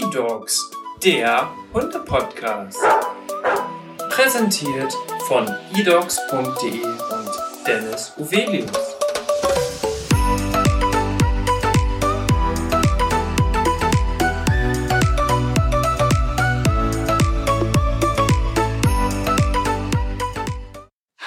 E-Dogs, 0.00 0.70
der 1.02 1.50
Hunde-Podcast. 1.74 2.78
Präsentiert 4.10 4.94
von 5.26 5.44
edogs.de 5.74 6.84
und 6.84 7.66
Dennis 7.66 8.12
Uvelius. 8.16 8.70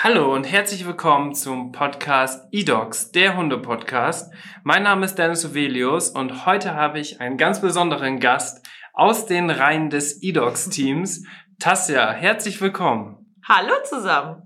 Hallo 0.04 0.34
und 0.34 0.46
herzlich 0.46 0.88
willkommen 0.88 1.36
zum 1.36 1.72
Podcast 1.72 2.48
eDogs, 2.52 3.12
der 3.12 3.38
Hunde-Podcast. 3.38 4.34
Mein 4.64 4.84
Name 4.84 5.06
ist 5.06 5.16
Dennis 5.16 5.46
Uvelius 5.46 6.10
und 6.10 6.46
heute 6.46 6.74
habe 6.74 7.00
ich 7.00 7.22
einen 7.22 7.38
ganz 7.38 7.62
besonderen 7.62 8.20
Gast 8.20 8.61
aus 9.02 9.26
den 9.26 9.50
Reihen 9.50 9.90
des 9.90 10.22
eDogs-Teams. 10.22 11.26
Tassia, 11.58 12.12
herzlich 12.12 12.62
willkommen. 12.62 13.34
Hallo 13.44 13.74
zusammen. 13.84 14.44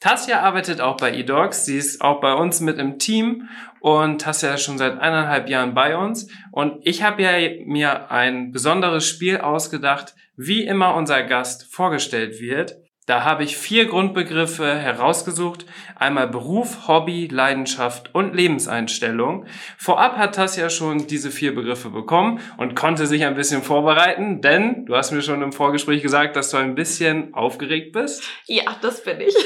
Tassia 0.00 0.42
arbeitet 0.42 0.82
auch 0.82 0.98
bei 0.98 1.14
eDogs. 1.14 1.64
Sie 1.64 1.78
ist 1.78 2.02
auch 2.02 2.20
bei 2.20 2.34
uns 2.34 2.60
mit 2.60 2.76
im 2.78 2.98
Team 2.98 3.48
und 3.80 4.20
Tassia 4.20 4.52
ist 4.52 4.64
schon 4.64 4.76
seit 4.76 5.00
eineinhalb 5.00 5.48
Jahren 5.48 5.72
bei 5.72 5.96
uns. 5.96 6.30
Und 6.52 6.86
ich 6.86 7.02
habe 7.02 7.22
ja 7.22 7.30
mir 7.64 8.10
ein 8.10 8.52
besonderes 8.52 9.08
Spiel 9.08 9.38
ausgedacht, 9.38 10.14
wie 10.36 10.66
immer 10.66 10.94
unser 10.94 11.22
Gast 11.22 11.72
vorgestellt 11.74 12.38
wird. 12.38 12.76
Da 13.06 13.22
habe 13.22 13.44
ich 13.44 13.56
vier 13.56 13.86
Grundbegriffe 13.86 14.76
herausgesucht. 14.76 15.64
Einmal 15.94 16.26
Beruf, 16.26 16.88
Hobby, 16.88 17.28
Leidenschaft 17.28 18.12
und 18.12 18.34
Lebenseinstellung. 18.34 19.46
Vorab 19.78 20.16
hat 20.16 20.34
Tassia 20.34 20.68
schon 20.70 21.06
diese 21.06 21.30
vier 21.30 21.54
Begriffe 21.54 21.90
bekommen 21.90 22.40
und 22.56 22.74
konnte 22.74 23.06
sich 23.06 23.24
ein 23.24 23.36
bisschen 23.36 23.62
vorbereiten, 23.62 24.40
denn 24.40 24.86
du 24.86 24.96
hast 24.96 25.12
mir 25.12 25.22
schon 25.22 25.40
im 25.42 25.52
Vorgespräch 25.52 26.02
gesagt, 26.02 26.34
dass 26.34 26.50
du 26.50 26.56
ein 26.56 26.74
bisschen 26.74 27.32
aufgeregt 27.32 27.92
bist. 27.92 28.24
Ja, 28.46 28.64
das 28.82 29.04
bin 29.04 29.20
ich. 29.20 29.36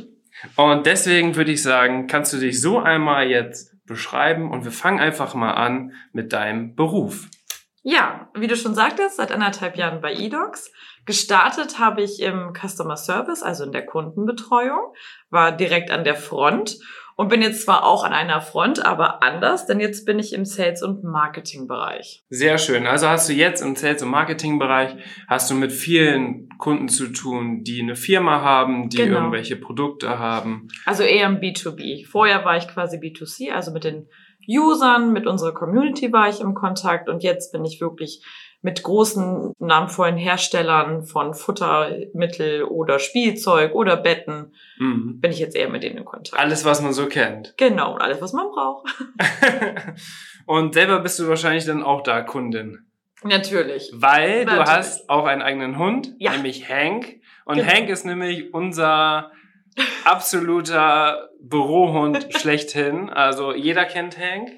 und 0.56 0.86
deswegen 0.86 1.36
würde 1.36 1.52
ich 1.52 1.62
sagen, 1.62 2.06
kannst 2.06 2.32
du 2.32 2.38
dich 2.38 2.62
so 2.62 2.78
einmal 2.78 3.28
jetzt 3.28 3.76
beschreiben 3.84 4.50
und 4.50 4.64
wir 4.64 4.72
fangen 4.72 5.00
einfach 5.00 5.34
mal 5.34 5.52
an 5.52 5.92
mit 6.12 6.32
deinem 6.32 6.74
Beruf. 6.74 7.28
Ja, 7.82 8.30
wie 8.34 8.46
du 8.46 8.56
schon 8.56 8.74
sagtest, 8.74 9.16
seit 9.16 9.32
anderthalb 9.32 9.76
Jahren 9.76 10.00
bei 10.00 10.14
eDocs. 10.14 10.72
Gestartet 11.04 11.80
habe 11.80 12.02
ich 12.02 12.22
im 12.22 12.52
Customer 12.54 12.96
Service, 12.96 13.42
also 13.42 13.64
in 13.64 13.72
der 13.72 13.84
Kundenbetreuung, 13.84 14.94
war 15.30 15.50
direkt 15.50 15.90
an 15.90 16.04
der 16.04 16.14
Front 16.14 16.78
und 17.16 17.28
bin 17.28 17.42
jetzt 17.42 17.64
zwar 17.64 17.84
auch 17.84 18.04
an 18.04 18.12
einer 18.12 18.40
Front, 18.40 18.84
aber 18.84 19.22
anders, 19.22 19.66
denn 19.66 19.80
jetzt 19.80 20.06
bin 20.06 20.18
ich 20.18 20.32
im 20.32 20.44
Sales- 20.44 20.82
und 20.82 21.02
Marketing-Bereich. 21.04 22.24
Sehr 22.30 22.56
schön. 22.58 22.86
Also 22.86 23.08
hast 23.08 23.28
du 23.28 23.32
jetzt 23.32 23.62
im 23.62 23.74
Sales- 23.74 24.02
und 24.02 24.10
Marketing-Bereich, 24.10 24.96
hast 25.28 25.50
du 25.50 25.54
mit 25.54 25.72
vielen 25.72 26.48
Kunden 26.58 26.88
zu 26.88 27.08
tun, 27.08 27.64
die 27.64 27.82
eine 27.82 27.96
Firma 27.96 28.40
haben, 28.42 28.88
die 28.88 28.98
genau. 28.98 29.18
irgendwelche 29.18 29.56
Produkte 29.56 30.18
haben. 30.20 30.68
Also 30.86 31.02
eher 31.02 31.26
im 31.26 31.40
B2B. 31.40 32.06
Vorher 32.06 32.44
war 32.44 32.56
ich 32.56 32.68
quasi 32.68 32.98
B2C, 32.98 33.50
also 33.50 33.72
mit 33.72 33.84
den 33.84 34.08
Usern, 34.48 35.12
mit 35.12 35.26
unserer 35.26 35.52
Community 35.52 36.12
war 36.12 36.28
ich 36.28 36.40
im 36.40 36.54
Kontakt 36.54 37.08
und 37.08 37.22
jetzt 37.22 37.52
bin 37.52 37.64
ich 37.64 37.80
wirklich 37.80 38.22
mit 38.62 38.84
großen 38.84 39.54
namenvollen 39.58 40.16
Herstellern 40.16 41.02
von 41.02 41.34
Futtermittel 41.34 42.62
oder 42.62 43.00
Spielzeug 43.00 43.74
oder 43.74 43.96
Betten 43.96 44.54
mhm. 44.78 45.20
bin 45.20 45.32
ich 45.32 45.40
jetzt 45.40 45.56
eher 45.56 45.68
mit 45.68 45.82
denen 45.82 45.98
in 45.98 46.04
Kontakt. 46.04 46.40
Alles, 46.40 46.64
was 46.64 46.80
man 46.80 46.92
so 46.92 47.06
kennt. 47.06 47.54
Genau, 47.56 47.94
alles, 47.94 48.22
was 48.22 48.32
man 48.32 48.48
braucht. 48.50 48.88
und 50.46 50.74
selber 50.74 51.00
bist 51.00 51.18
du 51.18 51.26
wahrscheinlich 51.26 51.64
dann 51.64 51.82
auch 51.82 52.02
da 52.02 52.22
Kundin. 52.22 52.86
Natürlich. 53.24 53.90
Weil 53.94 54.44
Natürlich. 54.44 54.64
du 54.64 54.70
hast 54.70 55.10
auch 55.10 55.26
einen 55.26 55.42
eigenen 55.42 55.78
Hund, 55.78 56.14
ja. 56.18 56.32
nämlich 56.32 56.68
Hank. 56.68 57.20
Und 57.44 57.56
genau. 57.56 57.68
Hank 57.68 57.88
ist 57.88 58.04
nämlich 58.04 58.54
unser 58.54 59.32
absoluter 60.04 61.30
Bürohund 61.42 62.28
schlechthin. 62.38 63.10
Also 63.10 63.54
jeder 63.54 63.84
kennt 63.84 64.18
Hank. 64.18 64.50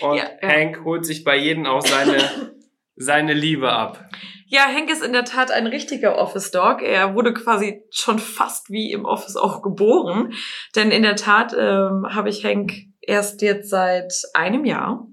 Und 0.00 0.16
ja, 0.16 0.24
ja. 0.42 0.48
Hank 0.48 0.84
holt 0.84 1.06
sich 1.06 1.24
bei 1.24 1.36
jedem 1.36 1.66
auch 1.66 1.82
seine, 1.82 2.18
seine 2.96 3.32
Liebe 3.32 3.72
ab. 3.72 4.08
Ja, 4.50 4.62
Hank 4.62 4.90
ist 4.90 5.04
in 5.04 5.12
der 5.12 5.24
Tat 5.24 5.50
ein 5.50 5.66
richtiger 5.66 6.16
Office 6.16 6.50
Dog. 6.50 6.80
Er 6.82 7.14
wurde 7.14 7.34
quasi 7.34 7.82
schon 7.90 8.18
fast 8.18 8.70
wie 8.70 8.92
im 8.92 9.04
Office 9.04 9.36
auch 9.36 9.60
geboren. 9.60 10.32
Denn 10.74 10.90
in 10.90 11.02
der 11.02 11.16
Tat 11.16 11.54
ähm, 11.58 12.06
habe 12.08 12.30
ich 12.30 12.44
Hank 12.44 12.72
erst 13.00 13.42
jetzt 13.42 13.68
seit 13.68 14.12
einem 14.32 14.64
Jahr. 14.64 15.06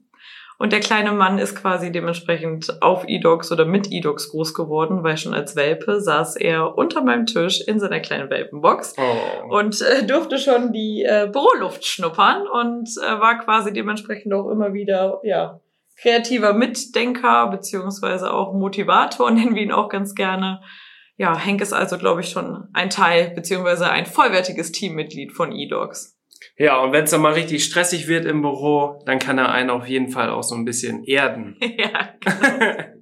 Und 0.58 0.72
der 0.72 0.80
kleine 0.80 1.12
Mann 1.12 1.38
ist 1.38 1.56
quasi 1.56 1.92
dementsprechend 1.92 2.82
auf 2.82 3.04
E-Dogs 3.08 3.52
oder 3.52 3.66
mit 3.66 3.92
E-Dogs 3.92 4.30
groß 4.30 4.54
geworden, 4.54 5.04
weil 5.04 5.18
schon 5.18 5.34
als 5.34 5.56
Welpe 5.56 6.00
saß 6.00 6.38
er 6.38 6.78
unter 6.78 7.02
meinem 7.02 7.26
Tisch 7.26 7.62
in 7.68 7.80
seiner 7.80 8.00
kleinen 8.00 8.30
Welpenbox 8.30 8.96
oh. 8.98 9.54
und 9.54 9.82
äh, 9.82 10.06
durfte 10.06 10.38
schon 10.38 10.72
die 10.72 11.04
äh, 11.04 11.30
Büroluft 11.32 11.86
schnuppern 11.86 12.48
und 12.48 12.90
äh, 12.98 13.20
war 13.20 13.40
quasi 13.40 13.74
dementsprechend 13.74 14.34
auch 14.34 14.50
immer 14.50 14.74
wieder, 14.74 15.20
ja, 15.24 15.60
kreativer 15.98 16.54
Mitdenker 16.54 17.48
beziehungsweise 17.48 18.34
auch 18.34 18.54
Motivator, 18.54 19.32
nennen 19.32 19.56
wir 19.56 19.64
ihn 19.64 19.72
auch 19.72 19.90
ganz 19.90 20.16
gerne. 20.16 20.62
Ja, 21.18 21.38
Henk 21.38 21.62
ist 21.62 21.74
also, 21.74 21.98
glaube 21.98 22.22
ich, 22.22 22.30
schon 22.30 22.68
ein 22.74 22.90
Teil 22.90 23.32
beziehungsweise 23.32 23.90
ein 23.90 24.06
vollwertiges 24.06 24.72
Teammitglied 24.72 25.32
von 25.32 25.54
E-Dogs. 25.54 26.15
Ja, 26.58 26.80
und 26.80 26.94
wenn 26.94 27.04
es 27.04 27.12
dann 27.12 27.22
mal 27.22 27.34
richtig 27.34 27.66
stressig 27.66 28.08
wird 28.08 28.26
im 28.26 28.42
Büro, 28.42 29.04
dann 29.06 29.20
kann 29.20 29.38
er 29.38 29.52
einen 29.52 29.70
auf 29.70 29.88
jeden 29.88 30.10
Fall 30.10 30.30
auch 30.30 30.44
so 30.44 30.56
ein 30.56 30.64
bisschen 30.64 31.04
erden. 31.04 31.58
ja, 31.78 32.10
genau. 32.20 32.84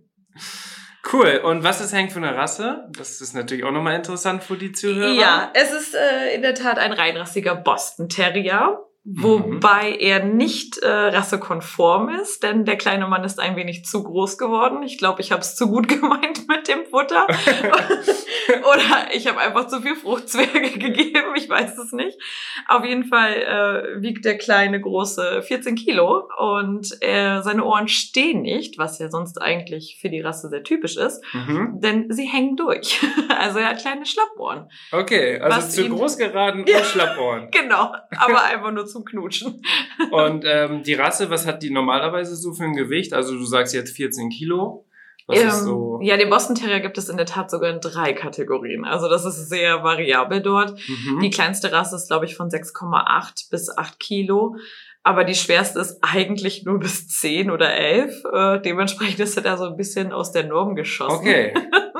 Cool. 1.11 1.41
Und 1.43 1.63
was 1.63 1.81
ist 1.81 1.93
Hank 1.93 2.13
für 2.13 2.19
eine 2.19 2.35
Rasse? 2.35 2.89
Das 2.97 3.19
ist 3.19 3.35
natürlich 3.35 3.65
auch 3.65 3.71
nochmal 3.71 3.95
interessant 3.95 4.41
für 4.41 4.55
die 4.55 4.71
Zuhörer. 4.71 5.11
Ja, 5.11 5.51
es 5.53 5.71
ist 5.73 5.93
äh, 5.93 6.33
in 6.33 6.41
der 6.41 6.55
Tat 6.55 6.79
ein 6.79 6.93
reinrassiger 6.93 7.55
Boston 7.55 8.07
Terrier. 8.07 8.79
Wobei 9.05 9.91
mhm. 9.91 9.97
er 9.99 10.23
nicht 10.23 10.77
äh, 10.77 10.87
rassekonform 10.87 12.07
ist, 12.07 12.41
denn 12.41 12.63
der 12.63 12.77
kleine 12.77 13.05
Mann 13.05 13.25
ist 13.25 13.37
ein 13.37 13.57
wenig 13.57 13.83
zu 13.83 14.01
groß 14.01 14.37
geworden. 14.37 14.81
Ich 14.81 14.97
glaube, 14.97 15.19
ich 15.19 15.33
habe 15.33 15.41
es 15.41 15.57
zu 15.57 15.67
gut 15.67 15.87
gemeint 15.89 16.47
mit 16.47 16.69
dem 16.69 16.85
Futter. 16.85 17.27
Oder 18.47 19.13
ich 19.13 19.27
habe 19.27 19.41
einfach 19.41 19.67
zu 19.67 19.81
viel 19.81 19.97
Fruchtzwerge 19.97 20.69
gegeben, 20.79 21.35
ich 21.35 21.49
weiß 21.49 21.77
es 21.79 21.91
nicht. 21.91 22.17
Auf 22.69 22.85
jeden 22.85 23.03
Fall 23.03 23.33
äh, 23.33 24.01
wiegt 24.01 24.23
der 24.23 24.37
kleine 24.37 24.79
große 24.79 25.41
14 25.41 25.75
Kilo 25.75 26.29
und 26.37 26.87
äh, 27.01 27.41
seine 27.41 27.65
Ohren 27.65 27.89
stehen 27.89 28.43
nicht, 28.43 28.77
was 28.77 28.99
ja 28.99 29.09
sonst 29.09 29.41
eigentlich 29.41 29.97
für 29.99 30.09
die 30.09 30.21
Rasse 30.21 30.47
sehr 30.47 30.63
typisch 30.63 30.95
ist, 30.95 31.21
mhm. 31.33 31.81
denn 31.81 32.05
sie 32.09 32.25
hängen 32.25 32.55
durch. 32.55 33.01
also 33.37 33.59
er 33.59 33.71
hat 33.71 33.79
kleine 33.79 34.05
Schlappohren. 34.05 34.69
Okay, 34.93 35.41
also 35.41 35.83
zu 35.83 35.89
groß 35.89 36.17
geraten 36.17 36.61
und 36.61 36.69
Schlappohren. 36.69 37.51
genau, 37.51 37.93
aber 38.17 38.45
einfach 38.45 38.71
nur 38.71 38.85
zum 38.93 39.05
Knutschen. 39.05 39.61
Und 40.11 40.45
ähm, 40.47 40.83
die 40.83 40.93
Rasse, 40.93 41.29
was 41.29 41.45
hat 41.45 41.63
die 41.63 41.71
normalerweise 41.71 42.35
so 42.35 42.53
für 42.53 42.63
ein 42.63 42.73
Gewicht? 42.73 43.13
Also 43.13 43.35
du 43.35 43.43
sagst 43.43 43.73
jetzt 43.73 43.95
14 43.95 44.29
Kilo. 44.29 44.85
Was 45.27 45.39
ähm, 45.39 45.47
ist 45.47 45.63
so? 45.63 45.99
Ja, 46.01 46.17
den 46.17 46.29
Boston 46.29 46.55
Terrier 46.55 46.79
gibt 46.79 46.97
es 46.97 47.09
in 47.09 47.17
der 47.17 47.25
Tat 47.25 47.49
sogar 47.49 47.69
in 47.69 47.79
drei 47.79 48.13
Kategorien. 48.13 48.85
Also 48.85 49.09
das 49.09 49.25
ist 49.25 49.49
sehr 49.49 49.83
variabel 49.83 50.41
dort. 50.41 50.77
Mhm. 50.87 51.21
Die 51.21 51.29
kleinste 51.29 51.71
Rasse 51.71 51.95
ist, 51.95 52.07
glaube 52.07 52.25
ich, 52.25 52.35
von 52.35 52.49
6,8 52.49 53.49
bis 53.49 53.75
8 53.75 53.99
Kilo. 53.99 54.55
Aber 55.05 55.25
die 55.25 55.35
schwerste 55.35 55.79
ist 55.79 55.99
eigentlich 56.01 56.63
nur 56.63 56.79
bis 56.79 57.09
10 57.09 57.51
oder 57.51 57.73
11. 57.73 58.23
Äh, 58.33 58.61
dementsprechend 58.61 59.19
ist 59.19 59.35
er 59.35 59.43
da 59.43 59.57
so 59.57 59.65
ein 59.65 59.75
bisschen 59.75 60.13
aus 60.13 60.31
der 60.31 60.45
Norm 60.45 60.75
geschossen. 60.75 61.19
Okay. 61.19 61.53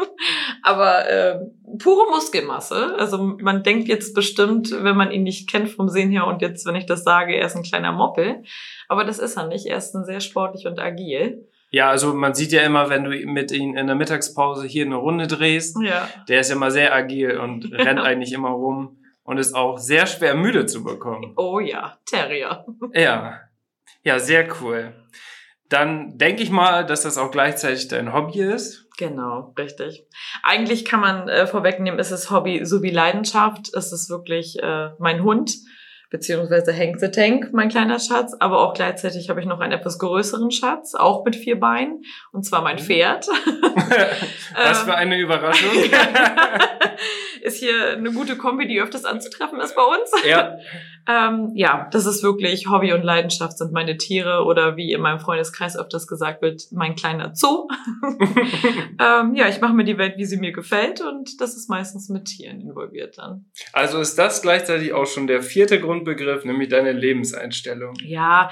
Aber 0.63 1.09
äh, 1.09 1.39
pure 1.79 2.09
Muskelmasse. 2.09 2.95
Also 2.97 3.17
man 3.17 3.61
denkt 3.63 3.89
jetzt 3.89 4.15
bestimmt, 4.15 4.71
wenn 4.71 4.95
man 4.95 5.11
ihn 5.11 5.23
nicht 5.23 5.49
kennt 5.49 5.69
vom 5.69 5.89
Sehen 5.89 6.11
her 6.11 6.25
und 6.25 6.41
jetzt, 6.41 6.65
wenn 6.65 6.75
ich 6.75 6.85
das 6.85 7.03
sage, 7.03 7.35
er 7.35 7.47
ist 7.47 7.57
ein 7.57 7.63
kleiner 7.63 7.91
Moppel. 7.91 8.43
Aber 8.87 9.03
das 9.03 9.19
ist 9.19 9.35
er 9.35 9.47
nicht. 9.47 9.65
Er 9.65 9.77
ist 9.77 9.93
ein 9.93 10.05
sehr 10.05 10.21
sportlich 10.21 10.65
und 10.65 10.79
agil. 10.79 11.45
Ja, 11.71 11.89
also 11.89 12.13
man 12.13 12.33
sieht 12.33 12.53
ja 12.53 12.61
immer, 12.61 12.89
wenn 12.89 13.03
du 13.03 13.09
mit 13.09 13.51
ihm 13.51 13.75
in 13.75 13.87
der 13.87 13.95
Mittagspause 13.97 14.65
hier 14.65 14.85
eine 14.85 14.95
Runde 14.95 15.27
drehst, 15.27 15.75
ja. 15.81 16.07
der 16.29 16.39
ist 16.39 16.51
immer 16.51 16.71
sehr 16.71 16.95
agil 16.95 17.37
und 17.37 17.69
rennt 17.73 17.99
eigentlich 17.99 18.31
immer 18.31 18.51
rum 18.51 18.97
und 19.23 19.37
ist 19.37 19.53
auch 19.53 19.77
sehr 19.77 20.05
schwer 20.05 20.35
müde 20.35 20.65
zu 20.65 20.83
bekommen. 20.83 21.33
Oh 21.37 21.59
ja, 21.59 21.97
Terrier. 22.05 22.65
Ja. 22.93 23.39
Ja, 24.03 24.19
sehr 24.19 24.47
cool. 24.61 24.93
Dann 25.69 26.17
denke 26.17 26.43
ich 26.43 26.51
mal, 26.51 26.85
dass 26.85 27.01
das 27.03 27.17
auch 27.17 27.31
gleichzeitig 27.31 27.87
dein 27.87 28.13
Hobby 28.13 28.41
ist. 28.41 28.87
Genau, 28.97 29.53
richtig. 29.57 30.05
Eigentlich 30.43 30.85
kann 30.85 30.99
man 30.99 31.27
äh, 31.29 31.47
vorwegnehmen, 31.47 31.99
ist 31.99 32.11
es 32.11 32.29
Hobby 32.29 32.65
sowie 32.65 32.91
Leidenschaft. 32.91 33.73
Es 33.73 33.91
ist 33.91 34.09
wirklich 34.09 34.61
äh, 34.61 34.89
mein 34.99 35.23
Hund, 35.23 35.55
beziehungsweise 36.13 36.77
Hank 36.77 36.99
the 36.99 37.09
Tank, 37.09 37.49
mein 37.53 37.69
kleiner 37.69 37.97
Schatz. 37.97 38.35
Aber 38.39 38.59
auch 38.59 38.75
gleichzeitig 38.75 39.31
habe 39.31 39.39
ich 39.39 39.47
noch 39.47 39.59
einen 39.59 39.73
etwas 39.73 39.97
größeren 39.97 40.51
Schatz, 40.51 40.93
auch 40.93 41.25
mit 41.25 41.35
vier 41.35 41.59
Beinen, 41.59 42.03
und 42.31 42.45
zwar 42.45 42.61
mein 42.61 42.75
mhm. 42.75 42.81
Pferd. 42.81 43.27
Was 44.55 44.83
für 44.83 44.93
eine 44.93 45.17
Überraschung. 45.17 45.71
ist 47.41 47.57
hier 47.57 47.93
eine 47.93 48.11
gute 48.11 48.37
Kombi, 48.37 48.67
die 48.67 48.79
öfters 48.79 49.05
anzutreffen 49.05 49.59
ist 49.59 49.75
bei 49.75 49.81
uns. 49.81 50.11
Ja. 50.23 50.55
Ähm, 51.07 51.51
ja, 51.55 51.89
das 51.91 52.05
ist 52.05 52.23
wirklich 52.23 52.69
Hobby 52.69 52.93
und 52.93 53.03
Leidenschaft 53.03 53.57
sind 53.57 53.73
meine 53.73 53.97
Tiere 53.97 54.45
oder 54.45 54.77
wie 54.77 54.93
in 54.93 55.01
meinem 55.01 55.19
Freundeskreis 55.19 55.77
öfters 55.77 56.07
gesagt 56.07 56.41
wird, 56.41 56.63
mein 56.71 56.95
kleiner 56.95 57.35
Zoo. 57.35 57.67
ähm, 58.99 59.35
ja, 59.35 59.49
ich 59.49 59.59
mache 59.59 59.73
mir 59.73 59.83
die 59.83 59.97
Welt, 59.97 60.17
wie 60.17 60.25
sie 60.25 60.37
mir 60.37 60.53
gefällt 60.53 61.01
und 61.01 61.41
das 61.41 61.55
ist 61.55 61.69
meistens 61.69 62.09
mit 62.09 62.25
Tieren 62.25 62.61
involviert 62.61 63.17
dann. 63.17 63.45
Also 63.73 63.99
ist 63.99 64.17
das 64.17 64.41
gleichzeitig 64.41 64.93
auch 64.93 65.05
schon 65.05 65.27
der 65.27 65.41
vierte 65.41 65.81
Grundbegriff, 65.81 66.45
nämlich 66.45 66.69
deine 66.69 66.93
Lebenseinstellung. 66.93 67.95
Ja, 68.03 68.49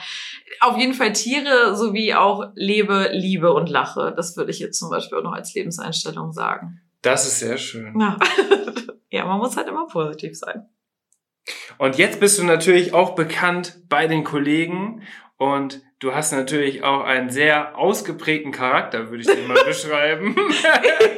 auf 0.59 0.77
jeden 0.77 0.93
Fall 0.93 1.13
Tiere 1.13 1.75
sowie 1.75 2.13
auch 2.15 2.51
lebe, 2.55 3.09
liebe 3.13 3.53
und 3.53 3.69
lache. 3.69 4.13
Das 4.15 4.35
würde 4.35 4.51
ich 4.51 4.59
jetzt 4.59 4.77
zum 4.77 4.89
Beispiel 4.89 5.19
auch 5.19 5.23
noch 5.23 5.33
als 5.33 5.53
Lebenseinstellung 5.53 6.33
sagen. 6.33 6.81
Das 7.01 7.25
ist 7.25 7.39
sehr 7.39 7.57
schön. 7.57 7.99
Ja. 7.99 8.17
ja, 9.09 9.25
man 9.25 9.39
muss 9.39 9.55
halt 9.55 9.67
immer 9.67 9.87
positiv 9.87 10.37
sein. 10.37 10.67
Und 11.77 11.97
jetzt 11.97 12.19
bist 12.19 12.39
du 12.39 12.43
natürlich 12.43 12.93
auch 12.93 13.15
bekannt 13.15 13.81
bei 13.89 14.07
den 14.07 14.23
Kollegen 14.23 15.03
und 15.37 15.81
du 15.99 16.13
hast 16.13 16.31
natürlich 16.31 16.83
auch 16.83 17.03
einen 17.03 17.29
sehr 17.29 17.77
ausgeprägten 17.77 18.51
Charakter, 18.51 19.09
würde 19.09 19.21
ich 19.21 19.27
dir 19.27 19.47
mal 19.47 19.63
beschreiben. 19.65 20.35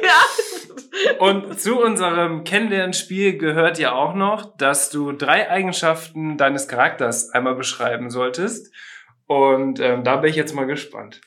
ja. 0.02 1.16
Und 1.18 1.60
zu 1.60 1.78
unserem 1.80 2.44
Kennenlernspiel 2.44 3.36
gehört 3.36 3.78
ja 3.78 3.92
auch 3.92 4.14
noch, 4.14 4.56
dass 4.56 4.90
du 4.90 5.12
drei 5.12 5.50
Eigenschaften 5.50 6.38
deines 6.38 6.68
Charakters 6.68 7.30
einmal 7.30 7.54
beschreiben 7.54 8.10
solltest. 8.10 8.72
Und 9.26 9.80
ähm, 9.80 10.04
da 10.04 10.16
bin 10.16 10.30
ich 10.30 10.36
jetzt 10.36 10.54
mal 10.54 10.66
gespannt. 10.66 11.20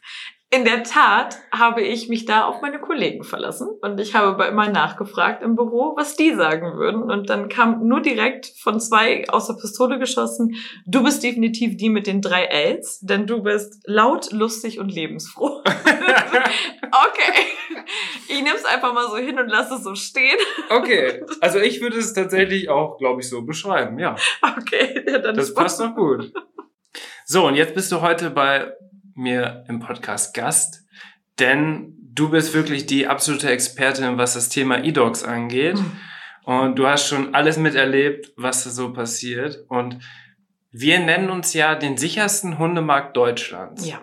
In 0.49 0.63
der 0.63 0.83
Tat 0.83 1.39
habe 1.51 1.81
ich 1.81 2.07
mich 2.07 2.23
da 2.23 2.45
auf 2.45 2.61
meine 2.61 2.79
Kollegen 2.79 3.25
verlassen 3.25 3.67
und 3.81 3.99
ich 3.99 4.15
habe 4.15 4.37
bei 4.37 4.47
immer 4.47 4.69
nachgefragt 4.69 5.43
im 5.43 5.57
Büro, 5.57 5.93
was 5.97 6.15
die 6.15 6.33
sagen 6.35 6.77
würden. 6.77 7.03
Und 7.03 7.29
dann 7.29 7.49
kam 7.49 7.85
nur 7.85 8.01
direkt 8.01 8.53
von 8.57 8.79
zwei 8.79 9.27
aus 9.27 9.47
der 9.47 9.55
Pistole 9.55 9.99
geschossen, 9.99 10.55
du 10.85 11.03
bist 11.03 11.21
definitiv 11.21 11.75
die 11.75 11.89
mit 11.89 12.07
den 12.07 12.21
drei 12.21 12.45
Ls, 12.45 13.01
denn 13.01 13.27
du 13.27 13.43
bist 13.43 13.81
laut, 13.85 14.31
lustig 14.31 14.79
und 14.79 14.87
lebensfroh. 14.87 15.63
okay. 15.65 17.33
Ich 18.29 18.41
nehme 18.41 18.55
es 18.55 18.63
einfach 18.63 18.93
mal 18.93 19.09
so 19.09 19.17
hin 19.17 19.37
und 19.37 19.49
lasse 19.49 19.75
es 19.75 19.83
so 19.83 19.95
stehen. 19.95 20.37
Okay. 20.69 21.25
Also 21.41 21.59
ich 21.59 21.81
würde 21.81 21.97
es 21.97 22.13
tatsächlich 22.13 22.69
auch, 22.69 22.97
glaube 22.97 23.19
ich, 23.19 23.27
so 23.27 23.41
beschreiben, 23.41 23.99
ja. 23.99 24.15
Okay. 24.57 25.03
Ja, 25.05 25.17
das 25.19 25.53
passt 25.53 25.81
doch 25.81 25.93
gut. 25.93 26.31
So, 27.25 27.45
und 27.45 27.55
jetzt 27.55 27.73
bist 27.73 27.91
du 27.91 27.99
heute 27.99 28.29
bei 28.29 28.71
mir 29.17 29.65
im 29.67 29.79
Podcast 29.79 30.33
Gast, 30.33 30.85
denn 31.39 31.93
du 32.13 32.29
bist 32.29 32.53
wirklich 32.53 32.85
die 32.85 33.07
absolute 33.07 33.49
Expertin, 33.49 34.17
was 34.17 34.33
das 34.33 34.49
Thema 34.49 34.83
E-Dogs 34.83 35.23
angeht. 35.23 35.79
Und 36.43 36.79
du 36.79 36.87
hast 36.87 37.07
schon 37.07 37.35
alles 37.35 37.57
miterlebt, 37.57 38.31
was 38.37 38.63
da 38.63 38.69
so 38.69 38.93
passiert. 38.93 39.65
Und 39.67 39.99
wir 40.71 40.99
nennen 40.99 41.29
uns 41.29 41.53
ja 41.53 41.75
den 41.75 41.97
sichersten 41.97 42.57
Hundemarkt 42.57 43.17
Deutschlands. 43.17 43.87
Ja. 43.87 44.01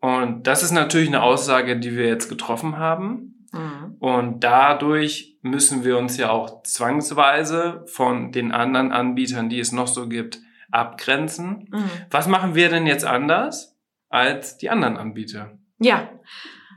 Und 0.00 0.46
das 0.46 0.62
ist 0.62 0.72
natürlich 0.72 1.08
eine 1.08 1.22
Aussage, 1.22 1.78
die 1.78 1.96
wir 1.96 2.08
jetzt 2.08 2.28
getroffen 2.28 2.76
haben. 2.76 3.46
Mhm. 3.52 3.96
Und 4.00 4.40
dadurch 4.44 5.38
müssen 5.42 5.84
wir 5.84 5.96
uns 5.96 6.16
ja 6.16 6.30
auch 6.30 6.62
zwangsweise 6.62 7.84
von 7.86 8.32
den 8.32 8.52
anderen 8.52 8.92
Anbietern, 8.92 9.48
die 9.48 9.60
es 9.60 9.72
noch 9.72 9.86
so 9.86 10.08
gibt, 10.08 10.40
abgrenzen. 10.70 11.68
Mhm. 11.70 11.90
Was 12.10 12.26
machen 12.26 12.54
wir 12.54 12.68
denn 12.68 12.86
jetzt 12.86 13.04
anders? 13.04 13.71
Als 14.12 14.58
die 14.58 14.70
anderen 14.70 14.96
Anbieter. 14.96 15.58
Ja, 15.78 16.08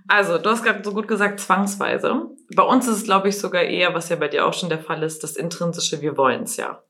also 0.07 0.37
du 0.37 0.49
hast 0.49 0.63
gerade 0.63 0.83
so 0.83 0.93
gut 0.93 1.07
gesagt, 1.07 1.39
zwangsweise. 1.39 2.29
Bei 2.55 2.63
uns 2.63 2.87
ist 2.87 2.97
es, 2.97 3.03
glaube 3.03 3.29
ich, 3.29 3.37
sogar 3.37 3.63
eher, 3.63 3.93
was 3.93 4.09
ja 4.09 4.15
bei 4.15 4.27
dir 4.27 4.45
auch 4.45 4.53
schon 4.53 4.69
der 4.69 4.79
Fall 4.79 5.03
ist, 5.03 5.23
das 5.23 5.35
intrinsische, 5.35 6.01
wir 6.01 6.17
wollen 6.17 6.43
es 6.43 6.57
ja. 6.57 6.83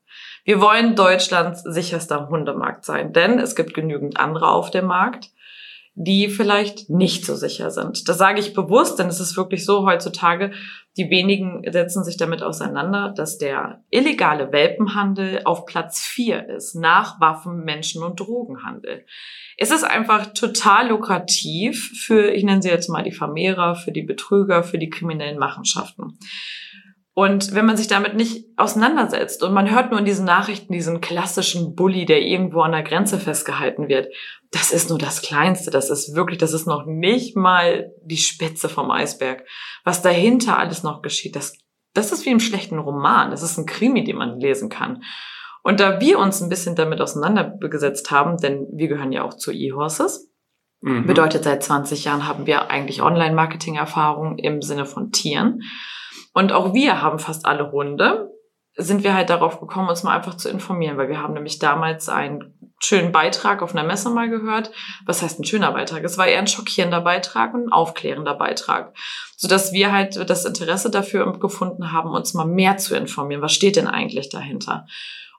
Wir 0.44 0.60
wollen 0.60 0.94
Deutschlands 0.94 1.62
sicherster 1.62 2.28
Hundemarkt 2.28 2.84
sein, 2.84 3.12
denn 3.12 3.38
es 3.38 3.56
gibt 3.56 3.74
genügend 3.74 4.20
andere 4.20 4.48
auf 4.48 4.70
dem 4.70 4.86
Markt, 4.86 5.30
die 5.94 6.28
vielleicht 6.28 6.90
nicht 6.90 7.24
so 7.24 7.34
sicher 7.34 7.70
sind. 7.70 8.08
Das 8.08 8.18
sage 8.18 8.38
ich 8.38 8.54
bewusst, 8.54 8.98
denn 8.98 9.08
es 9.08 9.18
ist 9.18 9.36
wirklich 9.36 9.64
so 9.64 9.86
heutzutage, 9.86 10.52
die 10.96 11.10
wenigen 11.10 11.62
setzen 11.70 12.04
sich 12.04 12.16
damit 12.16 12.42
auseinander, 12.42 13.12
dass 13.14 13.36
der 13.36 13.82
illegale 13.90 14.52
Welpenhandel 14.52 15.42
auf 15.44 15.66
Platz 15.66 16.00
vier 16.00 16.48
ist, 16.48 16.74
nach 16.74 17.20
Waffen, 17.20 17.64
Menschen 17.64 18.02
und 18.02 18.18
Drogenhandel. 18.18 19.04
Es 19.58 19.70
ist 19.70 19.84
einfach 19.84 20.32
total 20.32 20.88
lukrativ 20.88 21.92
für, 22.06 22.30
ich 22.32 22.44
nenne 22.44 22.62
sie 22.62 22.70
jetzt 22.70 22.88
mal 22.88 23.02
die 23.02 23.12
Vermehrer, 23.12 23.74
für 23.74 23.92
die 23.92 24.02
Betrüger, 24.02 24.62
für 24.62 24.78
die 24.78 24.90
kriminellen 24.90 25.38
Machenschaften. 25.38 26.18
Und 27.18 27.54
wenn 27.54 27.64
man 27.64 27.78
sich 27.78 27.88
damit 27.88 28.14
nicht 28.14 28.44
auseinandersetzt 28.58 29.42
und 29.42 29.54
man 29.54 29.70
hört 29.70 29.90
nur 29.90 29.98
in 29.98 30.04
diesen 30.04 30.26
Nachrichten 30.26 30.74
diesen 30.74 31.00
klassischen 31.00 31.74
Bully, 31.74 32.04
der 32.04 32.20
irgendwo 32.20 32.60
an 32.60 32.72
der 32.72 32.82
Grenze 32.82 33.18
festgehalten 33.18 33.88
wird, 33.88 34.12
das 34.50 34.70
ist 34.70 34.90
nur 34.90 34.98
das 34.98 35.22
Kleinste. 35.22 35.70
Das 35.70 35.88
ist 35.88 36.14
wirklich, 36.14 36.36
das 36.36 36.52
ist 36.52 36.66
noch 36.66 36.84
nicht 36.84 37.34
mal 37.34 37.90
die 38.02 38.18
Spitze 38.18 38.68
vom 38.68 38.90
Eisberg. 38.90 39.46
Was 39.82 40.02
dahinter 40.02 40.58
alles 40.58 40.82
noch 40.82 41.00
geschieht, 41.00 41.36
das, 41.36 41.56
das 41.94 42.12
ist 42.12 42.26
wie 42.26 42.32
im 42.32 42.38
schlechten 42.38 42.78
Roman. 42.78 43.30
Das 43.30 43.42
ist 43.42 43.56
ein 43.56 43.64
Krimi, 43.64 44.04
den 44.04 44.16
man 44.16 44.38
lesen 44.38 44.68
kann. 44.68 45.02
Und 45.62 45.80
da 45.80 46.02
wir 46.02 46.18
uns 46.18 46.42
ein 46.42 46.50
bisschen 46.50 46.76
damit 46.76 47.00
auseinandergesetzt 47.00 48.10
haben, 48.10 48.36
denn 48.36 48.66
wir 48.74 48.88
gehören 48.88 49.12
ja 49.12 49.24
auch 49.24 49.32
zu 49.32 49.52
eHorses, 49.52 50.30
mhm. 50.82 51.06
bedeutet 51.06 51.44
seit 51.44 51.62
20 51.62 52.04
Jahren 52.04 52.28
haben 52.28 52.46
wir 52.46 52.70
eigentlich 52.70 53.00
Online-Marketing-Erfahrung 53.00 54.36
im 54.36 54.60
Sinne 54.60 54.84
von 54.84 55.12
Tieren. 55.12 55.62
Und 56.36 56.52
auch 56.52 56.74
wir 56.74 57.00
haben 57.00 57.18
fast 57.18 57.46
alle 57.46 57.72
Hunde. 57.72 58.30
Sind 58.74 59.02
wir 59.04 59.14
halt 59.14 59.30
darauf 59.30 59.58
gekommen, 59.58 59.88
uns 59.88 60.02
mal 60.02 60.14
einfach 60.14 60.34
zu 60.34 60.50
informieren, 60.50 60.98
weil 60.98 61.08
wir 61.08 61.22
haben 61.22 61.32
nämlich 61.32 61.58
damals 61.58 62.10
einen 62.10 62.52
schönen 62.78 63.10
Beitrag 63.10 63.62
auf 63.62 63.74
einer 63.74 63.88
Messe 63.88 64.10
mal 64.10 64.28
gehört. 64.28 64.70
Was 65.06 65.22
heißt 65.22 65.40
ein 65.40 65.44
schöner 65.44 65.72
Beitrag? 65.72 66.04
Es 66.04 66.18
war 66.18 66.26
eher 66.26 66.40
ein 66.40 66.46
schockierender 66.46 67.00
Beitrag 67.00 67.54
und 67.54 67.68
ein 67.68 67.72
aufklärender 67.72 68.34
Beitrag. 68.34 68.94
Sodass 69.38 69.72
wir 69.72 69.92
halt 69.92 70.28
das 70.28 70.44
Interesse 70.44 70.90
dafür 70.90 71.32
gefunden 71.38 71.92
haben, 71.92 72.10
uns 72.10 72.34
mal 72.34 72.44
mehr 72.44 72.76
zu 72.76 72.94
informieren. 72.94 73.40
Was 73.40 73.54
steht 73.54 73.76
denn 73.76 73.86
eigentlich 73.86 74.28
dahinter? 74.28 74.86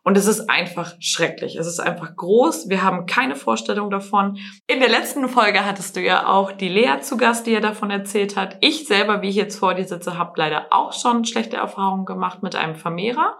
Und 0.07 0.17
es 0.17 0.25
ist 0.25 0.49
einfach 0.49 0.95
schrecklich. 1.01 1.57
Es 1.57 1.67
ist 1.67 1.81
einfach 1.81 2.15
groß. 2.15 2.69
Wir 2.69 2.81
haben 2.81 3.07
keine 3.07 3.35
Vorstellung 3.35 3.89
davon. 3.89 4.37
In 4.65 4.79
der 4.79 4.87
letzten 4.87 5.27
Folge 5.27 5.65
hattest 5.65 5.97
du 5.97 5.99
ja 5.99 6.27
auch 6.27 6.53
die 6.53 6.69
Lea 6.69 7.01
zu 7.01 7.17
Gast, 7.17 7.45
die 7.45 7.51
ja 7.51 7.59
davon 7.59 7.91
erzählt 7.91 8.37
hat. 8.37 8.55
Ich 8.61 8.87
selber, 8.87 9.21
wie 9.21 9.27
ich 9.27 9.35
jetzt 9.35 9.59
vor 9.59 9.73
dir 9.73 9.83
sitze, 9.83 10.17
habe 10.17 10.31
leider 10.37 10.67
auch 10.69 10.93
schon 10.93 11.25
schlechte 11.25 11.57
Erfahrungen 11.57 12.05
gemacht 12.05 12.41
mit 12.41 12.55
einem 12.55 12.75
Vermehrer. 12.75 13.37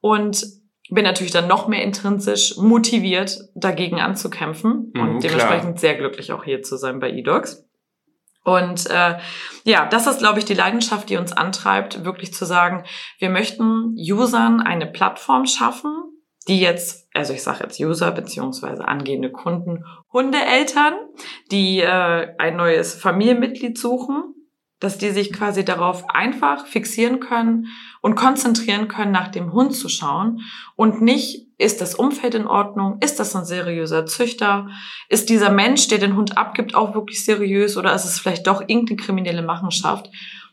Und 0.00 0.42
bin 0.88 1.04
natürlich 1.04 1.32
dann 1.32 1.48
noch 1.48 1.68
mehr 1.68 1.82
intrinsisch 1.82 2.56
motiviert, 2.56 3.38
dagegen 3.54 4.00
anzukämpfen. 4.00 4.92
Mhm, 4.94 5.00
und 5.02 5.22
dementsprechend 5.22 5.62
klar. 5.62 5.76
sehr 5.76 5.96
glücklich 5.96 6.32
auch 6.32 6.44
hier 6.44 6.62
zu 6.62 6.78
sein 6.78 6.98
bei 6.98 7.10
eDogs. 7.10 7.68
Und 8.50 8.90
äh, 8.90 9.18
ja, 9.64 9.86
das 9.86 10.06
ist, 10.08 10.18
glaube 10.18 10.40
ich, 10.40 10.44
die 10.44 10.54
Leidenschaft, 10.54 11.08
die 11.08 11.16
uns 11.16 11.32
antreibt, 11.32 12.04
wirklich 12.04 12.34
zu 12.34 12.44
sagen, 12.44 12.84
wir 13.18 13.30
möchten 13.30 13.94
Usern 13.96 14.60
eine 14.60 14.86
Plattform 14.86 15.46
schaffen, 15.46 15.92
die 16.48 16.60
jetzt, 16.60 17.08
also 17.14 17.32
ich 17.32 17.44
sage 17.44 17.62
jetzt 17.62 17.78
User 17.78 18.10
beziehungsweise 18.10 18.88
angehende 18.88 19.30
Kunden, 19.30 19.84
Hundeeltern, 20.12 20.94
die 21.52 21.80
äh, 21.80 22.34
ein 22.38 22.56
neues 22.56 22.94
Familienmitglied 22.94 23.78
suchen, 23.78 24.34
dass 24.80 24.98
die 24.98 25.10
sich 25.10 25.32
quasi 25.32 25.64
darauf 25.64 26.08
einfach 26.08 26.66
fixieren 26.66 27.20
können 27.20 27.66
und 28.00 28.16
konzentrieren 28.16 28.88
können, 28.88 29.12
nach 29.12 29.28
dem 29.28 29.52
Hund 29.52 29.76
zu 29.76 29.88
schauen 29.88 30.40
und 30.74 31.02
nicht, 31.02 31.49
ist 31.60 31.80
das 31.80 31.94
Umfeld 31.94 32.34
in 32.34 32.46
Ordnung? 32.46 32.98
Ist 33.00 33.20
das 33.20 33.36
ein 33.36 33.44
seriöser 33.44 34.06
Züchter? 34.06 34.68
Ist 35.08 35.28
dieser 35.28 35.50
Mensch, 35.50 35.88
der 35.88 35.98
den 35.98 36.16
Hund 36.16 36.38
abgibt, 36.38 36.74
auch 36.74 36.94
wirklich 36.94 37.24
seriös 37.24 37.76
oder 37.76 37.94
ist 37.94 38.06
es 38.06 38.18
vielleicht 38.18 38.46
doch 38.46 38.62
irgendeine 38.62 38.96
kriminelle 38.96 39.42
Machenschaft? 39.42 40.10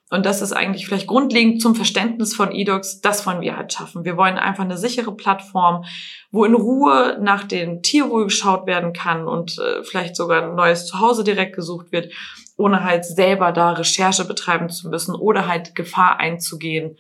Und 0.10 0.26
das 0.26 0.42
ist 0.42 0.54
eigentlich 0.54 0.86
vielleicht 0.86 1.08
grundlegend 1.08 1.62
zum 1.62 1.76
Verständnis 1.76 2.34
von 2.34 2.52
eDocs, 2.54 3.02
das 3.02 3.26
wollen 3.26 3.42
wir 3.42 3.58
halt 3.58 3.74
schaffen. 3.74 4.06
Wir 4.06 4.16
wollen 4.16 4.38
einfach 4.38 4.64
eine 4.64 4.78
sichere 4.78 5.14
Plattform, 5.14 5.84
wo 6.32 6.46
in 6.46 6.54
Ruhe 6.54 7.18
nach 7.22 7.44
dem 7.44 7.82
Tierwohl 7.82 8.26
geschaut 8.26 8.68
werden 8.68 8.94
kann 8.94 9.28
und 9.28 9.58
äh, 9.60 9.84
vielleicht 9.84 10.16
sogar 10.16 10.44
ein 10.44 10.56
neues 10.56 10.86
Zuhause 10.86 11.26
direkt 11.26 11.56
gesucht 11.56 11.92
wird, 11.92 12.14
ohne 12.58 12.84
halt 12.84 13.04
selber 13.06 13.52
da 13.52 13.72
Recherche 13.72 14.24
betreiben 14.24 14.70
zu 14.70 14.90
müssen 14.90 15.14
oder 15.14 15.48
halt 15.48 15.76
Gefahr 15.76 16.20
einzugehen, 16.20 16.98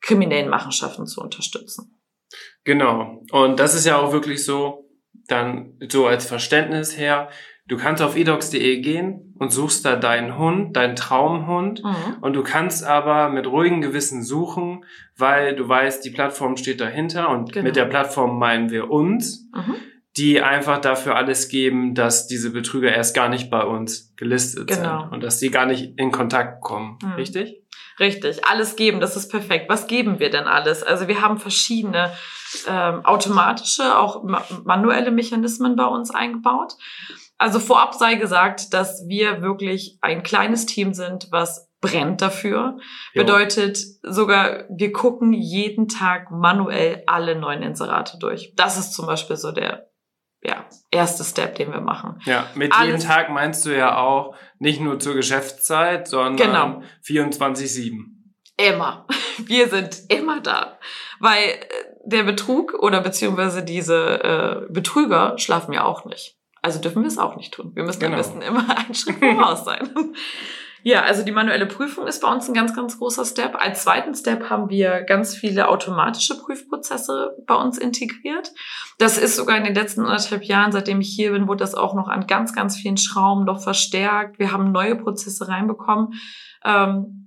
kriminellen 0.00 0.50
Machenschaften 0.50 1.06
zu 1.06 1.22
unterstützen. 1.22 1.99
Genau. 2.64 3.22
Und 3.32 3.58
das 3.60 3.74
ist 3.74 3.86
ja 3.86 3.98
auch 3.98 4.12
wirklich 4.12 4.44
so, 4.44 4.88
dann 5.26 5.78
so 5.88 6.06
als 6.06 6.26
Verständnis 6.26 6.98
her, 6.98 7.30
Du 7.70 7.76
kannst 7.76 8.02
auf 8.02 8.16
edox.de 8.16 8.80
gehen 8.80 9.32
und 9.38 9.52
suchst 9.52 9.84
da 9.84 9.94
deinen 9.94 10.36
Hund, 10.36 10.74
deinen 10.76 10.96
Traumhund. 10.96 11.84
Mhm. 11.84 12.16
Und 12.20 12.32
du 12.32 12.42
kannst 12.42 12.82
aber 12.82 13.28
mit 13.28 13.46
ruhigem 13.46 13.80
Gewissen 13.80 14.24
suchen, 14.24 14.84
weil 15.16 15.54
du 15.54 15.68
weißt, 15.68 16.04
die 16.04 16.10
Plattform 16.10 16.56
steht 16.56 16.80
dahinter 16.80 17.28
und 17.30 17.52
genau. 17.52 17.66
mit 17.66 17.76
der 17.76 17.84
Plattform 17.84 18.40
meinen 18.40 18.70
wir 18.70 18.90
uns. 18.90 19.48
Mhm. 19.54 19.76
die 20.16 20.42
einfach 20.42 20.80
dafür 20.80 21.14
alles 21.14 21.48
geben, 21.48 21.94
dass 21.94 22.26
diese 22.26 22.50
Betrüger 22.50 22.92
erst 22.92 23.14
gar 23.14 23.28
nicht 23.28 23.48
bei 23.48 23.62
uns 23.62 24.12
gelistet 24.16 24.66
Genau. 24.66 25.02
sind 25.02 25.12
und 25.12 25.22
dass 25.22 25.38
sie 25.38 25.52
gar 25.52 25.66
nicht 25.66 25.96
in 25.96 26.10
Kontakt 26.10 26.60
kommen. 26.62 26.98
Hm. 27.00 27.12
Richtig? 27.12 27.62
Richtig, 28.00 28.44
alles 28.44 28.74
geben, 28.74 28.98
das 28.98 29.14
ist 29.14 29.28
perfekt. 29.28 29.66
Was 29.68 29.86
geben 29.86 30.18
wir 30.18 30.30
denn 30.30 30.48
alles? 30.48 30.82
Also 30.82 31.06
wir 31.06 31.22
haben 31.22 31.38
verschiedene 31.38 32.10
ähm, 32.66 33.04
automatische, 33.04 33.98
auch 33.98 34.22
ma 34.24 34.44
manuelle 34.64 35.10
Mechanismen 35.10 35.76
bei 35.76 35.86
uns 35.86 36.10
eingebaut. 36.10 36.74
Also 37.38 37.58
vorab 37.58 37.94
sei 37.94 38.16
gesagt, 38.16 38.74
dass 38.74 39.06
wir 39.08 39.40
wirklich 39.42 39.98
ein 40.02 40.22
kleines 40.22 40.66
Team 40.66 40.92
sind, 40.92 41.28
was 41.30 41.70
brennt 41.80 42.20
dafür. 42.20 42.76
Jo. 43.14 43.22
Bedeutet 43.22 43.78
sogar, 44.02 44.64
wir 44.68 44.92
gucken 44.92 45.32
jeden 45.32 45.88
Tag 45.88 46.30
manuell 46.30 47.02
alle 47.06 47.36
neuen 47.36 47.62
Inserate 47.62 48.18
durch. 48.18 48.52
Das 48.56 48.76
ist 48.78 48.92
zum 48.92 49.06
Beispiel 49.06 49.36
so 49.36 49.52
der 49.52 49.86
ja, 50.42 50.64
erste 50.90 51.24
Step, 51.24 51.54
den 51.56 51.72
wir 51.72 51.80
machen. 51.80 52.20
Ja, 52.24 52.46
mit 52.54 52.72
Alles- 52.74 52.86
jedem 52.86 53.00
Tag 53.00 53.30
meinst 53.30 53.64
du 53.66 53.76
ja 53.76 53.96
auch 53.98 54.34
nicht 54.58 54.80
nur 54.80 54.98
zur 54.98 55.14
Geschäftszeit, 55.14 56.08
sondern 56.08 56.36
Genau. 56.36 56.82
24-7. 57.06 58.04
Immer. 58.56 59.06
Wir 59.38 59.68
sind 59.68 60.00
immer 60.08 60.40
da. 60.40 60.78
Weil 61.18 61.44
äh, 61.44 61.66
der 62.04 62.22
Betrug 62.24 62.74
oder 62.74 63.00
beziehungsweise 63.00 63.62
diese 63.62 64.22
äh, 64.22 64.72
Betrüger 64.72 65.38
schlafen 65.38 65.72
ja 65.72 65.84
auch 65.84 66.04
nicht. 66.04 66.36
Also 66.62 66.80
dürfen 66.80 67.02
wir 67.02 67.08
es 67.08 67.18
auch 67.18 67.36
nicht 67.36 67.54
tun. 67.54 67.72
Wir 67.74 67.84
müssen 67.84 68.02
am 68.04 68.10
Genau. 68.10 68.16
besten 68.18 68.42
immer 68.42 68.64
einen 68.76 68.94
Schritt 68.94 69.16
voraus 69.18 69.64
sein. 69.64 69.88
Ja, 70.82 71.02
also 71.02 71.22
die 71.24 71.32
manuelle 71.32 71.66
Prüfung 71.66 72.06
ist 72.06 72.22
bei 72.22 72.32
uns 72.32 72.48
ein 72.48 72.54
ganz, 72.54 72.74
ganz 72.74 72.98
großer 72.98 73.26
Step. 73.26 73.54
Als 73.54 73.82
zweiten 73.82 74.14
Step 74.14 74.48
haben 74.48 74.70
wir 74.70 75.02
ganz 75.02 75.34
viele 75.34 75.68
automatische 75.68 76.38
Prüfprozesse 76.38 77.36
bei 77.46 77.54
uns 77.54 77.76
integriert. 77.76 78.50
Das 78.98 79.18
ist 79.18 79.36
sogar 79.36 79.58
in 79.58 79.64
den 79.64 79.74
letzten 79.74 80.02
anderthalb 80.06 80.42
Jahren, 80.42 80.72
seitdem 80.72 81.02
ich 81.02 81.14
hier 81.14 81.32
bin, 81.32 81.48
wurde 81.48 81.58
das 81.64 81.74
auch 81.74 81.94
noch 81.94 82.08
an 82.08 82.26
ganz, 82.26 82.54
ganz 82.54 82.76
vielen 82.78 82.96
Schrauben 82.96 83.44
noch 83.44 83.62
verstärkt. 83.62 84.38
Wir 84.38 84.52
haben 84.52 84.72
neue 84.72 84.96
Prozesse 84.96 85.48
reinbekommen. 85.48 86.14
Ähm, 86.64 87.19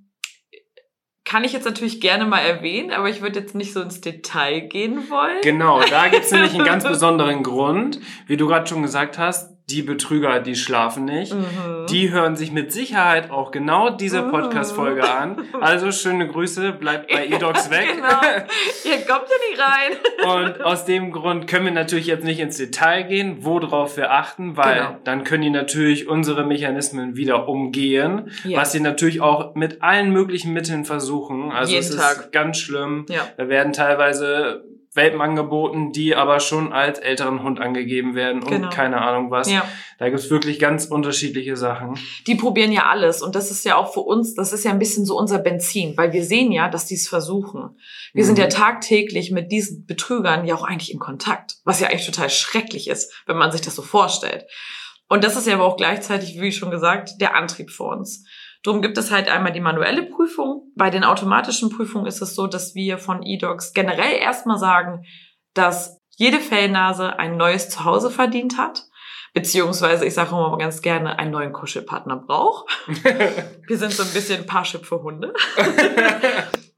kann 1.34 1.44
ich 1.44 1.52
jetzt 1.52 1.66
natürlich 1.66 2.00
gerne 2.00 2.28
mal 2.28 2.42
erwähnen, 2.42 2.92
aber 2.92 3.10
ich 3.10 3.24
würde 3.24 3.40
jetzt 3.40 3.56
nicht 3.56 3.74
so 3.74 3.82
ins 3.82 4.00
Detail 4.02 4.60
gehen 4.60 5.10
wollen. 5.10 5.42
Genau, 5.42 5.82
da 5.82 6.08
gibt's 6.08 6.30
nämlich 6.32 6.54
einen 6.54 6.63
ganz 6.63 6.84
besonderen 6.84 7.42
Grund. 7.42 8.00
Wie 8.28 8.38
du 8.38 8.46
gerade 8.46 8.68
schon 8.68 8.84
gesagt 8.84 9.18
hast, 9.18 9.52
die 9.70 9.82
Betrüger, 9.82 10.41
die 10.41 10.55
schlafen 10.55 11.05
nicht. 11.05 11.34
Mhm. 11.34 11.86
Die 11.89 12.12
hören 12.12 12.36
sich 12.36 12.51
mit 12.51 12.74
Sicherheit 12.74 13.32
auch 13.32 13.51
genau 13.51 13.89
diese 13.89 14.22
Mhm. 14.24 14.32
Podcast-Folge 14.32 15.10
an. 15.10 15.38
Also 15.62 15.91
schöne 15.91 16.27
Grüße, 16.27 16.74
bleibt 16.74 17.12
bei 17.12 17.25
eDocs 17.27 17.70
weg. 17.70 17.88
Genau. 17.96 18.10
Ihr 18.86 19.05
kommt 19.05 19.25
ja 19.29 19.38
nicht 19.50 19.62
rein. 19.62 20.48
Und 20.48 20.62
aus 20.62 20.84
dem 20.86 21.12
Grund 21.12 21.48
können 21.48 21.65
wir 21.65 21.72
natürlich 21.72 22.08
jetzt 22.08 22.25
nicht 22.25 22.39
ins 22.39 22.58
Detail 22.58 23.03
gehen, 23.03 23.38
worauf 23.41 23.96
wir 23.96 24.12
achten, 24.12 24.58
weil 24.58 24.75
Genau. 24.79 24.98
dann 25.05 25.24
können 25.24 25.43
die 25.43 25.50
natürlich 25.50 26.08
unsere 26.10 26.43
Mechanismen 26.46 27.15
wieder 27.15 27.48
umgehen, 27.48 28.32
Ja. 28.43 28.60
was 28.60 28.74
sie 28.74 28.82
natürlich 28.82 29.22
auch 29.22 29.55
mit 29.55 29.82
allen 29.82 30.12
möglichen 30.12 30.51
Mitteln 30.51 30.84
versuchen. 30.84 31.51
Also 31.51 31.72
Jeden 31.72 31.84
es 31.86 31.89
ist 31.91 32.00
Tag. 32.00 32.32
ganz 32.34 32.58
schlimm. 32.58 33.05
Ja. 33.10 33.22
Da 33.38 33.48
werden 33.48 33.72
teilweise 33.74 34.65
Welpen 34.96 35.22
angeboten, 35.22 35.92
die 35.92 36.16
aber 36.16 36.40
schon 36.40 36.72
als 36.72 37.00
älteren 37.00 37.42
Hund 37.44 37.60
angegeben 37.60 38.14
werden 38.16 38.44
und 38.44 38.50
Genau. 38.52 38.70
keine 38.70 39.02
Ahnung 39.02 39.32
was. 39.32 39.52
Ja. 39.52 39.68
Da 39.98 40.10
gibt's 40.10 40.30
wirklich 40.30 40.60
ganz 40.60 40.86
unterschiedliche 40.86 41.58
Sachen. 41.58 41.98
Die 42.28 42.36
probieren 42.36 42.72
ja 42.72 42.88
alles 42.88 43.22
und 43.22 43.36
das 43.36 43.50
ist 43.52 43.66
ja 43.66 43.76
auch 43.76 43.94
für 43.94 44.02
uns, 44.02 44.36
das 44.36 44.54
ist 44.54 44.64
ja 44.66 44.72
ein 44.72 44.80
bisschen 44.80 45.06
so 45.06 45.18
unser 45.18 45.40
Benzin, 45.40 45.98
weil 45.98 46.14
wir 46.14 46.24
sehen 46.24 46.52
ja, 46.52 46.70
dass 46.70 46.86
die 46.86 46.96
es 46.96 47.08
versuchen. 47.08 47.78
Wir 48.14 48.26
sind 48.26 48.38
Mhm. 48.38 48.44
ja 48.44 48.48
tagtäglich 48.50 49.32
mit 49.32 49.52
diesen 49.52 49.86
Betrügern 49.86 50.46
ja 50.46 50.56
auch 50.56 50.64
eigentlich 50.64 50.94
in 50.94 51.00
Kontakt, 51.00 51.56
was 51.64 51.80
ja 51.80 51.88
eigentlich 51.88 52.06
total 52.06 52.30
schrecklich 52.30 52.88
ist, 52.90 53.12
wenn 53.26 53.38
man 53.38 53.52
sich 53.52 53.62
das 53.62 53.76
so 53.76 53.82
vorstellt. 53.82 54.46
Und 55.10 55.24
das 55.24 55.36
ist 55.36 55.48
ja 55.48 55.56
aber 55.56 55.66
auch 55.66 55.78
gleichzeitig, 55.78 56.40
wie 56.40 56.52
schon 56.52 56.72
gesagt, 56.72 57.20
der 57.20 57.36
Antrieb 57.36 57.70
für 57.72 57.84
uns. 57.84 58.26
Drum 58.64 58.82
gibt 58.82 58.98
es 58.98 59.12
halt 59.12 59.28
einmal 59.30 59.52
die 59.52 59.60
manuelle 59.60 60.04
Prüfung. 60.04 60.62
Bei 60.75 60.89
den 60.89 61.03
automatischen 61.03 61.70
Prüfungen 61.70 62.08
ist 62.08 62.22
es 62.22 62.36
so, 62.36 62.48
dass 62.48 62.75
wir 62.75 62.98
von 62.98 63.24
eDocs 63.24 63.74
generell 63.74 64.18
erstmal 64.18 64.58
sagen, 64.58 65.06
dass 65.53 66.00
jede 66.18 66.39
Fellnase 66.39 67.18
ein 67.20 67.38
neues 67.38 67.70
Zuhause 67.70 68.10
verdient 68.10 68.58
hat. 68.58 68.84
Beziehungsweise, 69.34 70.06
ich 70.06 70.13
sage 70.13 70.30
immer 70.30 70.58
ganz 70.60 70.82
gerne, 70.82 71.18
einen 71.18 71.32
neuen 71.32 71.53
Kuschelpartner 71.53 72.18
braucht. 72.18 72.65
Wir 73.68 73.77
sind 73.77 73.92
so 73.92 74.03
ein 74.03 74.13
bisschen 74.13 74.46
Parship 74.46 74.86
für 74.86 75.01
Hunde. 75.01 75.34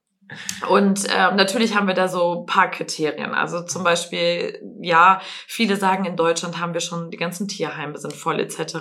Und 0.70 1.05
ähm, 1.15 1.36
natürlich 1.36 1.75
haben 1.75 1.88
wir 1.88 1.94
da 1.94 2.08
so 2.08 2.46
paar 2.48 2.72
Kriterien. 2.72 3.34
Also 3.34 3.62
zum 3.62 3.84
Beispiel, 3.84 4.60
ja, 4.82 5.22
viele 5.48 5.75
sagen, 5.75 6.05
in 6.05 6.15
Deutschland 6.15 6.60
haben 6.60 6.74
wir 6.74 6.82
schon, 6.82 7.12
die 7.12 7.17
ganzen 7.17 7.48
Tierheime 7.48 7.98
sind 7.98 8.13
voll 8.13 8.39
etc. 8.39 8.77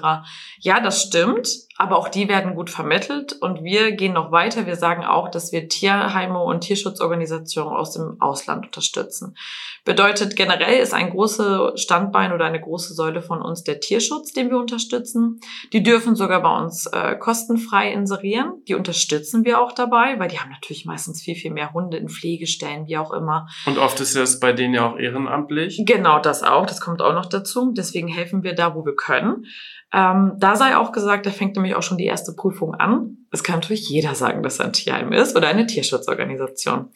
Ja, 0.58 0.80
das 0.80 1.02
stimmt, 1.02 1.48
aber 1.76 1.98
auch 1.98 2.08
die 2.08 2.28
werden 2.28 2.54
gut 2.54 2.70
vermittelt. 2.70 3.34
Und 3.40 3.62
wir 3.62 3.92
gehen 3.92 4.14
noch 4.14 4.32
weiter. 4.32 4.66
Wir 4.66 4.76
sagen 4.76 5.04
auch, 5.04 5.30
dass 5.30 5.52
wir 5.52 5.68
Tierheime 5.68 6.42
und 6.42 6.62
Tierschutzorganisationen 6.62 7.74
aus 7.74 7.92
dem 7.92 8.16
Ausland 8.20 8.66
unterstützen. 8.66 9.36
Bedeutet, 9.84 10.36
generell 10.36 10.80
ist 10.80 10.94
ein 10.94 11.10
großes 11.10 11.80
Standbein 11.80 12.32
oder 12.32 12.46
eine 12.46 12.60
große 12.60 12.94
Säule 12.94 13.20
von 13.20 13.42
uns 13.42 13.64
der 13.64 13.80
Tierschutz, 13.80 14.32
den 14.32 14.48
wir 14.48 14.58
unterstützen. 14.58 15.40
Die 15.74 15.82
dürfen 15.82 16.16
sogar 16.16 16.42
bei 16.42 16.56
uns 16.56 16.86
äh, 16.86 17.16
kostenfrei 17.16 17.92
inserieren. 17.92 18.62
Die 18.66 18.74
unterstützen 18.74 19.44
wir 19.44 19.60
auch 19.60 19.72
dabei, 19.72 20.18
weil 20.18 20.28
die 20.28 20.38
haben 20.38 20.50
natürlich 20.50 20.86
meistens 20.86 21.20
viel, 21.20 21.34
viel 21.35 21.53
mehr 21.53 21.73
Hunde 21.73 21.97
in 21.97 22.09
Pflegestellen, 22.09 22.87
wie 22.87 22.97
auch 22.97 23.12
immer. 23.12 23.49
Und 23.67 23.79
oft 23.79 24.00
ist 24.00 24.17
das 24.17 24.41
bei 24.41 24.53
denen 24.53 24.75
ja 24.75 24.87
auch 24.88 24.99
ehrenamtlich. 24.99 25.83
Genau 25.87 26.19
das 26.19 26.43
auch, 26.43 26.67
das 26.67 26.81
kommt 26.81 27.03
auch 27.03 27.14
noch 27.14 27.26
dazu. 27.26 27.73
Deswegen 27.76 28.09
helfen 28.09 28.43
wir 28.43 28.55
da, 28.55 28.75
wo 28.75 28.85
wir 28.85 28.97
können. 28.97 29.47
Ähm, 29.94 30.32
da 30.38 30.56
sei 30.56 30.76
auch 30.76 30.90
gesagt, 30.90 31.24
da 31.24 31.30
fängt 31.30 31.54
nämlich 31.54 31.76
auch 31.76 31.82
schon 31.82 31.98
die 31.98 32.06
erste 32.06 32.32
Prüfung 32.32 32.74
an. 32.74 33.18
Es 33.30 33.44
kann 33.44 33.56
natürlich 33.56 33.88
jeder 33.88 34.16
sagen, 34.16 34.42
dass 34.42 34.58
er 34.58 34.66
ein 34.66 34.72
Tierheim 34.72 35.12
ist 35.12 35.36
oder 35.36 35.46
eine 35.46 35.68
Tierschutzorganisation. 35.68 36.88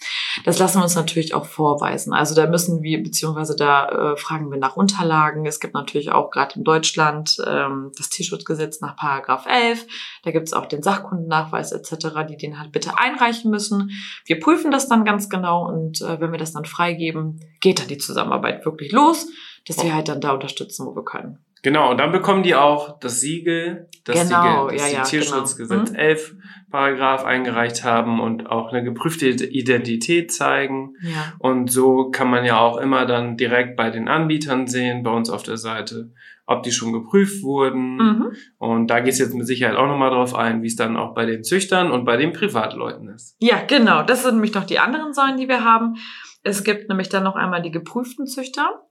Das 0.44 0.58
lassen 0.58 0.78
wir 0.78 0.82
uns 0.82 0.96
natürlich 0.96 1.32
auch 1.32 1.46
vorweisen. 1.46 2.12
Also 2.12 2.34
da 2.34 2.48
müssen 2.48 2.82
wir, 2.82 3.00
beziehungsweise 3.00 3.54
da 3.54 3.88
äh, 3.88 4.16
fragen 4.16 4.50
wir 4.50 4.58
nach 4.58 4.76
Unterlagen. 4.76 5.46
Es 5.46 5.60
gibt 5.60 5.74
natürlich 5.74 6.10
auch 6.10 6.32
gerade 6.32 6.56
in 6.56 6.64
Deutschland 6.64 7.36
ähm, 7.46 7.92
das 7.96 8.08
Tierschutzgesetz 8.08 8.80
nach 8.80 8.96
Paragraph 8.96 9.46
11. 9.46 9.86
Da 10.24 10.32
gibt 10.32 10.48
es 10.48 10.52
auch 10.52 10.66
den 10.66 10.82
Sachkundennachweis 10.82 11.70
etc., 11.70 12.08
die 12.28 12.36
den 12.36 12.58
halt 12.58 12.72
bitte 12.72 12.98
einreichen 12.98 13.48
müssen. 13.48 13.92
Wir 14.24 14.40
prüfen 14.40 14.72
das 14.72 14.88
dann 14.88 15.04
ganz 15.04 15.28
genau 15.28 15.68
und 15.68 16.00
äh, 16.00 16.20
wenn 16.20 16.32
wir 16.32 16.38
das 16.38 16.52
dann 16.52 16.64
freigeben, 16.64 17.38
geht 17.60 17.78
dann 17.78 17.86
die 17.86 17.98
Zusammenarbeit 17.98 18.64
wirklich 18.64 18.90
los, 18.90 19.28
dass 19.68 19.82
wir 19.84 19.94
halt 19.94 20.08
dann 20.08 20.20
da 20.20 20.32
unterstützen, 20.32 20.84
wo 20.84 20.96
wir 20.96 21.04
können. 21.04 21.38
Genau, 21.62 21.90
und 21.90 21.98
dann 21.98 22.12
bekommen 22.12 22.42
die 22.42 22.54
auch 22.54 22.98
das 23.00 23.20
Siegel, 23.20 23.88
dass 24.04 24.28
Genau, 24.28 24.68
die, 24.68 24.76
dass 24.76 24.84
ja, 24.84 24.88
die 24.88 24.94
ja, 24.96 25.02
Tierschutzgesetz 25.02 25.90
genau. 25.90 25.90
Mhm. 25.90 26.08
11 26.08 26.34
Paragraph 26.70 27.24
eingereicht 27.24 27.84
haben 27.84 28.20
und 28.20 28.48
auch 28.48 28.72
eine 28.72 28.84
geprüfte 28.84 29.26
Identität 29.28 30.32
zeigen. 30.32 30.94
Ja. 31.00 31.32
Und 31.38 31.70
so 31.70 32.10
kann 32.10 32.30
man 32.30 32.44
ja 32.44 32.58
auch 32.58 32.76
immer 32.76 33.06
dann 33.06 33.36
direkt 33.36 33.76
bei 33.76 33.90
den 33.90 34.08
Anbietern 34.08 34.66
sehen, 34.66 35.02
bei 35.02 35.10
uns 35.10 35.30
auf 35.30 35.42
der 35.42 35.56
Seite, 35.56 36.12
ob 36.46 36.62
die 36.62 36.72
schon 36.72 36.92
geprüft 36.92 37.42
wurden. 37.42 37.96
Mhm. 37.96 38.26
Und 38.58 38.88
da 38.88 39.00
geht 39.00 39.14
es 39.14 39.18
jetzt 39.18 39.34
mit 39.34 39.46
Sicherheit 39.46 39.76
auch 39.76 39.86
nochmal 39.86 40.10
drauf 40.10 40.34
ein, 40.34 40.62
wie 40.62 40.66
es 40.66 40.76
dann 40.76 40.96
auch 40.96 41.14
bei 41.14 41.24
den 41.24 41.42
Züchtern 41.42 41.90
und 41.90 42.04
bei 42.04 42.16
den 42.16 42.32
Privatleuten 42.32 43.08
ist. 43.08 43.36
Ja, 43.40 43.62
genau. 43.66 44.02
Das 44.02 44.22
sind 44.22 44.34
nämlich 44.34 44.54
noch 44.54 44.64
die 44.64 44.78
anderen 44.78 45.14
Säulen, 45.14 45.38
die 45.38 45.48
wir 45.48 45.64
haben. 45.64 45.96
Es 46.42 46.64
gibt 46.64 46.88
nämlich 46.88 47.08
dann 47.08 47.24
noch 47.24 47.36
einmal 47.36 47.62
die 47.62 47.70
geprüften 47.70 48.26
Züchter. 48.26 48.82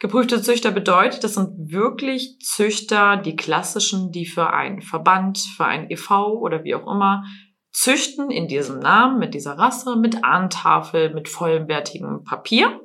Geprüfte 0.00 0.42
Züchter 0.42 0.70
bedeutet, 0.70 1.24
das 1.24 1.34
sind 1.34 1.72
wirklich 1.72 2.38
Züchter, 2.40 3.16
die 3.16 3.36
klassischen, 3.36 4.10
die 4.10 4.26
für 4.26 4.52
einen 4.52 4.82
Verband, 4.82 5.38
für 5.38 5.64
ein 5.64 5.90
EV 5.90 6.10
oder 6.40 6.64
wie 6.64 6.74
auch 6.74 6.90
immer 6.90 7.24
züchten 7.72 8.30
in 8.30 8.48
diesem 8.48 8.78
Namen, 8.78 9.18
mit 9.18 9.34
dieser 9.34 9.58
Rasse, 9.58 9.96
mit 9.96 10.24
Ahntafel, 10.24 11.12
mit 11.12 11.28
vollwertigem 11.28 12.24
Papier. 12.24 12.80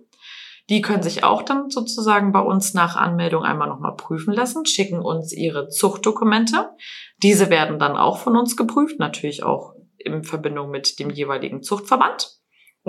Die 0.69 0.81
können 0.81 1.03
sich 1.03 1.23
auch 1.23 1.41
dann 1.41 1.69
sozusagen 1.69 2.31
bei 2.31 2.41
uns 2.41 2.73
nach 2.73 2.95
Anmeldung 2.95 3.43
einmal 3.43 3.67
nochmal 3.67 3.95
prüfen 3.95 4.33
lassen, 4.33 4.65
schicken 4.65 4.99
uns 4.99 5.33
ihre 5.33 5.69
Zuchtdokumente. 5.69 6.69
Diese 7.23 7.49
werden 7.49 7.79
dann 7.79 7.97
auch 7.97 8.19
von 8.19 8.37
uns 8.37 8.55
geprüft, 8.55 8.99
natürlich 8.99 9.43
auch 9.43 9.73
in 9.97 10.23
Verbindung 10.23 10.69
mit 10.69 10.99
dem 10.99 11.09
jeweiligen 11.09 11.63
Zuchtverband. 11.63 12.38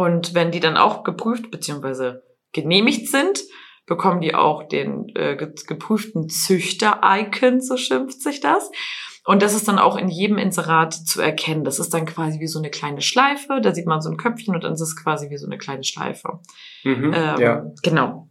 Und 0.00 0.34
wenn 0.34 0.50
die 0.50 0.60
dann 0.60 0.76
auch 0.76 1.04
geprüft 1.04 1.50
bzw. 1.50 2.20
genehmigt 2.52 3.08
sind, 3.08 3.40
bekommen 3.86 4.20
die 4.20 4.34
auch 4.34 4.62
den 4.62 5.08
äh, 5.14 5.36
ge- 5.36 5.52
geprüften 5.66 6.28
Züchter-Icon, 6.28 7.60
so 7.60 7.76
schimpft 7.76 8.22
sich 8.22 8.40
das. 8.40 8.70
Und 9.26 9.42
das 9.42 9.54
ist 9.54 9.68
dann 9.68 9.78
auch 9.78 9.96
in 9.96 10.08
jedem 10.08 10.38
Inserat 10.38 10.94
zu 10.94 11.20
erkennen. 11.20 11.64
Das 11.64 11.78
ist 11.78 11.92
dann 11.92 12.06
quasi 12.06 12.40
wie 12.40 12.46
so 12.46 12.58
eine 12.58 12.70
kleine 12.70 13.02
Schleife. 13.02 13.60
Da 13.60 13.74
sieht 13.74 13.86
man 13.86 14.00
so 14.00 14.08
ein 14.10 14.16
Köpfchen 14.16 14.54
und 14.54 14.64
dann 14.64 14.72
ist 14.72 14.80
es 14.80 14.96
quasi 14.96 15.28
wie 15.28 15.36
so 15.36 15.46
eine 15.46 15.58
kleine 15.58 15.84
Schleife. 15.84 16.40
Mhm. 16.84 17.12
Ähm, 17.14 17.38
ja. 17.38 17.64
Genau. 17.82 18.28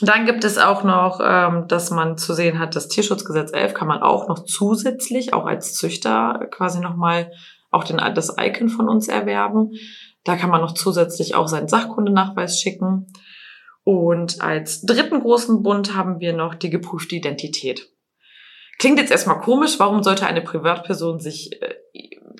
Dann 0.00 0.26
gibt 0.26 0.44
es 0.44 0.58
auch 0.58 0.82
noch, 0.82 1.20
ähm, 1.22 1.68
dass 1.68 1.90
man 1.90 2.18
zu 2.18 2.34
sehen 2.34 2.58
hat, 2.58 2.74
das 2.74 2.88
Tierschutzgesetz 2.88 3.52
11 3.52 3.72
kann 3.74 3.88
man 3.88 4.02
auch 4.02 4.28
noch 4.28 4.44
zusätzlich, 4.44 5.32
auch 5.32 5.46
als 5.46 5.74
Züchter 5.74 6.48
quasi 6.50 6.80
nochmal 6.80 7.30
auch 7.70 7.84
den, 7.84 7.98
das 8.14 8.36
Icon 8.38 8.68
von 8.68 8.88
uns 8.88 9.08
erwerben. 9.08 9.70
Da 10.26 10.36
kann 10.36 10.50
man 10.50 10.60
noch 10.60 10.74
zusätzlich 10.74 11.36
auch 11.36 11.46
seinen 11.46 11.68
Sachkundenachweis 11.68 12.60
schicken. 12.60 13.06
Und 13.84 14.42
als 14.42 14.82
dritten 14.82 15.20
großen 15.20 15.62
Bund 15.62 15.94
haben 15.94 16.18
wir 16.18 16.32
noch 16.32 16.56
die 16.56 16.68
geprüfte 16.68 17.14
Identität. 17.14 17.88
Klingt 18.78 18.98
jetzt 18.98 19.12
erstmal 19.12 19.40
komisch, 19.40 19.78
warum 19.78 20.02
sollte 20.02 20.26
eine 20.26 20.42
Privatperson 20.42 21.20
sich 21.20 21.62
äh, 21.62 21.76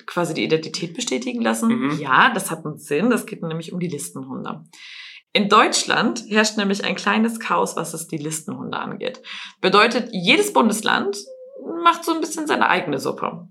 quasi 0.05 0.33
die 0.33 0.43
Identität 0.43 0.93
bestätigen 0.93 1.41
lassen? 1.41 1.69
Mhm. 1.69 1.99
Ja, 1.99 2.31
das 2.33 2.51
hat 2.51 2.65
einen 2.65 2.77
Sinn, 2.77 3.09
das 3.09 3.25
geht 3.25 3.41
nämlich 3.41 3.71
um 3.71 3.79
die 3.79 3.87
Listenhunde. 3.87 4.65
In 5.31 5.47
Deutschland 5.47 6.25
herrscht 6.27 6.57
nämlich 6.57 6.83
ein 6.83 6.95
kleines 6.95 7.39
Chaos, 7.39 7.77
was 7.77 7.93
es 7.93 8.07
die 8.07 8.17
Listenhunde 8.17 8.77
angeht. 8.77 9.21
Bedeutet, 9.61 10.09
jedes 10.11 10.51
Bundesland 10.51 11.17
macht 11.83 12.03
so 12.03 12.13
ein 12.13 12.19
bisschen 12.19 12.47
seine 12.47 12.67
eigene 12.67 12.99
Suppe. 12.99 13.47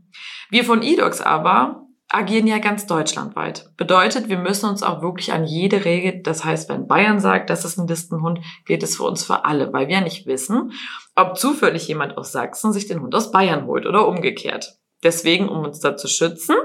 Wir 0.50 0.64
von 0.64 0.83
eDogs 0.83 1.23
aber 1.23 1.86
agieren 2.08 2.46
ja 2.46 2.58
ganz 2.58 2.86
deutschlandweit. 2.86 3.70
Bedeutet, 3.76 4.28
wir 4.28 4.38
müssen 4.38 4.68
uns 4.68 4.82
auch 4.82 5.02
wirklich 5.02 5.32
an 5.32 5.44
jede 5.44 5.84
Regel, 5.84 6.22
das 6.22 6.44
heißt, 6.44 6.68
wenn 6.68 6.86
Bayern 6.86 7.18
sagt, 7.18 7.50
das 7.50 7.64
ist 7.64 7.78
ein 7.78 7.88
Listenhund, 7.88 8.40
gilt 8.64 8.82
es 8.82 8.96
für 8.96 9.04
uns 9.04 9.25
für 9.25 9.44
alle, 9.44 9.72
weil 9.72 9.88
wir 9.88 9.96
ja 9.96 10.00
nicht 10.00 10.26
wissen, 10.26 10.72
ob 11.16 11.36
zufällig 11.36 11.88
jemand 11.88 12.16
aus 12.16 12.32
Sachsen 12.32 12.72
sich 12.72 12.86
den 12.86 13.00
Hund 13.00 13.14
aus 13.14 13.32
Bayern 13.32 13.66
holt 13.66 13.86
oder 13.86 14.06
umgekehrt. 14.06 14.78
Deswegen, 15.02 15.48
um 15.48 15.64
uns 15.64 15.80
da 15.80 15.96
zu 15.96 16.08
schützen 16.08 16.56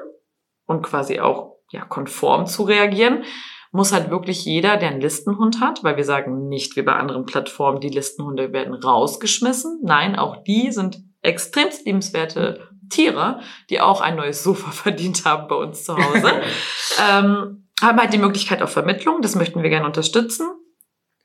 und 0.65 0.83
quasi 0.83 1.19
auch 1.19 1.57
ja, 1.71 1.85
konform 1.85 2.45
zu 2.45 2.63
reagieren, 2.63 3.23
muss 3.71 3.93
halt 3.93 4.09
wirklich 4.09 4.43
jeder, 4.45 4.77
der 4.77 4.89
einen 4.89 5.01
Listenhund 5.01 5.61
hat, 5.61 5.83
weil 5.83 5.95
wir 5.95 6.03
sagen 6.03 6.49
nicht 6.49 6.75
wie 6.75 6.81
bei 6.81 6.93
anderen 6.93 7.25
Plattformen, 7.25 7.79
die 7.79 7.89
Listenhunde 7.89 8.51
werden 8.51 8.73
rausgeschmissen. 8.73 9.79
Nein, 9.81 10.17
auch 10.17 10.43
die 10.43 10.71
sind 10.71 11.01
extremst 11.21 11.85
liebenswerte 11.85 12.70
Tiere, 12.91 13.39
die 13.69 13.81
auch 13.81 14.01
ein 14.01 14.15
neues 14.15 14.43
Sofa 14.43 14.71
verdient 14.71 15.25
haben 15.25 15.47
bei 15.47 15.55
uns 15.55 15.83
zu 15.83 15.95
Hause, 15.95 16.41
ähm, 17.09 17.67
haben 17.81 17.99
halt 17.99 18.13
die 18.13 18.19
Möglichkeit 18.19 18.61
auf 18.61 18.71
Vermittlung. 18.71 19.21
Das 19.21 19.35
möchten 19.35 19.63
wir 19.63 19.69
gerne 19.69 19.87
unterstützen. 19.87 20.47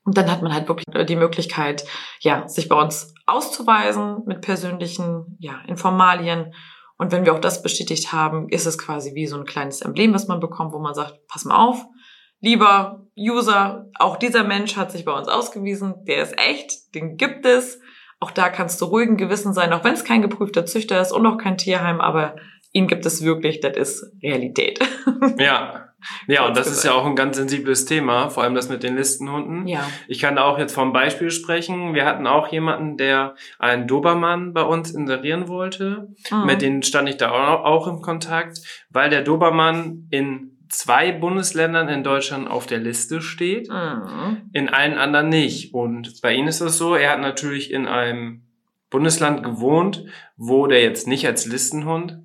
Und 0.04 0.16
dann 0.16 0.30
hat 0.30 0.40
man 0.40 0.54
halt 0.54 0.68
wirklich 0.68 0.86
die 1.06 1.16
Möglichkeit, 1.16 1.84
ja, 2.20 2.48
sich 2.48 2.68
bei 2.68 2.80
uns 2.80 3.12
auszuweisen 3.26 4.22
mit 4.24 4.40
persönlichen, 4.40 5.36
ja, 5.40 5.60
Informalien. 5.66 6.54
Und 6.96 7.10
wenn 7.12 7.24
wir 7.24 7.34
auch 7.34 7.40
das 7.40 7.62
bestätigt 7.62 8.12
haben, 8.12 8.48
ist 8.48 8.66
es 8.66 8.78
quasi 8.78 9.14
wie 9.14 9.26
so 9.26 9.36
ein 9.36 9.44
kleines 9.44 9.82
Emblem, 9.82 10.14
was 10.14 10.28
man 10.28 10.38
bekommt, 10.38 10.72
wo 10.72 10.78
man 10.78 10.94
sagt, 10.94 11.26
pass 11.26 11.44
mal 11.44 11.56
auf, 11.56 11.84
lieber 12.40 13.06
User, 13.18 13.90
auch 13.98 14.16
dieser 14.16 14.44
Mensch 14.44 14.76
hat 14.76 14.92
sich 14.92 15.04
bei 15.04 15.12
uns 15.12 15.28
ausgewiesen, 15.28 16.04
der 16.04 16.22
ist 16.22 16.38
echt, 16.38 16.94
den 16.94 17.16
gibt 17.16 17.44
es. 17.44 17.80
Auch 18.18 18.30
da 18.30 18.48
kannst 18.48 18.80
du 18.80 18.86
ruhigen 18.86 19.16
Gewissen 19.16 19.52
sein, 19.52 19.72
auch 19.72 19.84
wenn 19.84 19.94
es 19.94 20.04
kein 20.04 20.22
geprüfter 20.22 20.64
Züchter 20.64 21.00
ist 21.00 21.12
und 21.12 21.26
auch 21.26 21.36
kein 21.36 21.58
Tierheim, 21.58 22.00
aber 22.00 22.36
ihn 22.72 22.86
gibt 22.86 23.06
es 23.06 23.22
wirklich, 23.22 23.60
das 23.60 23.76
ist 23.76 24.12
Realität. 24.22 24.80
Ja. 25.38 25.82
Ja, 26.28 26.46
und 26.46 26.56
das 26.56 26.68
ist 26.68 26.84
ja 26.84 26.92
auch 26.92 27.04
ein 27.04 27.16
ganz 27.16 27.36
sensibles 27.36 27.84
Thema, 27.84 28.28
vor 28.28 28.44
allem 28.44 28.54
das 28.54 28.68
mit 28.68 28.82
den 28.82 28.96
Listenhunden. 28.96 29.66
Ja. 29.66 29.88
Ich 30.06 30.20
kann 30.20 30.36
da 30.36 30.44
auch 30.44 30.58
jetzt 30.58 30.74
vom 30.74 30.92
Beispiel 30.92 31.30
sprechen. 31.30 31.94
Wir 31.94 32.04
hatten 32.04 32.26
auch 32.26 32.48
jemanden, 32.48 32.96
der 32.96 33.34
einen 33.58 33.88
Dobermann 33.88 34.52
bei 34.52 34.62
uns 34.62 34.92
inserieren 34.92 35.48
wollte. 35.48 36.08
Mhm. 36.30 36.46
Mit 36.46 36.62
denen 36.62 36.82
stand 36.82 37.08
ich 37.08 37.16
da 37.16 37.30
auch, 37.32 37.64
auch 37.64 37.86
im 37.88 38.02
Kontakt, 38.02 38.58
weil 38.90 39.10
der 39.10 39.22
Dobermann 39.22 40.06
in 40.10 40.55
zwei 40.68 41.12
Bundesländern 41.12 41.88
in 41.88 42.02
Deutschland 42.02 42.48
auf 42.48 42.66
der 42.66 42.78
Liste 42.78 43.22
steht, 43.22 43.68
mhm. 43.68 44.42
in 44.52 44.68
allen 44.68 44.98
anderen 44.98 45.28
nicht. 45.28 45.74
Und 45.74 46.20
bei 46.22 46.34
ihm 46.34 46.48
ist 46.48 46.60
es 46.60 46.78
so, 46.78 46.94
er 46.94 47.12
hat 47.12 47.20
natürlich 47.20 47.70
in 47.70 47.86
einem 47.86 48.42
Bundesland 48.90 49.42
gewohnt, 49.42 50.04
wo 50.36 50.66
der 50.66 50.82
jetzt 50.82 51.06
nicht 51.06 51.26
als 51.26 51.46
Listenhund 51.46 52.18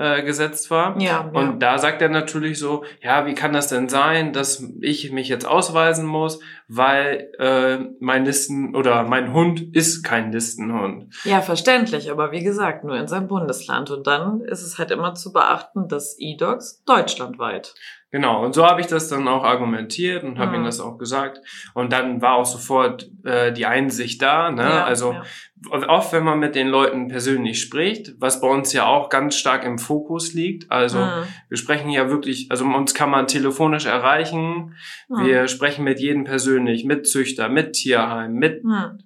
äh, 0.00 0.22
gesetzt 0.22 0.70
war. 0.70 0.98
Ja, 0.98 1.20
und 1.20 1.34
ja. 1.34 1.56
da 1.58 1.78
sagt 1.78 2.00
er 2.00 2.08
natürlich 2.08 2.58
so, 2.58 2.84
ja, 3.02 3.26
wie 3.26 3.34
kann 3.34 3.52
das 3.52 3.68
denn 3.68 3.90
sein, 3.90 4.32
dass 4.32 4.64
ich 4.80 5.12
mich 5.12 5.28
jetzt 5.28 5.46
ausweisen 5.46 6.06
muss, 6.06 6.40
weil 6.68 7.30
äh, 7.38 7.76
mein 8.00 8.24
Listen 8.24 8.74
oder 8.74 9.02
mein 9.02 9.34
Hund 9.34 9.76
ist 9.76 10.02
kein 10.02 10.32
Listenhund. 10.32 11.14
Ja, 11.24 11.42
verständlich, 11.42 12.10
aber 12.10 12.32
wie 12.32 12.42
gesagt, 12.42 12.82
nur 12.82 12.96
in 12.96 13.08
seinem 13.08 13.28
Bundesland. 13.28 13.90
Und 13.90 14.06
dann 14.06 14.40
ist 14.40 14.62
es 14.62 14.78
halt 14.78 14.90
immer 14.90 15.12
zu 15.14 15.34
beachten, 15.34 15.86
dass 15.86 16.16
E-Dogs 16.18 16.82
deutschlandweit 16.84 17.74
Genau, 18.12 18.44
und 18.44 18.54
so 18.54 18.66
habe 18.66 18.80
ich 18.80 18.88
das 18.88 19.08
dann 19.08 19.28
auch 19.28 19.44
argumentiert 19.44 20.24
und 20.24 20.38
habe 20.38 20.50
mhm. 20.50 20.56
ihm 20.56 20.64
das 20.64 20.80
auch 20.80 20.98
gesagt. 20.98 21.40
Und 21.74 21.92
dann 21.92 22.20
war 22.20 22.34
auch 22.34 22.46
sofort 22.46 23.08
äh, 23.24 23.52
die 23.52 23.66
Einsicht 23.66 24.20
da. 24.20 24.50
Ne? 24.50 24.62
Ja, 24.62 24.84
also 24.84 25.12
ja. 25.12 25.88
oft, 25.88 26.12
wenn 26.12 26.24
man 26.24 26.40
mit 26.40 26.56
den 26.56 26.66
Leuten 26.66 27.06
persönlich 27.06 27.60
spricht, 27.60 28.14
was 28.18 28.40
bei 28.40 28.48
uns 28.48 28.72
ja 28.72 28.86
auch 28.86 29.10
ganz 29.10 29.36
stark 29.36 29.64
im 29.64 29.78
Fokus 29.78 30.34
liegt. 30.34 30.72
Also 30.72 30.98
mhm. 30.98 31.22
wir 31.48 31.56
sprechen 31.56 31.90
ja 31.90 32.10
wirklich, 32.10 32.48
also 32.50 32.64
uns 32.64 32.94
kann 32.94 33.10
man 33.10 33.28
telefonisch 33.28 33.86
erreichen. 33.86 34.74
Mhm. 35.08 35.24
Wir 35.24 35.46
sprechen 35.46 35.84
mit 35.84 36.00
jedem 36.00 36.24
persönlich, 36.24 36.84
mit 36.84 37.06
Züchter, 37.06 37.48
mit 37.48 37.74
Tierheim, 37.74 38.32
mit. 38.32 38.62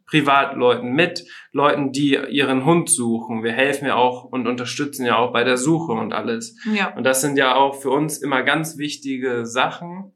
Privatleuten, 0.06 0.92
mit 0.92 1.24
Leuten, 1.54 1.92
die 1.92 2.18
ihren 2.30 2.64
Hund 2.64 2.90
suchen. 2.90 3.42
Wir 3.42 3.52
helfen 3.52 3.86
ja 3.86 3.94
auch 3.94 4.24
und 4.24 4.46
unterstützen 4.46 5.06
ja 5.06 5.18
auch 5.18 5.32
bei 5.32 5.44
der 5.44 5.56
Suche 5.56 5.92
und 5.92 6.12
alles. 6.12 6.56
Ja. 6.74 6.92
Und 6.94 7.04
das 7.04 7.20
sind 7.20 7.38
ja 7.38 7.54
auch 7.54 7.76
für 7.76 7.90
uns 7.90 8.18
immer 8.18 8.42
ganz 8.42 8.76
wichtig 8.76 9.04
wichtige 9.04 9.46
Sachen. 9.46 10.12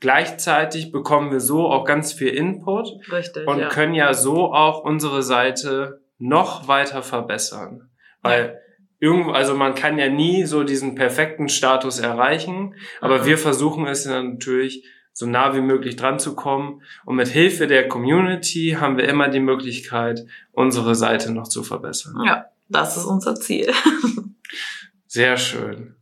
Gleichzeitig 0.00 0.90
bekommen 0.90 1.30
wir 1.30 1.40
so 1.40 1.68
auch 1.68 1.84
ganz 1.84 2.12
viel 2.12 2.28
Input 2.28 2.88
Richtig, 3.12 3.46
und 3.46 3.58
ja. 3.58 3.68
können 3.68 3.94
ja 3.94 4.14
so 4.14 4.52
auch 4.52 4.84
unsere 4.84 5.22
Seite 5.22 6.00
noch 6.18 6.66
weiter 6.66 7.02
verbessern. 7.02 7.90
Weil 8.20 8.60
irgendwo, 8.98 9.30
also 9.30 9.54
man 9.54 9.74
kann 9.74 9.98
ja 9.98 10.08
nie 10.08 10.44
so 10.44 10.64
diesen 10.64 10.94
perfekten 10.94 11.48
Status 11.48 12.00
erreichen, 12.00 12.74
aber 13.00 13.20
mhm. 13.20 13.26
wir 13.26 13.38
versuchen 13.38 13.86
es 13.86 14.04
ja 14.04 14.22
natürlich 14.22 14.84
so 15.12 15.26
nah 15.26 15.54
wie 15.54 15.60
möglich 15.60 15.96
dran 15.96 16.18
zu 16.18 16.34
kommen. 16.34 16.82
Und 17.04 17.16
mit 17.16 17.28
Hilfe 17.28 17.66
der 17.66 17.88
Community 17.88 18.76
haben 18.78 18.96
wir 18.96 19.08
immer 19.08 19.28
die 19.28 19.40
Möglichkeit, 19.40 20.24
unsere 20.52 20.94
Seite 20.94 21.32
noch 21.32 21.48
zu 21.48 21.62
verbessern. 21.62 22.14
Ja, 22.24 22.46
das 22.68 22.96
ist 22.96 23.04
unser 23.04 23.34
Ziel. 23.34 23.72
Sehr 25.06 25.36
schön. 25.36 25.96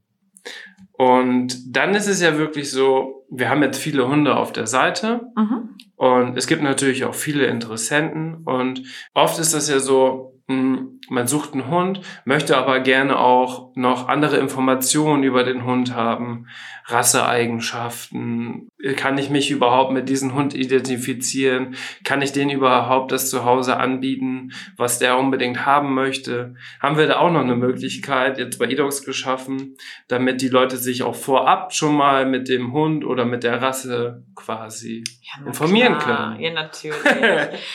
Und 0.92 1.74
dann 1.76 1.94
ist 1.94 2.08
es 2.08 2.20
ja 2.20 2.36
wirklich 2.36 2.70
so, 2.70 3.24
wir 3.30 3.48
haben 3.48 3.62
jetzt 3.62 3.78
viele 3.78 4.06
Hunde 4.06 4.36
auf 4.36 4.52
der 4.52 4.66
Seite 4.66 5.22
mhm. 5.34 5.70
und 5.96 6.36
es 6.36 6.46
gibt 6.46 6.62
natürlich 6.62 7.04
auch 7.04 7.14
viele 7.14 7.46
Interessenten 7.46 8.42
und 8.44 8.82
oft 9.14 9.38
ist 9.38 9.54
das 9.54 9.70
ja 9.70 9.78
so, 9.78 10.38
hm, 10.46 10.99
man 11.10 11.26
sucht 11.26 11.54
einen 11.54 11.66
Hund, 11.66 12.00
möchte 12.24 12.56
aber 12.56 12.78
gerne 12.80 13.18
auch 13.18 13.74
noch 13.74 14.08
andere 14.08 14.36
Informationen 14.36 15.24
über 15.24 15.42
den 15.42 15.64
Hund 15.64 15.94
haben, 15.94 16.46
Rasseeigenschaften. 16.86 18.68
Kann 18.96 19.18
ich 19.18 19.28
mich 19.28 19.50
überhaupt 19.50 19.92
mit 19.92 20.08
diesem 20.08 20.34
Hund 20.34 20.54
identifizieren? 20.54 21.74
Kann 22.04 22.22
ich 22.22 22.32
den 22.32 22.48
überhaupt 22.48 23.10
das 23.10 23.28
zu 23.28 23.44
Hause 23.44 23.76
anbieten, 23.76 24.52
was 24.76 25.00
der 25.00 25.18
unbedingt 25.18 25.66
haben 25.66 25.94
möchte? 25.94 26.54
Haben 26.80 26.96
wir 26.96 27.08
da 27.08 27.18
auch 27.18 27.30
noch 27.30 27.40
eine 27.40 27.56
Möglichkeit 27.56 28.38
jetzt 28.38 28.58
bei 28.58 28.66
eDogs 28.66 29.04
geschaffen, 29.04 29.76
damit 30.06 30.40
die 30.40 30.48
Leute 30.48 30.76
sich 30.76 31.02
auch 31.02 31.16
vorab 31.16 31.74
schon 31.74 31.96
mal 31.96 32.24
mit 32.24 32.48
dem 32.48 32.72
Hund 32.72 33.04
oder 33.04 33.24
mit 33.24 33.42
der 33.42 33.60
Rasse 33.60 34.22
quasi 34.36 35.02
ja, 35.22 35.44
informieren 35.44 35.98
klar. 35.98 36.32
können? 36.32 36.40
Ja, 36.40 36.52
natürlich. 36.52 36.96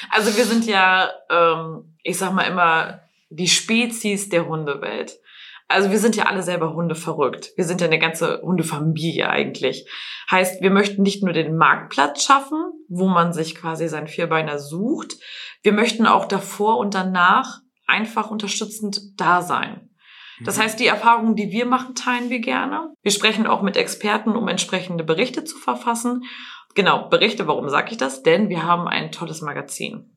also 0.09 0.37
wir 0.37 0.45
sind 0.45 0.65
ja, 0.65 1.09
ähm 1.29 1.91
ich 2.05 2.19
sag 2.19 2.33
mal 2.33 2.43
immer, 2.43 3.01
die 3.29 3.47
Spezies 3.47 4.29
der 4.29 4.47
Hundewelt. 4.47 5.17
Also 5.67 5.89
wir 5.89 5.97
sind 5.97 6.15
ja 6.15 6.25
alle 6.25 6.43
selber 6.43 6.73
Hunde 6.73 6.93
verrückt. 6.93 7.51
Wir 7.55 7.65
sind 7.65 7.81
ja 7.81 7.87
eine 7.87 7.97
ganze 7.97 8.41
Hundefamilie 8.43 9.27
eigentlich. 9.27 9.89
Heißt, 10.29 10.61
wir 10.61 10.69
möchten 10.69 11.01
nicht 11.01 11.23
nur 11.23 11.33
den 11.33 11.57
Marktplatz 11.57 12.23
schaffen, 12.23 12.59
wo 12.87 13.07
man 13.07 13.33
sich 13.33 13.55
quasi 13.55 13.87
seinen 13.87 14.07
Vierbeiner 14.07 14.59
sucht. 14.59 15.15
Wir 15.63 15.73
möchten 15.73 16.05
auch 16.05 16.25
davor 16.27 16.77
und 16.77 16.93
danach 16.93 17.61
einfach 17.87 18.29
unterstützend 18.29 19.19
da 19.19 19.41
sein. 19.41 19.89
Das 20.43 20.57
mhm. 20.57 20.63
heißt, 20.63 20.79
die 20.79 20.87
Erfahrungen, 20.87 21.35
die 21.35 21.51
wir 21.51 21.65
machen, 21.65 21.95
teilen 21.95 22.29
wir 22.29 22.39
gerne. 22.39 22.93
Wir 23.01 23.11
sprechen 23.11 23.47
auch 23.47 23.61
mit 23.61 23.77
Experten, 23.77 24.35
um 24.35 24.47
entsprechende 24.47 25.03
Berichte 25.03 25.43
zu 25.45 25.57
verfassen. 25.57 26.23
Genau, 26.75 27.07
Berichte, 27.09 27.47
warum 27.47 27.69
sage 27.69 27.91
ich 27.91 27.97
das? 27.97 28.21
Denn 28.21 28.49
wir 28.49 28.63
haben 28.63 28.87
ein 28.87 29.11
tolles 29.11 29.41
Magazin. 29.41 30.14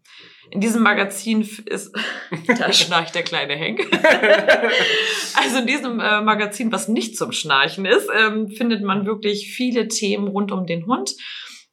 In 0.51 0.61
diesem 0.61 0.83
Magazin 0.83 1.47
ist, 1.67 1.95
da 2.59 2.73
schnarcht 2.73 3.15
der 3.15 3.23
kleine 3.23 3.55
Henk. 3.55 3.81
also 5.35 5.59
in 5.59 5.67
diesem 5.67 6.01
äh, 6.01 6.21
Magazin, 6.23 6.73
was 6.73 6.89
nicht 6.89 7.17
zum 7.17 7.33
Schnarchen 7.33 7.85
ist, 7.85 8.09
ähm, 8.17 8.49
findet 8.49 8.83
man 8.83 9.07
wirklich 9.07 9.53
viele 9.53 9.89
Themen 9.89 10.29
rund 10.29 10.53
um 10.53 10.67
den 10.67 10.87
Hund. 10.87 11.15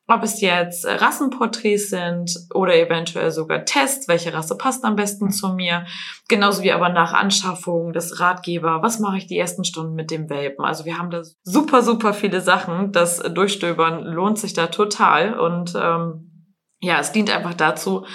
Ob 0.07 0.21
es 0.21 0.39
jetzt 0.39 0.85
Rassenporträts 0.85 1.89
sind 1.89 2.31
oder 2.53 2.75
eventuell 2.75 3.31
sogar 3.31 3.65
Tests, 3.65 4.07
welche 4.07 4.33
Rasse 4.35 4.55
passt 4.55 4.85
am 4.85 4.95
besten 4.95 5.31
zu 5.31 5.49
mir. 5.49 5.87
Genauso 6.27 6.61
wie 6.61 6.71
aber 6.71 6.89
nach 6.89 7.13
Anschaffung 7.13 7.91
des 7.91 8.19
Ratgeber, 8.19 8.83
was 8.83 8.99
mache 8.99 9.17
ich 9.17 9.25
die 9.25 9.37
ersten 9.37 9.63
Stunden 9.63 9.95
mit 9.95 10.11
dem 10.11 10.29
Welpen. 10.29 10.63
Also 10.63 10.85
wir 10.85 10.99
haben 10.99 11.09
da 11.09 11.23
super, 11.43 11.81
super 11.81 12.13
viele 12.13 12.41
Sachen. 12.41 12.91
Das 12.91 13.17
Durchstöbern 13.17 14.03
lohnt 14.03 14.37
sich 14.37 14.53
da 14.53 14.67
total. 14.67 15.39
Und 15.39 15.73
ähm, 15.75 16.53
ja, 16.81 16.99
es 16.99 17.11
dient 17.11 17.35
einfach 17.35 17.55
dazu, 17.55 18.05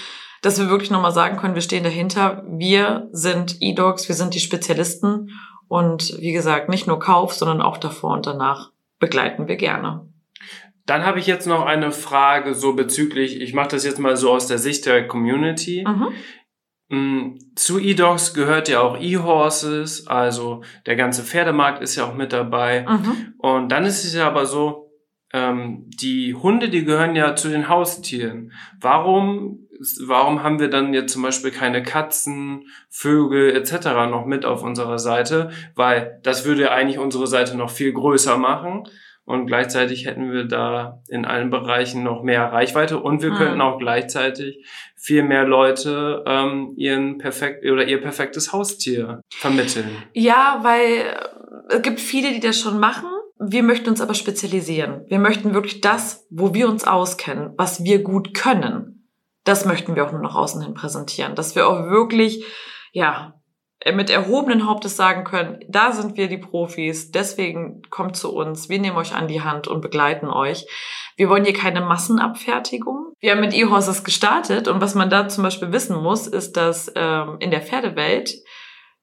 dass 0.42 0.58
wir 0.58 0.70
wirklich 0.70 0.90
nochmal 0.90 1.12
sagen 1.12 1.36
können, 1.36 1.54
wir 1.54 1.62
stehen 1.62 1.84
dahinter. 1.84 2.44
Wir 2.48 3.08
sind 3.12 3.56
E-Dogs, 3.60 4.08
wir 4.08 4.14
sind 4.14 4.34
die 4.34 4.40
Spezialisten 4.40 5.30
und 5.68 6.16
wie 6.18 6.32
gesagt, 6.32 6.68
nicht 6.68 6.86
nur 6.86 6.98
Kauf, 6.98 7.34
sondern 7.34 7.62
auch 7.62 7.76
davor 7.76 8.14
und 8.14 8.26
danach 8.26 8.70
begleiten 8.98 9.48
wir 9.48 9.56
gerne. 9.56 10.06
Dann 10.86 11.04
habe 11.04 11.20
ich 11.20 11.26
jetzt 11.26 11.46
noch 11.46 11.64
eine 11.64 11.92
Frage 11.92 12.54
so 12.54 12.74
bezüglich, 12.74 13.40
ich 13.40 13.54
mache 13.54 13.68
das 13.68 13.84
jetzt 13.84 14.00
mal 14.00 14.16
so 14.16 14.32
aus 14.32 14.46
der 14.46 14.58
Sicht 14.58 14.86
der 14.86 15.06
Community. 15.06 15.84
Mhm. 15.86 16.08
Mm, 16.88 17.38
Zu 17.54 17.78
E-Dogs 17.78 18.34
gehört 18.34 18.68
ja 18.68 18.80
auch 18.80 18.98
E-Horses, 18.98 20.08
also 20.08 20.62
der 20.86 20.96
ganze 20.96 21.22
Pferdemarkt 21.22 21.82
ist 21.82 21.94
ja 21.94 22.04
auch 22.04 22.14
mit 22.14 22.32
dabei. 22.32 22.84
Mhm. 22.88 23.34
Und 23.38 23.68
dann 23.70 23.84
ist 23.84 24.04
es 24.04 24.14
ja 24.14 24.26
aber 24.26 24.46
so, 24.46 24.90
ähm, 25.32 25.84
die 25.86 26.34
Hunde, 26.34 26.68
die 26.68 26.84
gehören 26.84 27.14
ja 27.14 27.36
zu 27.36 27.48
den 27.48 27.68
Haustieren. 27.68 28.52
Warum, 28.80 29.68
warum 30.06 30.42
haben 30.42 30.60
wir 30.60 30.68
dann 30.68 30.94
jetzt 30.94 31.12
zum 31.12 31.22
Beispiel 31.22 31.50
keine 31.50 31.82
Katzen, 31.82 32.64
Vögel 32.88 33.54
etc. 33.56 33.86
noch 34.10 34.26
mit 34.26 34.44
auf 34.44 34.62
unserer 34.62 34.98
Seite? 34.98 35.50
Weil 35.74 36.20
das 36.22 36.44
würde 36.44 36.62
ja 36.62 36.70
eigentlich 36.70 36.98
unsere 36.98 37.26
Seite 37.26 37.56
noch 37.56 37.70
viel 37.70 37.92
größer 37.92 38.36
machen. 38.36 38.84
Und 39.24 39.46
gleichzeitig 39.46 40.06
hätten 40.06 40.32
wir 40.32 40.44
da 40.44 41.02
in 41.08 41.24
allen 41.24 41.50
Bereichen 41.50 42.02
noch 42.02 42.22
mehr 42.24 42.52
Reichweite 42.52 42.98
und 42.98 43.22
wir 43.22 43.30
Mhm. 43.30 43.36
könnten 43.36 43.60
auch 43.60 43.78
gleichzeitig 43.78 44.66
viel 44.96 45.22
mehr 45.22 45.44
Leute 45.44 46.24
ähm, 46.26 46.72
ihren 46.76 47.18
perfekt 47.18 47.64
oder 47.64 47.84
ihr 47.86 48.00
perfektes 48.00 48.52
Haustier 48.52 49.20
vermitteln. 49.30 49.88
Ja, 50.14 50.58
weil 50.62 50.82
äh, 51.70 51.76
es 51.76 51.82
gibt 51.82 52.00
viele, 52.00 52.32
die 52.32 52.40
das 52.40 52.58
schon 52.58 52.80
machen. 52.80 53.08
Wir 53.38 53.62
möchten 53.62 53.88
uns 53.90 54.00
aber 54.00 54.14
spezialisieren. 54.14 55.04
Wir 55.08 55.18
möchten 55.20 55.54
wirklich 55.54 55.80
das, 55.80 56.26
wo 56.30 56.52
wir 56.52 56.68
uns 56.68 56.84
auskennen, 56.84 57.52
was 57.56 57.84
wir 57.84 58.02
gut 58.02 58.34
können. 58.34 58.99
Das 59.44 59.64
möchten 59.64 59.96
wir 59.96 60.06
auch 60.06 60.12
nur 60.12 60.20
nach 60.20 60.34
außen 60.34 60.62
hin 60.62 60.74
präsentieren. 60.74 61.34
Dass 61.34 61.54
wir 61.54 61.68
auch 61.68 61.88
wirklich, 61.88 62.44
ja, 62.92 63.40
äh, 63.80 63.92
mit 63.92 64.10
erhobenen 64.10 64.66
Hauptes 64.66 64.96
sagen 64.96 65.24
können, 65.24 65.60
da 65.68 65.92
sind 65.92 66.16
wir 66.16 66.28
die 66.28 66.38
Profis, 66.38 67.10
deswegen 67.10 67.82
kommt 67.90 68.16
zu 68.16 68.32
uns, 68.34 68.68
wir 68.68 68.78
nehmen 68.78 68.96
euch 68.96 69.14
an 69.14 69.28
die 69.28 69.42
Hand 69.42 69.68
und 69.68 69.80
begleiten 69.80 70.28
euch. 70.28 70.66
Wir 71.16 71.28
wollen 71.28 71.44
hier 71.44 71.54
keine 71.54 71.80
Massenabfertigung. 71.80 73.12
Wir 73.20 73.32
haben 73.32 73.40
mit 73.40 73.54
E-Horses 73.54 74.04
gestartet 74.04 74.68
und 74.68 74.80
was 74.80 74.94
man 74.94 75.10
da 75.10 75.28
zum 75.28 75.44
Beispiel 75.44 75.72
wissen 75.72 75.96
muss, 75.96 76.26
ist, 76.26 76.56
dass 76.56 76.92
ähm, 76.94 77.36
in 77.40 77.50
der 77.50 77.62
Pferdewelt 77.62 78.34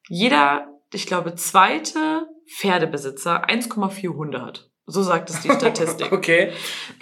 jeder, 0.10 0.68
ich 0.94 1.06
glaube, 1.06 1.36
zweite 1.36 2.28
Pferdebesitzer 2.48 3.48
1,4 3.50 4.16
Hunde 4.16 4.42
hat. 4.42 4.70
So 4.90 5.04
sagt 5.04 5.30
es 5.30 5.42
die 5.42 5.50
Statistik. 5.52 6.12
Okay. 6.14 6.52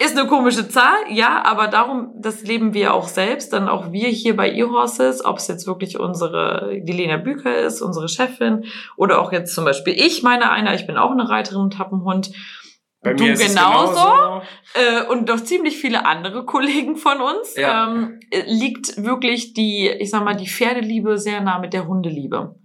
Ist 0.02 0.18
eine 0.18 0.26
komische 0.28 0.68
Zahl, 0.68 0.96
ja, 1.08 1.44
aber 1.44 1.68
darum, 1.68 2.10
das 2.16 2.42
leben 2.42 2.74
wir 2.74 2.92
auch 2.92 3.06
selbst, 3.06 3.52
dann 3.52 3.68
auch 3.68 3.92
wir 3.92 4.08
hier 4.08 4.34
bei 4.36 4.50
eHorses, 4.50 5.24
ob 5.24 5.38
es 5.38 5.46
jetzt 5.46 5.68
wirklich 5.68 5.98
unsere, 6.00 6.80
die 6.82 6.92
Lena 6.92 7.16
Büker 7.16 7.56
ist, 7.56 7.80
unsere 7.82 8.08
Chefin, 8.08 8.64
oder 8.96 9.20
auch 9.20 9.30
jetzt 9.32 9.54
zum 9.54 9.64
Beispiel 9.64 9.94
ich, 9.96 10.24
meine 10.24 10.50
einer, 10.50 10.74
ich 10.74 10.86
bin 10.88 10.96
auch 10.96 11.12
eine 11.12 11.28
Reiterin 11.28 11.60
und 11.62 11.78
habe 11.78 11.92
einen 11.92 12.04
Hund. 12.04 12.32
Bei 13.02 13.14
du 13.14 13.22
mir 13.22 13.34
ist 13.34 13.42
es 13.44 13.54
genauso. 13.54 13.92
genauso. 13.92 14.42
Äh, 14.74 15.06
und 15.08 15.28
noch 15.28 15.40
ziemlich 15.44 15.76
viele 15.76 16.06
andere 16.06 16.44
Kollegen 16.44 16.96
von 16.96 17.20
uns, 17.20 17.54
Ja. 17.56 17.86
ähm, 17.88 18.18
äh, 18.32 18.42
liegt 18.46 19.04
wirklich 19.04 19.54
die, 19.54 19.88
ich 19.88 20.10
sag 20.10 20.24
mal, 20.24 20.34
die 20.34 20.48
Pferdeliebe 20.48 21.16
sehr 21.18 21.40
nah 21.40 21.60
mit 21.60 21.72
der 21.72 21.86
Hundeliebe. 21.86 22.56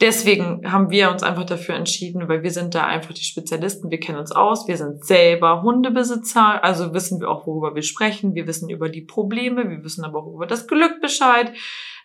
Deswegen 0.00 0.70
haben 0.70 0.90
wir 0.90 1.10
uns 1.10 1.24
einfach 1.24 1.44
dafür 1.44 1.74
entschieden, 1.74 2.28
weil 2.28 2.44
wir 2.44 2.52
sind 2.52 2.74
da 2.76 2.84
einfach 2.84 3.12
die 3.14 3.24
Spezialisten, 3.24 3.90
wir 3.90 3.98
kennen 3.98 4.18
uns 4.18 4.30
aus, 4.30 4.68
wir 4.68 4.76
sind 4.76 5.04
selber 5.04 5.62
Hundebesitzer, 5.62 6.62
also 6.62 6.94
wissen 6.94 7.20
wir 7.20 7.28
auch, 7.28 7.48
worüber 7.48 7.74
wir 7.74 7.82
sprechen, 7.82 8.34
wir 8.34 8.46
wissen 8.46 8.70
über 8.70 8.88
die 8.88 9.00
Probleme, 9.00 9.68
wir 9.68 9.82
wissen 9.82 10.04
aber 10.04 10.20
auch 10.20 10.32
über 10.32 10.46
das 10.46 10.68
Glück 10.68 11.00
Bescheid. 11.00 11.52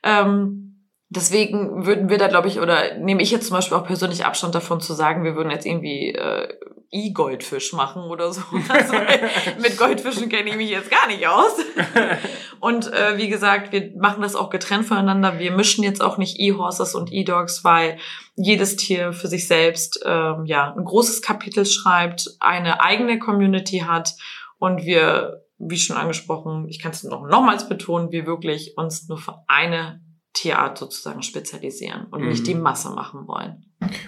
Ähm, 0.01 0.89
deswegen 1.09 1.85
würden 1.85 2.09
wir 2.09 2.17
da, 2.17 2.27
glaube 2.27 2.47
ich, 2.47 2.59
oder 2.59 2.97
nehme 2.97 3.21
ich 3.21 3.29
jetzt 3.29 3.47
zum 3.47 3.57
Beispiel 3.57 3.77
auch 3.77 3.85
persönlich 3.85 4.25
Abstand 4.25 4.55
davon 4.55 4.81
zu 4.81 4.93
sagen, 4.93 5.23
wir 5.23 5.35
würden 5.35 5.51
jetzt 5.51 5.67
irgendwie 5.67 6.15
äh, 6.15 6.47
E-Goldfisch 6.93 7.73
machen 7.73 8.03
oder 8.03 8.31
so. 8.31 8.41
Also, 8.69 8.93
mit 9.61 9.77
Goldfischen 9.77 10.29
kenne 10.29 10.49
ich 10.49 10.55
mich 10.55 10.69
jetzt 10.69 10.89
gar 10.91 11.07
nicht 11.07 11.27
aus. 11.27 11.53
Und 12.59 12.91
äh, 12.93 13.17
wie 13.17 13.27
gesagt, 13.27 13.71
wir 13.71 13.91
machen 13.97 14.21
das 14.21 14.35
auch 14.35 14.49
getrennt 14.49 14.85
voneinander. 14.85 15.39
Wir 15.39 15.51
mischen 15.51 15.83
jetzt 15.83 16.01
auch 16.01 16.17
nicht 16.17 16.39
E-Horses 16.39 16.95
und 16.95 17.11
E-Dogs, 17.11 17.63
weil 17.63 17.97
jedes 18.35 18.77
Tier 18.77 19.11
für 19.11 19.27
sich 19.27 19.47
selbst 19.47 20.01
ähm, 20.05 20.45
ja 20.45 20.73
ein 20.73 20.85
großes 20.85 21.21
Kapitel 21.21 21.65
schreibt, 21.65 22.29
eine 22.39 22.81
eigene 22.81 23.19
Community 23.19 23.79
hat 23.79 24.15
und 24.59 24.85
wir, 24.85 25.43
wie 25.57 25.77
schon 25.77 25.97
angesprochen, 25.97 26.67
ich 26.69 26.79
kann 26.79 26.91
es 26.91 27.03
noch 27.03 27.27
nochmals 27.27 27.67
betonen, 27.67 28.11
wir 28.11 28.25
wirklich 28.25 28.77
uns 28.77 29.09
nur 29.09 29.17
für 29.17 29.43
eine 29.47 30.01
Tierart 30.31 30.77
sozusagen 30.77 31.21
spezialisieren 31.21 32.05
und 32.11 32.21
Mhm. 32.21 32.29
nicht 32.29 32.47
die 32.47 32.55
Masse 32.55 32.89
machen 32.91 33.27
wollen. 33.27 33.65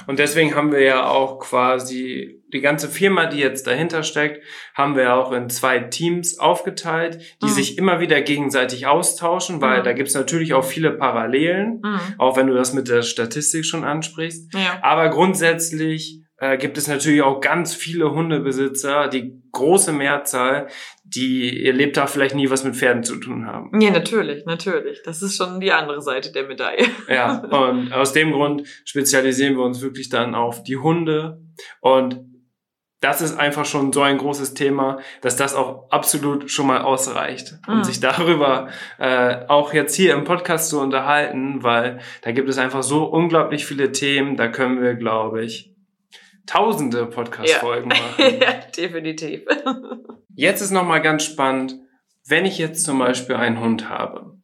Und 0.07 0.19
deswegen 0.19 0.55
haben 0.55 0.71
wir 0.71 0.81
ja 0.81 1.07
auch 1.07 1.39
quasi 1.39 2.41
die 2.53 2.61
ganze 2.61 2.87
Firma, 2.87 3.25
die 3.25 3.39
jetzt 3.39 3.67
dahinter 3.67 4.03
steckt, 4.03 4.41
haben 4.75 4.95
wir 4.95 5.15
auch 5.15 5.31
in 5.33 5.49
zwei 5.49 5.79
Teams 5.79 6.39
aufgeteilt, 6.39 7.19
die 7.41 7.47
Mhm. 7.47 7.49
sich 7.49 7.77
immer 7.77 7.99
wieder 7.99 8.21
gegenseitig 8.21 8.87
austauschen, 8.87 9.61
weil 9.61 9.79
Mhm. 9.79 9.83
da 9.83 9.93
gibt's 9.93 10.13
natürlich 10.13 10.53
auch 10.53 10.63
viele 10.63 10.91
Parallelen, 10.91 11.81
Mhm. 11.83 11.99
auch 12.17 12.37
wenn 12.37 12.47
du 12.47 12.53
das 12.53 12.73
mit 12.73 12.87
der 12.87 13.01
Statistik 13.01 13.65
schon 13.65 13.83
ansprichst. 13.83 14.53
Ja. 14.53 14.79
Aber 14.83 15.09
grundsätzlich 15.09 16.21
äh, 16.37 16.57
gibt 16.57 16.77
es 16.77 16.87
natürlich 16.87 17.21
auch 17.21 17.39
ganz 17.41 17.73
viele 17.75 18.11
Hundebesitzer, 18.11 19.07
die 19.07 19.41
große 19.51 19.93
Mehrzahl, 19.93 20.67
die 21.03 21.63
ihr 21.63 21.71
Lebtag 21.73 22.09
vielleicht 22.09 22.35
nie 22.35 22.49
was 22.49 22.63
mit 22.63 22.75
Pferden 22.75 23.03
zu 23.03 23.15
tun 23.17 23.45
haben. 23.47 23.79
Ja, 23.79 23.91
natürlich, 23.91 24.45
natürlich. 24.45 25.01
Das 25.03 25.21
ist 25.21 25.37
schon 25.37 25.59
die 25.61 25.71
andere 25.71 26.01
Seite 26.01 26.31
der 26.31 26.47
Medaille. 26.47 26.87
Ja, 27.07 27.37
und 27.69 27.93
aus 27.93 28.11
dem 28.13 28.31
Grund 28.33 28.67
spezialisieren 28.83 29.55
wir 29.55 29.63
uns 29.63 29.81
wirklich 29.81 30.09
dann 30.09 30.35
auf 30.35 30.63
die 30.63 30.77
Hunde. 30.77 31.39
Und 31.79 32.19
das 33.01 33.21
ist 33.21 33.37
einfach 33.37 33.65
schon 33.65 33.93
so 33.93 34.01
ein 34.01 34.17
großes 34.17 34.55
Thema, 34.55 34.99
dass 35.21 35.35
das 35.35 35.53
auch 35.53 35.91
absolut 35.91 36.49
schon 36.49 36.65
mal 36.65 36.81
ausreicht, 36.81 37.59
um 37.67 37.77
Mhm. 37.77 37.83
sich 37.83 37.99
darüber 37.99 38.69
äh, 38.97 39.45
auch 39.47 39.73
jetzt 39.73 39.95
hier 39.95 40.13
im 40.13 40.23
Podcast 40.23 40.69
zu 40.69 40.79
unterhalten, 40.81 41.61
weil 41.61 41.99
da 42.23 42.31
gibt 42.31 42.49
es 42.49 42.57
einfach 42.57 42.81
so 42.83 43.05
unglaublich 43.05 43.65
viele 43.65 43.91
Themen, 43.91 44.37
da 44.37 44.47
können 44.47 44.81
wir, 44.81 44.95
glaube 44.95 45.43
ich, 45.45 45.74
tausende 46.45 47.05
Podcast-Folgen 47.05 47.89
machen. 47.89 48.01
ja, 48.41 48.53
definitiv. 48.75 49.41
Jetzt 50.35 50.61
ist 50.61 50.71
nochmal 50.71 51.01
ganz 51.01 51.23
spannend, 51.23 51.77
wenn 52.27 52.45
ich 52.45 52.57
jetzt 52.57 52.83
zum 52.83 52.99
Beispiel 52.99 53.35
einen 53.35 53.61
Hund 53.61 53.87
habe 53.87 54.37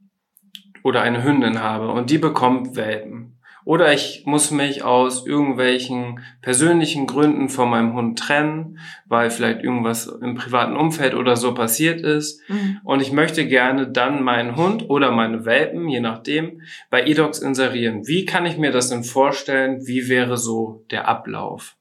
oder 0.84 1.02
eine 1.02 1.24
Hündin 1.24 1.62
habe 1.62 1.90
und 1.90 2.10
die 2.10 2.18
bekommt 2.18 2.76
Welpen. 2.76 3.40
Oder 3.64 3.94
ich 3.94 4.24
muss 4.26 4.50
mich 4.50 4.84
aus 4.84 5.26
irgendwelchen 5.28 6.20
persönlichen 6.42 7.06
Gründen 7.06 7.48
von 7.48 7.70
meinem 7.70 7.94
Hund 7.94 8.18
trennen, 8.18 8.80
weil 9.06 9.30
vielleicht 9.30 9.62
irgendwas 9.62 10.08
im 10.08 10.36
privaten 10.36 10.76
Umfeld 10.76 11.14
oder 11.14 11.36
so 11.36 11.54
passiert 11.54 12.02
ist. 12.02 12.42
Mhm. 12.50 12.80
Und 12.84 13.02
ich 13.02 13.12
möchte 13.12 13.48
gerne 13.48 13.88
dann 13.88 14.24
meinen 14.24 14.56
Hund 14.56 14.90
oder 14.90 15.12
meine 15.12 15.46
Welpen, 15.46 15.88
je 15.90 16.00
nachdem, 16.00 16.62
bei 16.90 17.06
eDocs 17.06 17.40
inserieren. 17.40 18.08
Wie 18.08 18.26
kann 18.26 18.48
ich 18.48 18.58
mir 18.58 18.72
das 18.72 18.90
denn 18.90 19.04
vorstellen? 19.04 19.86
Wie 19.86 20.10
wäre 20.10 20.38
so 20.38 20.84
der 20.90 21.08
Ablauf? 21.08 21.76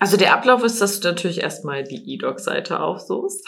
Also 0.00 0.16
der 0.16 0.32
Ablauf 0.32 0.62
ist, 0.62 0.80
dass 0.80 1.00
du 1.00 1.08
natürlich 1.08 1.42
erstmal 1.42 1.82
die 1.82 2.14
E-Doc-Seite 2.14 2.80
aufsuchst. 2.80 3.44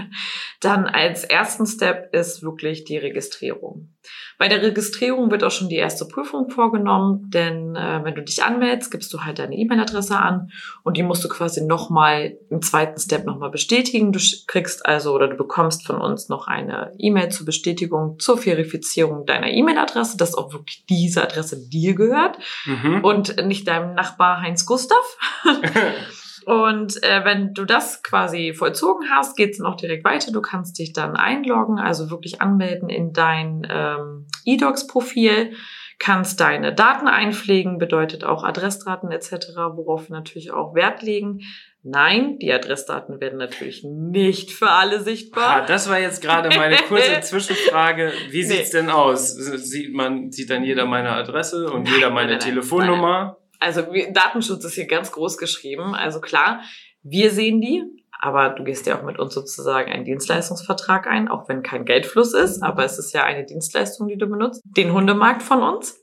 Dann 0.60 0.86
als 0.86 1.24
ersten 1.24 1.66
Step 1.66 2.12
ist 2.12 2.42
wirklich 2.42 2.84
die 2.84 2.98
Registrierung. 2.98 3.94
Bei 4.38 4.48
der 4.48 4.62
Registrierung 4.62 5.30
wird 5.30 5.44
auch 5.44 5.50
schon 5.50 5.68
die 5.68 5.76
erste 5.76 6.06
Prüfung 6.06 6.50
vorgenommen, 6.50 7.30
denn 7.30 7.76
äh, 7.76 8.00
wenn 8.04 8.14
du 8.14 8.22
dich 8.22 8.42
anmeldest, 8.42 8.90
gibst 8.90 9.12
du 9.12 9.20
halt 9.24 9.38
deine 9.38 9.56
E-Mail-Adresse 9.56 10.16
an 10.18 10.50
und 10.82 10.96
die 10.96 11.02
musst 11.02 11.24
du 11.24 11.28
quasi 11.28 11.64
nochmal 11.64 12.36
im 12.50 12.60
zweiten 12.62 12.98
Step 12.98 13.24
nochmal 13.26 13.50
bestätigen. 13.50 14.12
Du 14.12 14.18
kriegst 14.46 14.84
also 14.86 15.12
oder 15.14 15.28
du 15.28 15.36
bekommst 15.36 15.86
von 15.86 15.96
uns 16.00 16.28
noch 16.28 16.46
eine 16.48 16.92
E-Mail 16.98 17.28
zur 17.30 17.46
Bestätigung, 17.46 18.18
zur 18.18 18.38
Verifizierung 18.38 19.26
deiner 19.26 19.48
E-Mail-Adresse, 19.50 20.16
dass 20.16 20.34
auch 20.34 20.52
wirklich 20.52 20.84
diese 20.88 21.22
Adresse 21.22 21.68
dir 21.68 21.94
gehört 21.94 22.38
Mhm. 22.66 23.04
und 23.04 23.44
nicht 23.46 23.68
deinem 23.68 23.94
Nachbar 23.94 24.40
Heinz 24.40 24.66
Gustav. 24.66 25.18
Und 26.46 27.02
äh, 27.02 27.24
wenn 27.24 27.54
du 27.54 27.64
das 27.64 28.02
quasi 28.02 28.52
vollzogen 28.54 29.08
hast, 29.10 29.36
geht's 29.36 29.58
dann 29.58 29.66
auch 29.66 29.76
direkt 29.76 30.04
weiter. 30.04 30.32
Du 30.32 30.40
kannst 30.42 30.78
dich 30.78 30.92
dann 30.92 31.16
einloggen, 31.16 31.78
also 31.78 32.10
wirklich 32.10 32.40
anmelden 32.42 32.88
in 32.88 33.12
dein 33.12 33.66
ähm, 33.70 34.26
eDocs-Profil, 34.44 35.52
kannst 35.98 36.40
deine 36.40 36.74
Daten 36.74 37.06
einpflegen, 37.08 37.78
bedeutet 37.78 38.24
auch 38.24 38.44
Adressdaten 38.44 39.10
etc., 39.12 39.48
worauf 39.74 40.08
wir 40.08 40.16
natürlich 40.16 40.50
auch 40.52 40.74
Wert 40.74 41.02
legen. 41.02 41.40
Nein, 41.86 42.38
die 42.38 42.50
Adressdaten 42.52 43.20
werden 43.20 43.38
natürlich 43.38 43.84
nicht 43.84 44.50
für 44.50 44.70
alle 44.70 44.96
Ah, 44.96 45.00
sichtbar. 45.00 45.66
das 45.66 45.88
war 45.88 45.98
jetzt 46.00 46.22
gerade 46.22 46.48
meine 46.56 46.76
kurze 46.88 47.20
Zwischenfrage. 47.20 48.10
Wie 48.30 48.38
Nee. 48.38 48.42
sieht's 48.42 48.70
denn 48.70 48.88
aus? 48.88 49.34
Sieht 49.34 49.94
man, 49.94 50.32
sieht 50.32 50.48
dann 50.48 50.64
jeder 50.64 50.86
meine 50.86 51.10
Adresse 51.10 51.70
und 51.70 51.82
Nein, 51.84 51.92
jeder 51.94 52.10
meine 52.10 52.32
nein, 52.32 52.40
nein. 52.40 53.36
Also 53.64 53.82
Datenschutz 54.12 54.64
ist 54.64 54.74
hier 54.74 54.86
ganz 54.86 55.10
groß 55.10 55.38
geschrieben. 55.38 55.94
Also 55.94 56.20
klar, 56.20 56.60
wir 57.02 57.30
sehen 57.30 57.60
die, 57.60 57.82
aber 58.20 58.50
du 58.50 58.62
gehst 58.64 58.86
ja 58.86 58.98
auch 58.98 59.04
mit 59.04 59.18
uns 59.18 59.34
sozusagen 59.34 59.90
einen 59.90 60.04
Dienstleistungsvertrag 60.04 61.06
ein, 61.06 61.28
auch 61.28 61.48
wenn 61.48 61.62
kein 61.62 61.84
Geldfluss 61.84 62.34
ist, 62.34 62.62
aber 62.62 62.84
es 62.84 62.98
ist 62.98 63.12
ja 63.12 63.24
eine 63.24 63.44
Dienstleistung, 63.44 64.08
die 64.08 64.18
du 64.18 64.26
benutzt, 64.26 64.62
den 64.64 64.92
Hundemarkt 64.92 65.42
von 65.42 65.62
uns. 65.62 66.00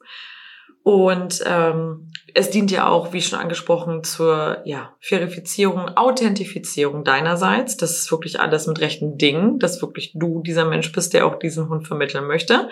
Und 0.83 1.43
ähm, 1.45 2.11
es 2.33 2.49
dient 2.49 2.71
ja 2.71 2.87
auch, 2.87 3.13
wie 3.13 3.21
schon 3.21 3.37
angesprochen, 3.37 4.03
zur 4.03 4.61
ja, 4.65 4.95
Verifizierung, 4.99 5.89
Authentifizierung 5.95 7.03
deinerseits. 7.03 7.77
Das 7.77 7.91
ist 7.91 8.11
wirklich 8.11 8.39
alles 8.39 8.65
mit 8.65 8.81
rechten 8.81 9.17
Dingen, 9.17 9.59
dass 9.59 9.81
wirklich 9.81 10.13
du 10.15 10.41
dieser 10.41 10.65
Mensch 10.65 10.91
bist, 10.91 11.13
der 11.13 11.27
auch 11.27 11.37
diesen 11.37 11.69
Hund 11.69 11.87
vermitteln 11.87 12.25
möchte. 12.25 12.69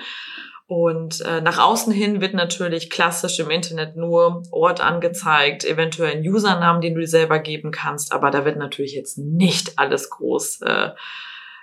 Und 0.69 1.21
äh, 1.21 1.41
nach 1.41 1.57
außen 1.57 1.91
hin 1.91 2.21
wird 2.21 2.35
natürlich 2.35 2.91
klassisch 2.91 3.39
im 3.39 3.49
Internet 3.49 3.95
nur 3.95 4.43
Ort 4.51 4.81
angezeigt, 4.81 5.65
eventuell 5.65 6.17
ein 6.17 6.21
Usernamen, 6.21 6.79
den 6.79 6.93
du 6.93 7.01
dir 7.01 7.07
selber 7.07 7.39
geben 7.39 7.71
kannst, 7.71 8.13
aber 8.13 8.29
da 8.29 8.45
wird 8.45 8.57
natürlich 8.57 8.93
jetzt 8.93 9.17
nicht 9.17 9.79
alles 9.79 10.11
groß 10.11 10.61
äh, 10.61 10.89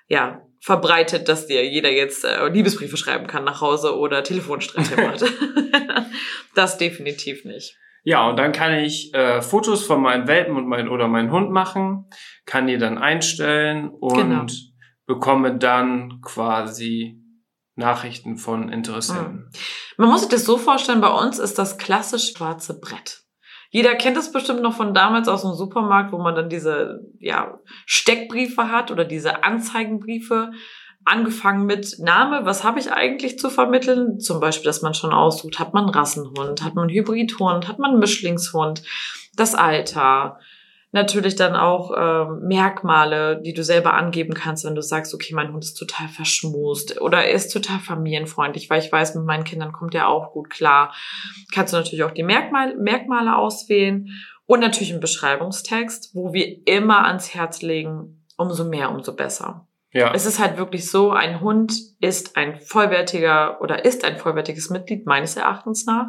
ja, 0.09 0.43
verbreitet, 0.61 1.29
dass 1.29 1.47
dir 1.47 1.65
jeder 1.65 1.93
jetzt 1.93 2.25
äh, 2.25 2.49
Liebesbriefe 2.49 2.97
schreiben 2.97 3.29
kann 3.29 3.45
nach 3.45 3.61
Hause 3.61 3.97
oder 3.97 4.25
Telefonstreiche 4.25 4.97
macht. 5.01 5.23
das 6.57 6.77
definitiv 6.77 7.45
nicht. 7.45 7.79
Ja, 8.03 8.29
und 8.29 8.37
dann 8.37 8.51
kann 8.51 8.75
ich 8.75 9.15
äh, 9.15 9.41
Fotos 9.41 9.87
von 9.87 10.03
meinen 10.03 10.27
Welpen 10.27 10.57
und 10.57 10.67
mein 10.67 10.89
oder 10.89 11.07
meinen 11.07 11.31
Hund 11.31 11.53
machen, 11.53 12.07
kann 12.45 12.67
die 12.67 12.77
dann 12.77 12.99
einstellen 12.99 13.89
und 13.89 14.17
genau. 14.17 14.47
bekomme 15.07 15.57
dann 15.57 16.21
quasi 16.23 17.21
Nachrichten 17.77 18.39
von 18.39 18.71
Interessenten. 18.71 19.35
Mhm. 19.35 19.51
Man 19.99 20.09
muss 20.09 20.23
sich 20.23 20.31
das 20.31 20.45
so 20.45 20.59
vorstellen, 20.59 21.01
bei 21.01 21.13
uns 21.13 21.39
ist 21.39 21.59
das 21.59 21.79
klassisch 21.79 22.33
schwarze 22.33 22.81
Brett. 22.81 23.23
Jeder 23.71 23.95
kennt 23.95 24.17
das 24.17 24.33
bestimmt 24.33 24.63
noch 24.63 24.75
von 24.75 24.95
damals 24.95 25.29
aus 25.29 25.43
dem 25.43 25.53
Supermarkt, 25.53 26.13
wo 26.13 26.19
man 26.19 26.35
dann 26.35 26.49
diese 26.49 27.01
ja, 27.19 27.59
Steckbriefe 27.85 28.71
hat 28.71 28.91
oder 28.91 29.05
diese 29.05 29.45
Anzeigenbriefe. 29.45 30.53
Angefangen 31.05 31.67
mit 31.67 31.99
Name, 31.99 32.41
was 32.45 32.65
habe 32.65 32.81
ich 32.81 32.93
eigentlich 32.93 33.39
zu 33.39 33.51
vermitteln? 33.51 34.19
Zum 34.19 34.41
Beispiel, 34.41 34.65
dass 34.65 34.83
man 34.83 34.95
schon 34.95 35.13
aussucht, 35.13 35.59
hat 35.59 35.75
man 35.75 35.89
Rassenhund, 35.89 36.65
hat 36.65 36.75
man 36.75 36.89
Hybridhund, 36.89 37.69
hat 37.69 37.79
man 37.79 37.99
Mischlingshund, 37.99 38.83
das 39.37 39.55
Alter, 39.55 40.39
natürlich 40.93 41.37
dann 41.37 41.55
auch 41.57 41.91
äh, 41.93 42.25
Merkmale, 42.41 43.41
die 43.43 43.53
du 43.53 43.63
selber 43.63 43.95
angeben 43.95 44.35
kannst, 44.35 44.65
wenn 44.65 44.75
du 44.75 44.83
sagst, 44.83 45.15
okay, 45.15 45.35
mein 45.35 45.53
Hund 45.53 45.65
ist 45.65 45.75
total 45.75 46.09
verschmust 46.09 47.01
oder 47.01 47.25
er 47.25 47.33
ist 47.33 47.53
total 47.53 47.79
familienfreundlich, 47.79 48.71
weil 48.71 48.83
ich 48.83 48.91
weiß, 48.91 49.15
mit 49.15 49.25
meinen 49.25 49.45
Kindern 49.45 49.73
kommt 49.73 49.95
er 49.95 50.09
auch 50.09 50.33
gut 50.33 50.51
klar. 50.51 50.95
Kannst 51.53 51.73
du 51.73 51.77
natürlich 51.77 52.05
auch 52.05 52.13
die 52.13 52.23
Merkmal 52.23 52.77
Merkmale 52.77 53.37
auswählen 53.37 54.09
und 54.47 54.61
natürlich 54.61 54.93
einen 54.93 55.01
Beschreibungstext, 55.01 56.15
wo 56.15 56.33
wir 56.33 56.67
immer 56.67 57.05
ans 57.05 57.35
Herz 57.35 57.63
legen, 57.63 58.25
umso 58.37 58.65
mehr, 58.65 58.91
umso 58.91 59.15
besser. 59.15 59.67
Ja. 59.93 60.13
Es 60.13 60.27
ist 60.27 60.39
halt 60.39 60.59
wirklich 60.59 60.91
so, 60.91 61.11
ein 61.11 61.41
Hund 61.41 61.73
ist 61.99 62.37
ein 62.37 62.61
vollwertiger 62.61 63.61
oder 63.63 63.87
ist 63.87 64.05
ein 64.05 64.19
vollwertiges 64.19 64.69
Mitglied 64.69 65.07
meines 65.07 65.37
Erachtens 65.37 65.87
nach. 65.87 66.09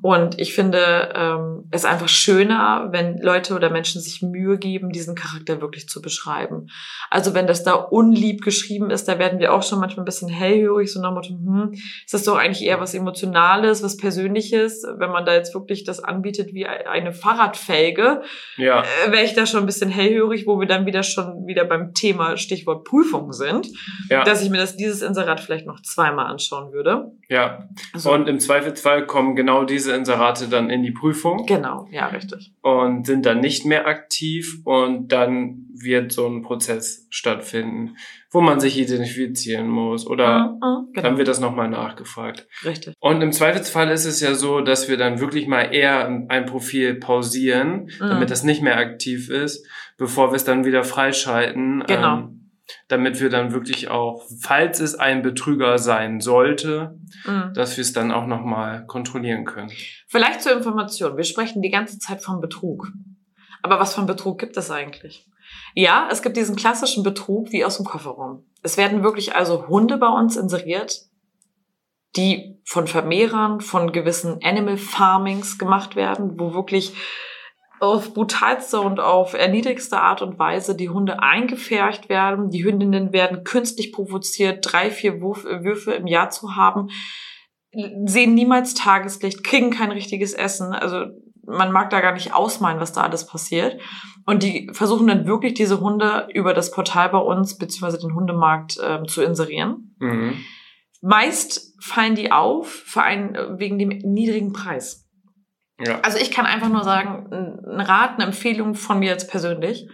Und 0.00 0.40
ich 0.40 0.54
finde 0.54 1.12
ähm, 1.14 1.64
es 1.70 1.84
einfach 1.84 2.08
schöner, 2.08 2.88
wenn 2.90 3.18
Leute 3.18 3.54
oder 3.54 3.68
Menschen 3.68 4.00
sich 4.00 4.22
Mühe 4.22 4.56
geben, 4.56 4.92
diesen 4.92 5.14
Charakter 5.14 5.60
wirklich 5.60 5.88
zu 5.88 6.00
beschreiben. 6.00 6.68
Also 7.10 7.34
wenn 7.34 7.46
das 7.46 7.64
da 7.64 7.74
unlieb 7.74 8.42
geschrieben 8.42 8.90
ist, 8.90 9.08
da 9.08 9.18
werden 9.18 9.40
wir 9.40 9.52
auch 9.52 9.62
schon 9.62 9.78
manchmal 9.78 10.04
ein 10.04 10.06
bisschen 10.06 10.30
hellhörig, 10.30 10.90
so 10.90 11.02
nach 11.02 11.12
Motto, 11.12 11.30
hm, 11.30 11.72
ist 11.72 12.14
das 12.14 12.24
doch 12.24 12.38
eigentlich 12.38 12.66
eher 12.66 12.80
was 12.80 12.94
Emotionales, 12.94 13.82
was 13.82 13.98
Persönliches, 13.98 14.86
wenn 14.96 15.10
man 15.10 15.26
da 15.26 15.34
jetzt 15.34 15.52
wirklich 15.52 15.84
das 15.84 16.02
anbietet 16.02 16.54
wie 16.54 16.66
eine 16.66 17.12
Fahrradfelge, 17.12 18.22
ja. 18.56 18.80
äh, 18.80 19.12
wäre 19.12 19.24
ich 19.24 19.34
da 19.34 19.44
schon 19.44 19.60
ein 19.60 19.66
bisschen 19.66 19.90
hellhörig, 19.90 20.46
wo 20.46 20.58
wir 20.58 20.66
dann 20.66 20.86
wieder 20.86 21.02
schon 21.02 21.46
wieder 21.46 21.66
beim 21.66 21.92
Thema 21.92 22.38
Stichwort 22.38 22.84
Prüfung 22.84 23.34
sind, 23.34 23.68
ja. 24.08 24.24
dass 24.24 24.42
ich 24.42 24.48
mir 24.48 24.58
das 24.58 24.76
dieses 24.76 25.09
Inserat 25.10 25.40
vielleicht 25.40 25.66
noch 25.66 25.80
zweimal 25.82 26.26
anschauen 26.26 26.72
würde. 26.72 27.12
Ja. 27.28 27.68
Also, 27.92 28.12
und 28.12 28.28
im 28.28 28.40
Zweifelsfall 28.40 29.06
kommen 29.06 29.36
genau 29.36 29.64
diese 29.64 29.94
Inserate 29.94 30.48
dann 30.48 30.70
in 30.70 30.82
die 30.82 30.90
Prüfung. 30.90 31.46
Genau, 31.46 31.86
ja, 31.90 32.08
richtig. 32.08 32.52
Und 32.62 33.06
sind 33.06 33.26
dann 33.26 33.40
nicht 33.40 33.66
mehr 33.66 33.86
aktiv 33.86 34.60
und 34.64 35.08
dann 35.12 35.66
wird 35.74 36.12
so 36.12 36.26
ein 36.26 36.42
Prozess 36.42 37.06
stattfinden, 37.10 37.96
wo 38.30 38.40
man 38.40 38.60
sich 38.60 38.78
identifizieren 38.78 39.68
muss 39.68 40.06
oder 40.06 40.48
mhm, 40.48 40.54
mhm 40.54 40.80
genau. 40.92 41.08
dann 41.08 41.18
wird 41.18 41.28
das 41.28 41.40
nochmal 41.40 41.68
nachgefragt. 41.68 42.46
Richtig. 42.64 42.94
Und 43.00 43.22
im 43.22 43.32
Zweifelsfall 43.32 43.90
ist 43.90 44.04
es 44.04 44.20
ja 44.20 44.34
so, 44.34 44.60
dass 44.60 44.88
wir 44.88 44.96
dann 44.96 45.20
wirklich 45.20 45.46
mal 45.46 45.74
eher 45.74 46.06
ein 46.28 46.46
Profil 46.46 46.94
pausieren, 46.94 47.90
mhm. 48.00 48.08
damit 48.08 48.30
das 48.30 48.44
nicht 48.44 48.62
mehr 48.62 48.76
aktiv 48.76 49.30
ist, 49.30 49.66
bevor 49.96 50.32
wir 50.32 50.36
es 50.36 50.44
dann 50.44 50.64
wieder 50.64 50.84
freischalten. 50.84 51.84
Genau. 51.86 52.18
Ähm, 52.18 52.39
damit 52.88 53.20
wir 53.20 53.30
dann 53.30 53.52
wirklich 53.52 53.88
auch, 53.88 54.24
falls 54.40 54.80
es 54.80 54.94
ein 54.94 55.22
Betrüger 55.22 55.78
sein 55.78 56.20
sollte, 56.20 56.98
mhm. 57.24 57.52
dass 57.54 57.76
wir 57.76 57.82
es 57.82 57.92
dann 57.92 58.12
auch 58.12 58.26
nochmal 58.26 58.86
kontrollieren 58.86 59.44
können. 59.44 59.70
Vielleicht 60.08 60.42
zur 60.42 60.52
Information. 60.52 61.16
Wir 61.16 61.24
sprechen 61.24 61.62
die 61.62 61.70
ganze 61.70 61.98
Zeit 61.98 62.22
von 62.22 62.40
Betrug. 62.40 62.88
Aber 63.62 63.78
was 63.78 63.94
für 63.94 64.00
ein 64.00 64.06
Betrug 64.06 64.38
gibt 64.38 64.56
es 64.56 64.70
eigentlich? 64.70 65.26
Ja, 65.74 66.08
es 66.10 66.22
gibt 66.22 66.36
diesen 66.36 66.56
klassischen 66.56 67.02
Betrug 67.02 67.52
wie 67.52 67.64
aus 67.64 67.76
dem 67.76 67.86
Kofferraum. 67.86 68.44
Es 68.62 68.76
werden 68.76 69.02
wirklich 69.02 69.34
also 69.34 69.68
Hunde 69.68 69.96
bei 69.98 70.08
uns 70.08 70.36
inseriert, 70.36 71.02
die 72.16 72.60
von 72.64 72.86
Vermehrern, 72.86 73.60
von 73.60 73.92
gewissen 73.92 74.40
Animal 74.42 74.76
Farmings 74.76 75.58
gemacht 75.58 75.96
werden, 75.96 76.38
wo 76.38 76.54
wirklich 76.54 76.92
auf 77.80 78.12
brutalste 78.12 78.80
und 78.80 79.00
auf 79.00 79.32
erniedrigste 79.32 79.98
Art 79.98 80.20
und 80.22 80.38
Weise 80.38 80.76
die 80.76 80.90
Hunde 80.90 81.22
eingefärcht 81.22 82.08
werden. 82.08 82.50
Die 82.50 82.62
Hündinnen 82.62 83.12
werden 83.12 83.42
künstlich 83.42 83.92
provoziert, 83.92 84.58
drei, 84.70 84.90
vier 84.90 85.20
Wurf 85.22 85.44
Würfe 85.44 85.92
im 85.92 86.06
Jahr 86.06 86.30
zu 86.30 86.56
haben, 86.56 86.90
sehen 88.04 88.34
niemals 88.34 88.74
Tageslicht, 88.74 89.44
kriegen 89.44 89.70
kein 89.70 89.92
richtiges 89.92 90.34
Essen. 90.34 90.72
Also 90.72 91.06
man 91.46 91.72
mag 91.72 91.90
da 91.90 92.00
gar 92.00 92.12
nicht 92.12 92.34
ausmalen, 92.34 92.80
was 92.80 92.92
da 92.92 93.02
alles 93.02 93.26
passiert. 93.26 93.80
Und 94.26 94.42
die 94.42 94.70
versuchen 94.72 95.06
dann 95.06 95.26
wirklich 95.26 95.54
diese 95.54 95.80
Hunde 95.80 96.28
über 96.32 96.52
das 96.52 96.70
Portal 96.70 97.08
bei 97.08 97.18
uns, 97.18 97.56
beziehungsweise 97.56 97.98
den 97.98 98.14
Hundemarkt, 98.14 98.78
äh, 98.78 99.02
zu 99.06 99.22
inserieren. 99.22 99.96
Mhm. 99.98 100.34
Meist 101.00 101.74
fallen 101.82 102.14
die 102.14 102.30
auf 102.30 102.68
für 102.68 103.02
einen, 103.02 103.58
wegen 103.58 103.78
dem 103.78 103.88
niedrigen 103.88 104.52
Preis. 104.52 105.08
Ja. 105.84 106.00
Also 106.00 106.18
ich 106.18 106.30
kann 106.30 106.46
einfach 106.46 106.68
nur 106.68 106.84
sagen, 106.84 107.28
ein 107.32 107.80
Rat, 107.80 108.14
eine 108.14 108.26
Empfehlung 108.26 108.74
von 108.74 108.98
mir 108.98 109.10
jetzt 109.10 109.30
persönlich, 109.30 109.88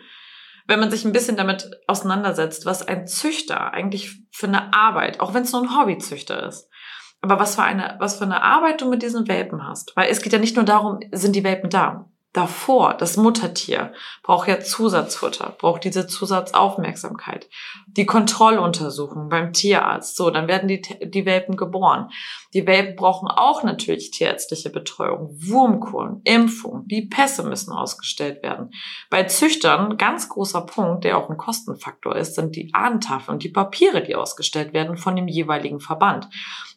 wenn 0.67 0.81
man 0.81 0.91
sich 0.91 1.05
ein 1.05 1.13
bisschen 1.13 1.37
damit 1.37 1.71
auseinandersetzt, 1.87 2.67
was 2.67 2.87
ein 2.87 3.07
Züchter 3.07 3.73
eigentlich 3.73 4.21
für 4.33 4.49
eine 4.49 4.75
Arbeit, 4.75 5.21
auch 5.21 5.33
wenn 5.33 5.43
es 5.43 5.53
nur 5.53 5.63
ein 5.63 5.79
Hobbyzüchter 5.79 6.47
ist, 6.47 6.69
aber 7.21 7.39
was 7.39 7.55
für 7.55 7.63
eine, 7.63 7.97
was 8.01 8.19
für 8.19 8.25
eine 8.25 8.43
Arbeit 8.43 8.81
du 8.81 8.89
mit 8.89 9.03
diesen 9.03 9.29
Welpen 9.29 9.67
hast. 9.67 9.93
Weil 9.97 10.11
es 10.11 10.23
geht 10.23 10.33
ja 10.33 10.39
nicht 10.39 10.57
nur 10.57 10.65
darum, 10.65 10.99
sind 11.13 11.37
die 11.37 11.45
Welpen 11.45 11.71
da 11.71 12.11
davor, 12.37 12.95
das 12.95 13.17
Muttertier, 13.17 13.93
braucht 14.23 14.49
ja 14.49 14.61
Zusatzfutter, 14.61 15.55
braucht 15.59 15.85
diese 15.85 16.07
Zusatzaufmerksamkeit. 16.07 17.49
Die 17.87 18.05
Kontrolluntersuchung 18.05 19.31
beim 19.31 19.55
Tierarzt, 19.55 20.17
so, 20.17 20.29
dann 20.31 20.47
werden 20.47 20.69
die, 20.69 20.83
die 21.03 21.25
Welpen 21.25 21.57
geboren. 21.57 22.11
Die 22.53 22.67
Welpen 22.67 22.97
brauchen 22.97 23.29
auch 23.29 23.63
natürlich 23.63 24.11
tierärztliche 24.11 24.69
Betreuung, 24.69 25.31
Wurmkuren, 25.33 26.21
Impfung, 26.25 26.87
die 26.87 27.03
Pässe 27.03 27.43
müssen 27.43 27.73
ausgestellt 27.73 28.43
werden. 28.43 28.71
Bei 29.09 29.25
Züchtern, 29.25 29.97
ganz 29.97 30.29
großer 30.29 30.61
Punkt, 30.61 31.05
der 31.05 31.17
auch 31.17 31.31
ein 31.31 31.39
Kostenfaktor 31.39 32.17
ist, 32.17 32.35
sind 32.35 32.55
die 32.55 32.75
Ahnentafeln 32.75 33.37
und 33.37 33.45
die 33.45 33.49
Papiere, 33.49 34.03
die 34.03 34.15
ausgestellt 34.15 34.75
werden 34.75 34.99
von 34.99 35.17
dem 35.17 35.29
jeweiligen 35.29 35.81
Verband. 35.81 36.29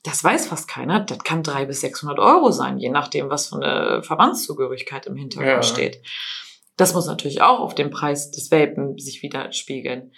Das 0.03 0.23
weiß 0.23 0.47
fast 0.47 0.69
keiner. 0.69 1.01
Das 1.01 1.19
kann 1.19 1.43
drei 1.43 1.65
bis 1.65 1.81
600 1.81 2.19
Euro 2.19 2.51
sein, 2.51 2.77
je 2.77 2.89
nachdem, 2.89 3.29
was 3.29 3.49
für 3.49 3.57
eine 3.57 4.01
Verbandszugehörigkeit 4.03 5.05
im 5.07 5.17
Hintergrund 5.17 5.48
ja. 5.55 5.63
steht. 5.63 6.01
Das 6.77 6.93
muss 6.93 7.07
natürlich 7.07 7.41
auch 7.41 7.59
auf 7.59 7.75
dem 7.75 7.89
Preis 7.89 8.31
des 8.31 8.51
Welpen 8.51 8.97
sich 8.97 9.21
widerspiegeln. 9.21 10.13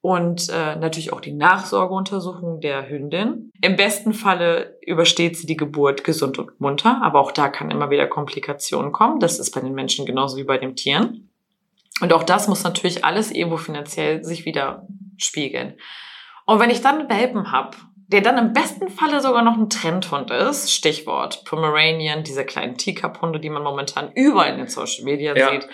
Und 0.00 0.48
äh, 0.48 0.74
natürlich 0.74 1.12
auch 1.12 1.20
die 1.20 1.32
Nachsorgeuntersuchung 1.32 2.60
der 2.60 2.88
Hündin. 2.88 3.52
Im 3.60 3.76
besten 3.76 4.14
Falle 4.14 4.76
übersteht 4.84 5.36
sie 5.36 5.46
die 5.46 5.56
Geburt 5.56 6.02
gesund 6.02 6.40
und 6.40 6.60
munter, 6.60 7.00
aber 7.02 7.20
auch 7.20 7.30
da 7.30 7.48
kann 7.48 7.70
immer 7.70 7.88
wieder 7.90 8.08
Komplikationen 8.08 8.90
kommen. 8.90 9.20
Das 9.20 9.38
ist 9.38 9.52
bei 9.52 9.60
den 9.60 9.74
Menschen 9.74 10.04
genauso 10.04 10.36
wie 10.36 10.44
bei 10.44 10.58
den 10.58 10.74
Tieren. 10.74 11.30
Und 12.00 12.12
auch 12.12 12.24
das 12.24 12.48
muss 12.48 12.64
natürlich 12.64 13.04
alles 13.04 13.30
irgendwo 13.30 13.58
finanziell 13.58 14.24
sich 14.24 14.44
wieder 14.44 14.88
spiegeln. 15.18 15.74
Und 16.46 16.58
wenn 16.58 16.70
ich 16.70 16.80
dann 16.80 17.08
Welpen 17.08 17.52
habe 17.52 17.76
der 18.12 18.20
dann 18.20 18.38
im 18.38 18.52
besten 18.52 18.88
Falle 18.88 19.20
sogar 19.20 19.42
noch 19.42 19.56
ein 19.56 19.70
Trendhund 19.70 20.30
ist. 20.30 20.70
Stichwort 20.70 21.44
Pomeranian, 21.44 22.22
diese 22.22 22.44
kleinen 22.44 22.76
Teacup-Hunde, 22.76 23.40
die 23.40 23.48
man 23.48 23.62
momentan 23.62 24.12
überall 24.14 24.52
in 24.52 24.58
den 24.58 24.68
Social 24.68 25.04
Media 25.04 25.34
ja. 25.34 25.50
sieht. 25.50 25.66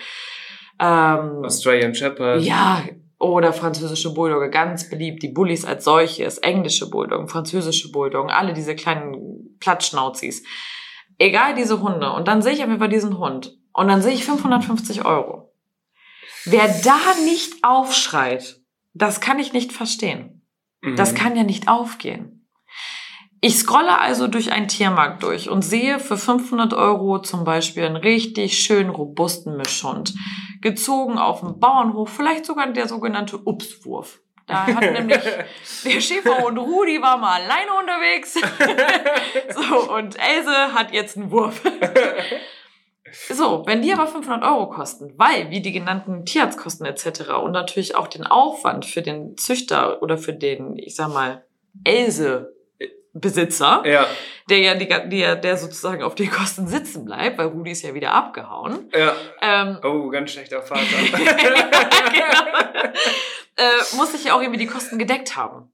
Ähm, 0.79 1.43
Australian 1.43 1.93
Shepherd. 1.93 2.41
Ja, 2.41 2.81
oder 3.19 3.51
französische 3.51 4.13
Bulldogge, 4.13 4.49
ganz 4.49 4.89
beliebt. 4.89 5.21
Die 5.21 5.27
Bullies 5.27 5.65
als 5.65 5.83
solches, 5.83 6.37
englische 6.37 6.89
Bulldoggen, 6.89 7.27
französische 7.27 7.91
Bulldoggen, 7.91 8.31
alle 8.31 8.53
diese 8.53 8.75
kleinen 8.75 9.57
Platschnauzis. 9.59 10.43
Egal 11.17 11.55
diese 11.55 11.81
Hunde. 11.81 12.13
Und 12.13 12.29
dann 12.29 12.41
sehe 12.41 12.53
ich 12.53 12.63
einfach 12.63 12.87
diesen 12.87 13.19
Hund. 13.19 13.57
Und 13.73 13.89
dann 13.89 14.01
sehe 14.01 14.13
ich 14.13 14.23
550 14.23 15.05
Euro. 15.05 15.53
Wer 16.45 16.67
da 16.85 16.99
nicht 17.25 17.65
aufschreit, 17.65 18.61
das 18.93 19.19
kann 19.19 19.39
ich 19.39 19.51
nicht 19.51 19.73
verstehen. 19.73 20.38
Das 20.95 21.13
mhm. 21.13 21.17
kann 21.17 21.35
ja 21.35 21.43
nicht 21.43 21.67
aufgehen. 21.67 22.47
Ich 23.41 23.57
scrolle 23.57 23.99
also 23.99 24.27
durch 24.27 24.51
einen 24.51 24.67
Tiermarkt 24.67 25.23
durch 25.23 25.49
und 25.49 25.61
sehe 25.61 25.99
für 25.99 26.17
500 26.17 26.73
Euro 26.73 27.19
zum 27.19 27.45
Beispiel 27.45 27.85
einen 27.85 27.95
richtig 27.95 28.59
schön 28.59 28.89
robusten 28.89 29.55
Mischhund. 29.55 30.13
Gezogen 30.61 31.17
auf 31.17 31.39
dem 31.39 31.57
Bauernhof, 31.57 32.09
vielleicht 32.09 32.45
sogar 32.45 32.67
der 32.67 32.89
sogenannte 32.89 33.37
Upswurf. 33.37 34.19
Da 34.45 34.65
hat 34.65 34.81
nämlich 34.93 35.21
der 35.85 36.01
Schäferhund 36.01 36.57
Rudi 36.57 37.01
war 37.01 37.17
mal 37.17 37.41
alleine 37.41 37.71
unterwegs. 37.79 38.33
so, 39.55 39.93
und 39.93 40.17
Else 40.17 40.73
hat 40.73 40.91
jetzt 40.91 41.15
einen 41.15 41.31
Wurf. 41.31 41.61
So, 43.11 43.63
wenn 43.65 43.81
die 43.81 43.93
aber 43.93 44.07
500 44.07 44.43
Euro 44.43 44.69
kosten, 44.69 45.13
weil 45.17 45.49
wie 45.49 45.61
die 45.61 45.71
genannten 45.71 46.25
Tierarztkosten 46.25 46.85
etc. 46.85 47.31
und 47.43 47.51
natürlich 47.51 47.95
auch 47.95 48.07
den 48.07 48.25
Aufwand 48.25 48.85
für 48.85 49.01
den 49.01 49.37
Züchter 49.37 50.01
oder 50.01 50.17
für 50.17 50.33
den, 50.33 50.77
ich 50.77 50.95
sag 50.95 51.09
mal, 51.09 51.45
Else 51.83 52.53
Besitzer, 53.11 53.81
Ja, 53.85 54.05
der 54.49 54.59
ja 54.59 54.75
die, 54.75 54.87
der, 54.87 55.35
der 55.35 55.57
sozusagen 55.57 56.03
auf 56.03 56.13
den 56.13 56.29
Kosten 56.29 56.67
sitzen 56.67 57.05
bleibt, 57.05 57.39
weil 57.39 57.47
Rudi 57.47 57.71
ist 57.71 57.81
ja 57.81 57.93
wieder 57.95 58.13
abgehauen. 58.13 58.87
ja. 58.93 59.13
Ähm, 59.41 59.79
Oh, 59.83 60.09
ganz 60.09 60.31
schlechter 60.31 60.61
Vater. 60.61 60.83
genau. 61.11 62.93
äh, 63.55 63.95
muss 63.95 64.13
ich 64.13 64.25
ja 64.25 64.35
auch 64.35 64.41
irgendwie 64.41 64.59
die 64.59 64.67
Kosten 64.67 64.99
gedeckt 64.99 65.35
haben. 65.35 65.71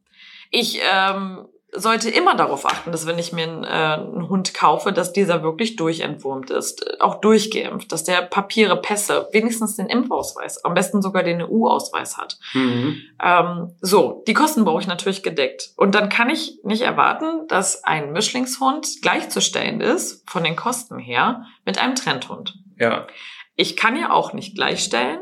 Ich 0.49 0.79
ähm, 0.89 1.45
sollte 1.75 2.09
immer 2.09 2.35
darauf 2.35 2.65
achten, 2.65 2.91
dass 2.91 3.05
wenn 3.05 3.19
ich 3.19 3.33
mir 3.33 3.43
einen, 3.43 3.63
äh, 3.63 3.67
einen 3.67 4.29
Hund 4.29 4.53
kaufe, 4.53 4.91
dass 4.91 5.13
dieser 5.13 5.43
wirklich 5.43 5.75
durchentwurmt 5.75 6.49
ist, 6.49 7.01
auch 7.01 7.21
durchgeimpft, 7.21 7.91
dass 7.91 8.03
der 8.03 8.21
Papiere, 8.21 8.81
Pässe, 8.81 9.27
wenigstens 9.31 9.75
den 9.75 9.87
Impfausweis, 9.87 10.63
am 10.63 10.73
besten 10.73 11.01
sogar 11.01 11.23
den 11.23 11.41
EU-Ausweis 11.41 12.17
hat. 12.17 12.37
mhm. 12.53 13.01
Ähm, 13.23 13.75
so, 13.81 14.23
die 14.27 14.33
Kosten 14.33 14.65
brauche 14.65 14.81
ich 14.81 14.87
natürlich 14.87 15.23
gedeckt. 15.23 15.71
Und 15.77 15.95
dann 15.95 16.09
kann 16.09 16.29
ich 16.29 16.59
nicht 16.63 16.81
erwarten, 16.81 17.47
dass 17.47 17.83
ein 17.83 18.11
Mischlingshund 18.11 19.01
gleichzustellen 19.01 19.81
ist, 19.81 20.29
von 20.29 20.43
den 20.43 20.55
Kosten 20.55 20.99
her, 20.99 21.45
mit 21.65 21.77
einem 21.77 21.95
Trendhund. 21.95 22.55
Ja, 22.77 23.07
Ich 23.55 23.77
kann 23.77 23.97
ja 23.97 24.11
auch 24.11 24.33
nicht 24.33 24.55
gleichstellen 24.55 25.19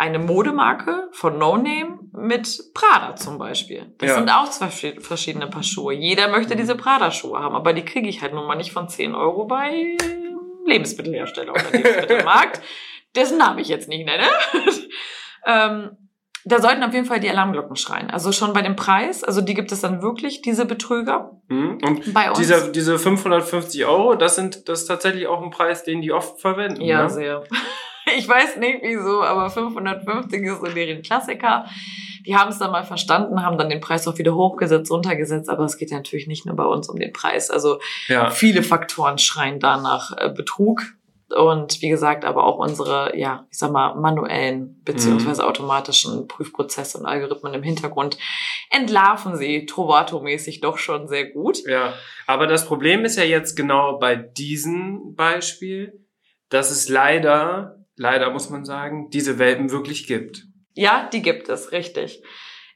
eine 0.00 0.18
Modemarke 0.18 1.08
von 1.12 1.36
No 1.36 1.56
Name 1.58 1.98
mit 2.12 2.72
Prada 2.72 3.16
zum 3.16 3.36
Beispiel. 3.36 3.94
Das 3.98 4.08
Ja. 4.08 4.14
sind 4.16 4.30
auch 4.30 4.48
zwei 4.48 4.66
verschi- 4.68 5.00
verschiedene 5.00 5.46
Paar 5.46 5.62
Schuhe. 5.62 5.92
Jeder 5.92 6.28
möchte 6.28 6.56
diese 6.56 6.74
Prada-Schuhe 6.74 7.38
haben, 7.38 7.54
aber 7.54 7.74
die 7.74 7.84
kriege 7.84 8.08
ich 8.08 8.22
halt 8.22 8.32
nun 8.32 8.46
mal 8.46 8.56
nicht 8.56 8.72
von 8.72 8.88
10 8.88 9.14
Euro 9.14 9.44
bei 9.44 9.96
Lebensmittelhersteller 10.64 11.52
oder 11.52 11.70
Lebensmittelmarkt, 11.70 12.62
dessen 13.14 13.36
Namen 13.38 13.58
ich 13.58 13.68
jetzt 13.68 13.88
nicht 13.90 14.06
nenne. 14.06 14.24
ähm, 15.46 15.90
da 16.46 16.60
sollten 16.62 16.82
auf 16.82 16.94
jeden 16.94 17.04
Fall 17.04 17.20
die 17.20 17.28
Alarmglocken 17.28 17.76
schreien. 17.76 18.08
Also 18.10 18.32
schon 18.32 18.54
bei 18.54 18.62
dem 18.62 18.76
Preis, 18.76 19.22
also 19.22 19.42
die 19.42 19.52
gibt 19.52 19.72
es 19.72 19.82
dann 19.82 20.00
wirklich, 20.00 20.40
diese 20.40 20.64
Betrüger 20.64 21.32
mhm. 21.48 21.78
Und 21.86 22.14
bei 22.14 22.30
uns. 22.30 22.38
diese, 22.38 22.72
diese 22.72 22.98
550 22.98 23.84
Euro, 23.84 24.14
das 24.14 24.36
sind 24.36 24.66
das 24.68 24.80
ist 24.82 24.86
tatsächlich 24.86 25.26
auch 25.26 25.42
ein 25.42 25.50
Preis, 25.50 25.84
den 25.84 26.00
die 26.00 26.12
oft 26.12 26.40
verwenden. 26.40 26.80
Ja, 26.80 27.02
ne? 27.02 27.10
sehr. 27.10 27.44
Ich 28.16 28.28
weiß 28.28 28.56
nicht 28.56 28.78
wieso, 28.82 29.22
aber 29.22 29.50
550 29.50 30.42
ist 30.42 30.60
so 30.60 30.66
deren 30.66 31.02
Klassiker. 31.02 31.66
Die 32.26 32.36
haben 32.36 32.50
es 32.50 32.58
dann 32.58 32.72
mal 32.72 32.84
verstanden, 32.84 33.42
haben 33.42 33.56
dann 33.56 33.68
den 33.68 33.80
Preis 33.80 34.06
auch 34.08 34.18
wieder 34.18 34.34
hochgesetzt, 34.34 34.90
runtergesetzt, 34.90 35.48
aber 35.48 35.64
es 35.64 35.76
geht 35.76 35.90
ja 35.90 35.96
natürlich 35.96 36.26
nicht 36.26 36.44
nur 36.44 36.56
bei 36.56 36.64
uns 36.64 36.88
um 36.88 36.98
den 36.98 37.12
Preis. 37.12 37.50
Also 37.50 37.78
ja. 38.08 38.30
viele 38.30 38.62
Faktoren 38.62 39.18
schreien 39.18 39.60
da 39.60 39.76
nach 39.76 40.16
äh, 40.18 40.28
Betrug. 40.28 40.82
Und 41.30 41.80
wie 41.80 41.88
gesagt, 41.88 42.24
aber 42.24 42.44
auch 42.44 42.58
unsere, 42.58 43.16
ja, 43.16 43.46
ich 43.52 43.58
sag 43.58 43.70
mal, 43.70 43.94
manuellen 43.94 44.82
beziehungsweise 44.84 45.46
automatischen 45.46 46.26
Prüfprozesse 46.26 46.98
und 46.98 47.06
Algorithmen 47.06 47.54
im 47.54 47.62
Hintergrund 47.62 48.18
entlarven 48.68 49.36
sie 49.36 49.64
Trovato-mäßig 49.64 50.60
doch 50.60 50.76
schon 50.78 51.06
sehr 51.06 51.30
gut. 51.30 51.64
Ja, 51.66 51.94
aber 52.26 52.48
das 52.48 52.66
Problem 52.66 53.04
ist 53.04 53.16
ja 53.16 53.22
jetzt 53.22 53.54
genau 53.54 53.98
bei 53.98 54.16
diesem 54.16 55.14
Beispiel, 55.14 56.04
dass 56.48 56.72
es 56.72 56.88
leider, 56.88 57.79
leider 58.00 58.30
muss 58.30 58.48
man 58.48 58.64
sagen, 58.64 59.10
diese 59.10 59.38
Welpen 59.38 59.70
wirklich 59.70 60.06
gibt. 60.06 60.46
Ja, 60.72 61.08
die 61.12 61.20
gibt 61.20 61.50
es, 61.50 61.70
richtig. 61.70 62.22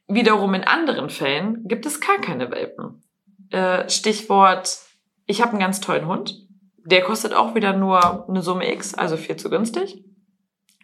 Wiederum 0.06 0.52
in 0.52 0.64
anderen 0.64 1.08
Fällen 1.08 1.66
gibt 1.66 1.87
es 1.87 2.00
gar 2.00 2.18
keine 2.18 2.50
Welpen. 2.50 3.02
Äh, 3.50 3.88
Stichwort, 3.88 4.78
ich 5.24 5.40
habe 5.40 5.52
einen 5.52 5.60
ganz 5.60 5.80
tollen 5.80 6.06
Hund. 6.06 6.46
Der 6.84 7.00
kostet 7.00 7.32
auch 7.32 7.54
wieder 7.54 7.72
nur 7.72 8.28
eine 8.28 8.42
Summe 8.42 8.70
X, 8.70 8.92
also 8.92 9.16
viel 9.16 9.37
zu 9.37 9.48
günstig. 9.48 10.04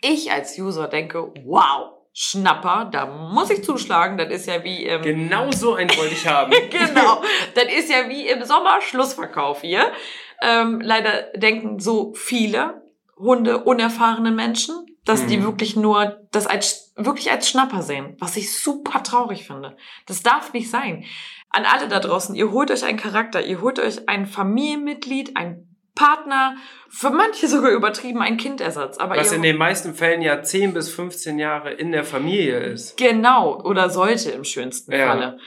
Ich 0.00 0.32
als 0.32 0.58
User 0.58 0.88
denke, 0.88 1.34
wow, 1.44 1.92
Schnapper, 2.14 2.88
da 2.90 3.04
muss 3.04 3.50
ich 3.50 3.62
zuschlagen. 3.62 4.16
Das 4.16 4.30
ist 4.30 4.46
ja 4.46 4.64
wie 4.64 4.86
im... 4.86 5.02
Genau 5.02 5.50
so 5.50 5.74
einen 5.74 5.90
wollte 5.98 6.14
ich 6.14 6.26
haben. 6.26 6.50
genau. 6.70 7.22
Das 7.54 7.64
ist 7.64 7.90
ja 7.90 8.08
wie 8.08 8.26
im 8.26 8.42
Sommer 8.44 8.80
Schlussverkauf 8.80 9.60
hier. 9.60 9.92
Ähm, 10.40 10.80
leider 10.80 11.30
denken 11.36 11.78
so 11.78 12.14
viele 12.14 12.79
Hunde 13.20 13.64
unerfahrene 13.64 14.30
Menschen, 14.30 14.74
dass 15.04 15.26
die 15.26 15.38
Mhm. 15.38 15.44
wirklich 15.44 15.76
nur 15.76 16.18
das 16.32 16.46
als 16.46 16.92
wirklich 16.96 17.30
als 17.30 17.48
Schnapper 17.48 17.82
sehen, 17.82 18.16
was 18.18 18.36
ich 18.36 18.58
super 18.58 19.02
traurig 19.02 19.46
finde. 19.46 19.76
Das 20.06 20.22
darf 20.22 20.52
nicht 20.52 20.70
sein. 20.70 21.04
An 21.48 21.64
alle 21.64 21.88
da 21.88 21.98
draußen, 22.00 22.34
ihr 22.34 22.50
holt 22.50 22.70
euch 22.70 22.84
einen 22.84 22.98
Charakter, 22.98 23.42
ihr 23.44 23.60
holt 23.62 23.78
euch 23.78 24.08
ein 24.08 24.26
Familienmitglied, 24.26 25.36
ein 25.36 25.66
Partner, 25.94 26.56
für 26.88 27.10
manche 27.10 27.48
sogar 27.48 27.70
übertrieben 27.72 28.20
ein 28.22 28.36
Kindersatz, 28.36 28.98
aber 28.98 29.16
Was 29.16 29.32
in 29.32 29.42
den 29.42 29.56
meisten 29.56 29.94
Fällen 29.94 30.22
ja 30.22 30.42
10 30.42 30.72
bis 30.74 30.88
15 30.90 31.38
Jahre 31.38 31.72
in 31.72 31.90
der 31.92 32.04
Familie 32.04 32.58
ist. 32.58 32.96
Genau, 32.96 33.60
oder 33.62 33.90
sollte 33.90 34.30
im 34.30 34.44
schönsten 34.44 34.92
Ja. 34.92 35.08
Falle. 35.08 35.38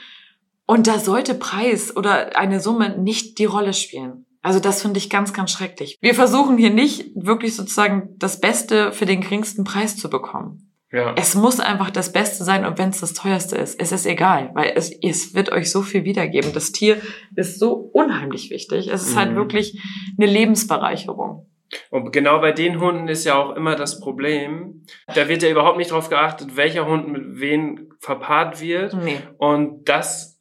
Und 0.66 0.86
da 0.86 0.98
sollte 0.98 1.34
Preis 1.34 1.96
oder 1.96 2.36
eine 2.38 2.60
Summe 2.60 2.96
nicht 2.98 3.38
die 3.38 3.44
Rolle 3.46 3.72
spielen. 3.74 4.26
Also 4.44 4.60
das 4.60 4.82
finde 4.82 4.98
ich 4.98 5.08
ganz, 5.08 5.32
ganz 5.32 5.50
schrecklich. 5.50 5.96
Wir 6.02 6.14
versuchen 6.14 6.58
hier 6.58 6.70
nicht 6.70 7.06
wirklich 7.14 7.56
sozusagen 7.56 8.10
das 8.18 8.40
Beste 8.40 8.92
für 8.92 9.06
den 9.06 9.22
geringsten 9.22 9.64
Preis 9.64 9.96
zu 9.96 10.10
bekommen. 10.10 10.70
Ja. 10.92 11.14
Es 11.16 11.34
muss 11.34 11.58
einfach 11.60 11.90
das 11.90 12.12
Beste 12.12 12.44
sein 12.44 12.64
und 12.66 12.78
wenn 12.78 12.90
es 12.90 13.00
das 13.00 13.14
teuerste 13.14 13.56
ist, 13.56 13.80
ist 13.80 13.90
es 13.90 14.04
egal, 14.06 14.50
weil 14.54 14.72
es, 14.76 14.92
es 15.02 15.34
wird 15.34 15.50
euch 15.50 15.70
so 15.72 15.80
viel 15.82 16.04
wiedergeben. 16.04 16.52
Das 16.52 16.72
Tier 16.72 16.98
ist 17.34 17.58
so 17.58 17.72
unheimlich 17.72 18.50
wichtig. 18.50 18.88
Es 18.88 19.08
ist 19.08 19.16
halt 19.16 19.32
Mhm. 19.32 19.36
wirklich 19.36 19.82
eine 20.18 20.30
Lebensbereicherung. 20.30 21.46
Und 21.90 22.12
genau 22.12 22.38
bei 22.40 22.52
den 22.52 22.80
Hunden 22.80 23.08
ist 23.08 23.24
ja 23.24 23.36
auch 23.36 23.56
immer 23.56 23.74
das 23.76 23.98
Problem, 23.98 24.84
da 25.14 25.26
wird 25.28 25.42
ja 25.42 25.48
überhaupt 25.48 25.78
nicht 25.78 25.90
darauf 25.90 26.10
geachtet, 26.10 26.54
welcher 26.56 26.86
Hund 26.86 27.08
mit 27.08 27.40
wen 27.40 27.88
verpaart 27.98 28.60
wird. 28.60 28.94
Nee. 28.94 29.18
Und 29.38 29.88
das 29.88 30.33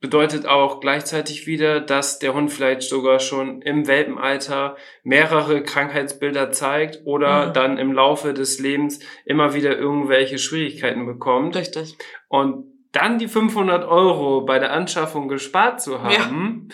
bedeutet 0.00 0.46
auch 0.46 0.80
gleichzeitig 0.80 1.46
wieder, 1.46 1.80
dass 1.80 2.18
der 2.20 2.32
Hund 2.34 2.52
vielleicht 2.52 2.82
sogar 2.82 3.18
schon 3.18 3.62
im 3.62 3.86
Welpenalter 3.88 4.76
mehrere 5.02 5.62
Krankheitsbilder 5.62 6.52
zeigt 6.52 7.00
oder 7.04 7.48
Mhm. 7.48 7.52
dann 7.52 7.78
im 7.78 7.92
Laufe 7.92 8.32
des 8.32 8.60
Lebens 8.60 9.00
immer 9.24 9.54
wieder 9.54 9.76
irgendwelche 9.76 10.38
Schwierigkeiten 10.38 11.04
bekommt. 11.06 11.56
Richtig. 11.56 11.96
Und 12.28 12.64
dann 12.92 13.18
die 13.18 13.28
500 13.28 13.84
Euro 13.86 14.42
bei 14.42 14.58
der 14.58 14.72
Anschaffung 14.72 15.28
gespart 15.28 15.80
zu 15.82 16.02
haben, 16.02 16.68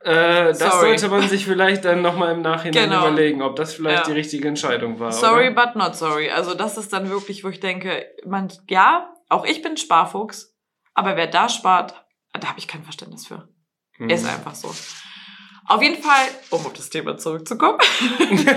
äh, 0.00 0.46
das 0.48 0.58
Sorry. 0.58 0.98
sollte 0.98 1.08
man 1.08 1.22
sich 1.28 1.46
vielleicht 1.46 1.84
dann 1.86 2.02
nochmal 2.02 2.34
im 2.34 2.42
Nachhinein 2.42 2.90
Genau. 2.90 3.06
überlegen, 3.06 3.40
ob 3.40 3.56
das 3.56 3.72
vielleicht 3.72 4.06
Ja. 4.06 4.12
die 4.12 4.18
richtige 4.18 4.48
Entscheidung 4.48 4.98
war. 5.00 5.12
Sorry, 5.12 5.48
oder? 5.50 5.64
but 5.66 5.76
not 5.76 5.94
sorry. 5.94 6.28
Also 6.30 6.54
das 6.54 6.76
ist 6.76 6.92
dann 6.92 7.08
wirklich, 7.08 7.44
wo 7.44 7.48
ich 7.48 7.60
denke, 7.60 8.04
man, 8.26 8.52
ja, 8.68 9.10
auch 9.30 9.46
ich 9.46 9.62
bin 9.62 9.76
Sparfuchs, 9.78 10.54
aber 10.92 11.16
wer 11.16 11.28
da 11.28 11.48
spart, 11.48 12.03
da 12.40 12.48
habe 12.48 12.58
ich 12.58 12.68
kein 12.68 12.82
Verständnis 12.82 13.26
für. 13.26 13.48
Mhm. 13.98 14.10
Ist 14.10 14.26
einfach 14.26 14.54
so. 14.54 14.74
Auf 15.66 15.82
jeden 15.82 16.02
Fall, 16.02 16.26
um 16.50 16.66
auf 16.66 16.72
das 16.72 16.90
Thema 16.90 17.16
zurückzukommen. 17.16 17.78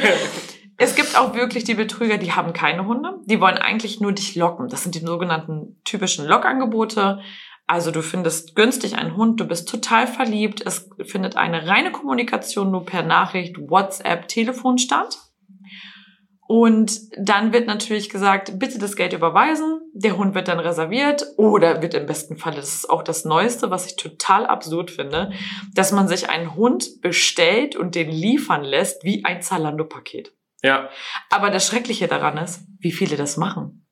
es 0.78 0.96
gibt 0.96 1.18
auch 1.18 1.34
wirklich 1.34 1.64
die 1.64 1.76
Betrüger, 1.76 2.18
die 2.18 2.34
haben 2.34 2.54
keine 2.54 2.86
Hunde. 2.86 3.20
Die 3.26 3.40
wollen 3.40 3.58
eigentlich 3.58 4.02
nur 4.02 4.12
dich 4.12 4.36
locken. 4.36 4.68
Das 4.68 4.84
sind 4.84 4.96
die 4.96 5.00
sogenannten 5.00 5.82
typischen 5.86 6.26
Lockangebote. 6.26 7.22
Also 7.66 7.92
du 7.92 8.02
findest 8.02 8.56
günstig 8.56 8.98
einen 8.98 9.18
Hund, 9.18 9.40
du 9.40 9.46
bist 9.46 9.68
total 9.70 10.08
verliebt. 10.08 10.66
Es 10.66 10.90
findet 11.06 11.36
eine 11.36 11.68
reine 11.68 11.92
Kommunikation 11.92 12.72
nur 12.72 12.86
per 12.86 13.04
Nachricht, 13.04 13.58
WhatsApp, 13.58 14.28
Telefon 14.28 14.78
statt. 14.78 15.18
Und 16.48 17.02
dann 17.18 17.52
wird 17.52 17.68
natürlich 17.68 18.10
gesagt, 18.10 18.58
bitte 18.58 18.80
das 18.80 18.96
Geld 18.96 19.12
überweisen. 19.12 19.82
Der 19.94 20.18
Hund 20.18 20.34
wird 20.34 20.48
dann 20.48 20.60
reserviert 20.60 21.26
oder 21.36 21.82
wird 21.82 21.94
im 21.94 22.06
besten 22.06 22.38
Falle, 22.38 22.56
das 22.56 22.74
ist 22.74 22.90
auch 22.90 23.04
das 23.04 23.26
Neueste, 23.26 23.70
was 23.70 23.86
ich 23.86 23.98
total 23.98 24.46
absurd 24.46 24.90
finde, 24.90 25.32
dass 25.74 25.92
man 25.92 26.08
sich 26.08 26.30
einen 26.30 26.56
Hund 26.56 27.02
bestellt 27.02 27.76
und 27.76 27.96
den 27.96 28.10
liefern 28.10 28.64
lässt 28.64 29.04
wie 29.04 29.26
ein 29.26 29.42
Zalando-Paket. 29.42 30.34
Ja, 30.64 30.90
Aber 31.30 31.50
das 31.50 31.68
Schreckliche 31.68 32.08
daran 32.08 32.38
ist, 32.38 32.62
wie 32.80 32.92
viele 32.92 33.18
das 33.18 33.38
machen 33.38 33.86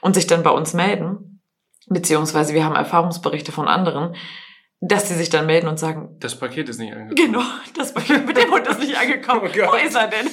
und 0.00 0.14
sich 0.14 0.26
dann 0.26 0.42
bei 0.42 0.50
uns 0.50 0.74
melden, 0.74 1.42
beziehungsweise 1.88 2.54
wir 2.54 2.64
haben 2.64 2.74
Erfahrungsberichte 2.74 3.52
von 3.52 3.68
anderen, 3.68 4.16
dass 4.80 5.08
sie 5.08 5.14
sich 5.14 5.28
dann 5.28 5.46
melden 5.46 5.68
und 5.68 5.78
sagen, 5.78 6.16
das 6.20 6.38
Paket 6.38 6.68
ist 6.68 6.78
nicht 6.78 6.92
angekommen. 6.92 7.32
genau, 7.32 7.44
das 7.76 7.92
Paket 7.92 8.26
mit 8.26 8.36
dem 8.36 8.50
Hund 8.50 8.66
ist 8.66 8.80
nicht 8.80 8.96
angekommen. 9.00 9.50
Oh. 9.52 9.72
Wo 9.72 9.76
ist 9.76 9.94
er 9.94 10.08
denn? 10.08 10.28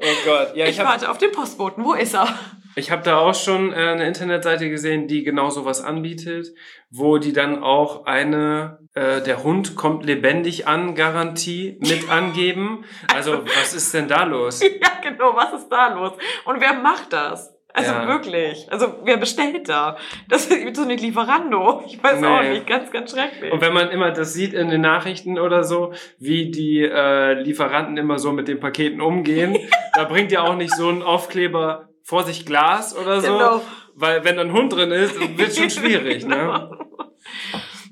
Oh 0.00 0.04
Gott. 0.24 0.56
Ja, 0.56 0.64
Ich, 0.64 0.72
ich 0.72 0.80
habe 0.80 0.90
warte 0.90 1.10
auf 1.10 1.18
den 1.18 1.32
Postboten. 1.32 1.84
Wo 1.84 1.94
ist 1.94 2.14
er? 2.14 2.28
Ich 2.76 2.90
habe 2.90 3.02
da 3.02 3.18
auch 3.18 3.34
schon 3.34 3.72
äh, 3.72 3.76
eine 3.76 4.06
Internetseite 4.06 4.68
gesehen, 4.68 5.06
die 5.06 5.22
genau 5.22 5.50
sowas 5.50 5.80
anbietet, 5.80 6.48
wo 6.90 7.18
die 7.18 7.32
dann 7.32 7.62
auch 7.62 8.06
eine 8.06 8.78
äh, 8.94 9.22
der 9.22 9.44
Hund 9.44 9.76
kommt 9.76 10.04
lebendig 10.04 10.66
an 10.66 10.94
Garantie 10.96 11.78
mit 11.80 12.10
angeben. 12.10 12.84
Also 13.14 13.44
was 13.44 13.74
ist 13.74 13.94
denn 13.94 14.08
da 14.08 14.24
los? 14.24 14.60
ja, 14.60 14.90
genau, 15.02 15.36
was 15.36 15.52
ist 15.52 15.68
da 15.68 15.94
los? 15.94 16.12
Und 16.44 16.60
wer 16.60 16.74
macht 16.74 17.12
das? 17.12 17.53
Also 17.76 17.90
Ja. 17.92 18.06
wirklich. 18.06 18.66
Also 18.70 18.94
wer 19.04 19.16
bestellt 19.16 19.68
da? 19.68 19.96
Das 20.28 20.46
ist 20.46 20.76
so 20.76 20.82
eine 20.82 20.94
Lieferando. 20.94 21.82
Ich 21.86 22.02
weiß 22.02 22.22
auch 22.22 22.40
Nee. 22.42 22.50
nicht. 22.50 22.66
Ganz, 22.68 22.90
ganz 22.92 23.10
schrecklich. 23.10 23.52
Und 23.52 23.60
wenn 23.60 23.72
man 23.74 23.90
immer 23.90 24.12
das 24.12 24.32
sieht 24.32 24.54
in 24.54 24.68
den 24.70 24.80
Nachrichten 24.80 25.38
oder 25.40 25.64
so, 25.64 25.92
wie 26.18 26.50
die 26.52 26.82
äh, 26.82 27.32
Lieferanten 27.34 27.96
immer 27.96 28.18
so 28.20 28.30
mit 28.32 28.46
den 28.46 28.60
Paketen 28.60 29.00
umgehen, 29.00 29.58
da 29.94 30.04
bringt 30.04 30.30
ja 30.30 30.42
auch 30.42 30.54
nicht 30.54 30.72
so 30.74 30.88
ein 30.88 31.02
Aufkleber 31.02 31.88
vor 32.04 32.22
sich 32.22 32.46
Glas 32.46 32.96
oder 32.96 33.20
so, 33.20 33.32
Genau. 33.32 33.60
weil 33.94 34.24
wenn 34.24 34.36
da 34.36 34.42
ein 34.42 34.52
Hund 34.52 34.72
drin 34.72 34.92
ist, 34.92 35.18
wird 35.36 35.56
schon 35.56 35.70
schwierig, 35.70 36.24
ne? 36.24 36.70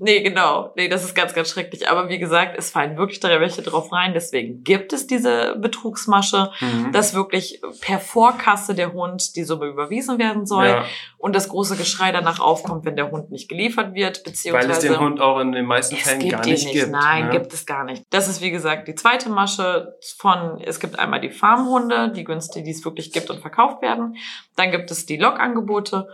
Nee, 0.05 0.21
genau. 0.21 0.73
Nee, 0.75 0.89
das 0.89 1.05
ist 1.05 1.15
ganz, 1.15 1.33
ganz 1.33 1.49
schrecklich. 1.49 1.89
Aber 1.89 2.09
wie 2.09 2.19
gesagt, 2.19 2.57
es 2.59 2.71
fallen 2.71 2.97
wirklich 2.97 3.21
drei 3.21 3.39
welche 3.39 3.63
drauf 3.63 3.93
rein. 3.93 4.15
Deswegen 4.15 4.65
gibt 4.65 4.93
es 4.93 5.07
diese 5.07 5.55
Betrugsmasche, 5.61 6.51
Mhm. 6.61 6.91
dass 6.91 7.15
wirklich 7.15 7.63
per 7.81 8.01
Vorkasse 8.01 8.75
der 8.75 8.93
Hund 8.93 9.37
die 9.37 9.45
Summe 9.45 9.67
überwiesen 9.67 10.19
werden 10.19 10.45
soll 10.45 10.67
ja, 10.67 10.85
und 11.19 11.37
das 11.37 11.49
große 11.49 11.77
Geschrei 11.77 12.11
danach 12.11 12.41
aufkommt, 12.41 12.85
wenn 12.85 12.97
der 12.97 13.13
Hund 13.13 13.31
nicht 13.31 13.49
geliefert 13.49 13.95
wird, 13.95 14.25
beziehungsweise 14.25 14.69
weil 14.69 14.77
es 14.77 14.81
den 14.81 14.99
Hund 14.99 15.21
auch 15.21 15.39
in 15.39 15.53
den 15.53 15.67
meisten 15.67 15.95
Fällen 15.95 16.19
gibt 16.19 16.33
gar 16.33 16.45
nicht, 16.47 16.65
nicht. 16.65 16.73
gibt. 16.75 16.91
Nein, 16.91 17.27
ne? 17.27 17.31
gibt 17.31 17.53
es 17.53 17.65
gar 17.65 17.85
nicht. 17.85 18.03
Das 18.11 18.27
ist 18.29 18.41
wie 18.41 18.51
gesagt 18.51 18.89
die 18.89 18.97
zweite 18.97 19.29
Masche 19.29 19.97
von, 20.19 20.61
es 20.65 20.81
gibt 20.81 20.99
einmal 20.99 21.21
die 21.21 21.31
Farmhunde, 21.31 22.11
die 22.11 22.25
günstig, 22.25 22.65
die 22.65 22.73
es 22.73 22.85
wirklich 22.85 23.13
gibt 23.13 23.31
und 23.31 23.39
verkauft 23.41 23.83
werden. 23.83 24.17
Dann 24.57 24.73
gibt 24.73 24.91
es 24.91 25.07
die 25.07 25.17
Log-Angebote. 25.17 26.09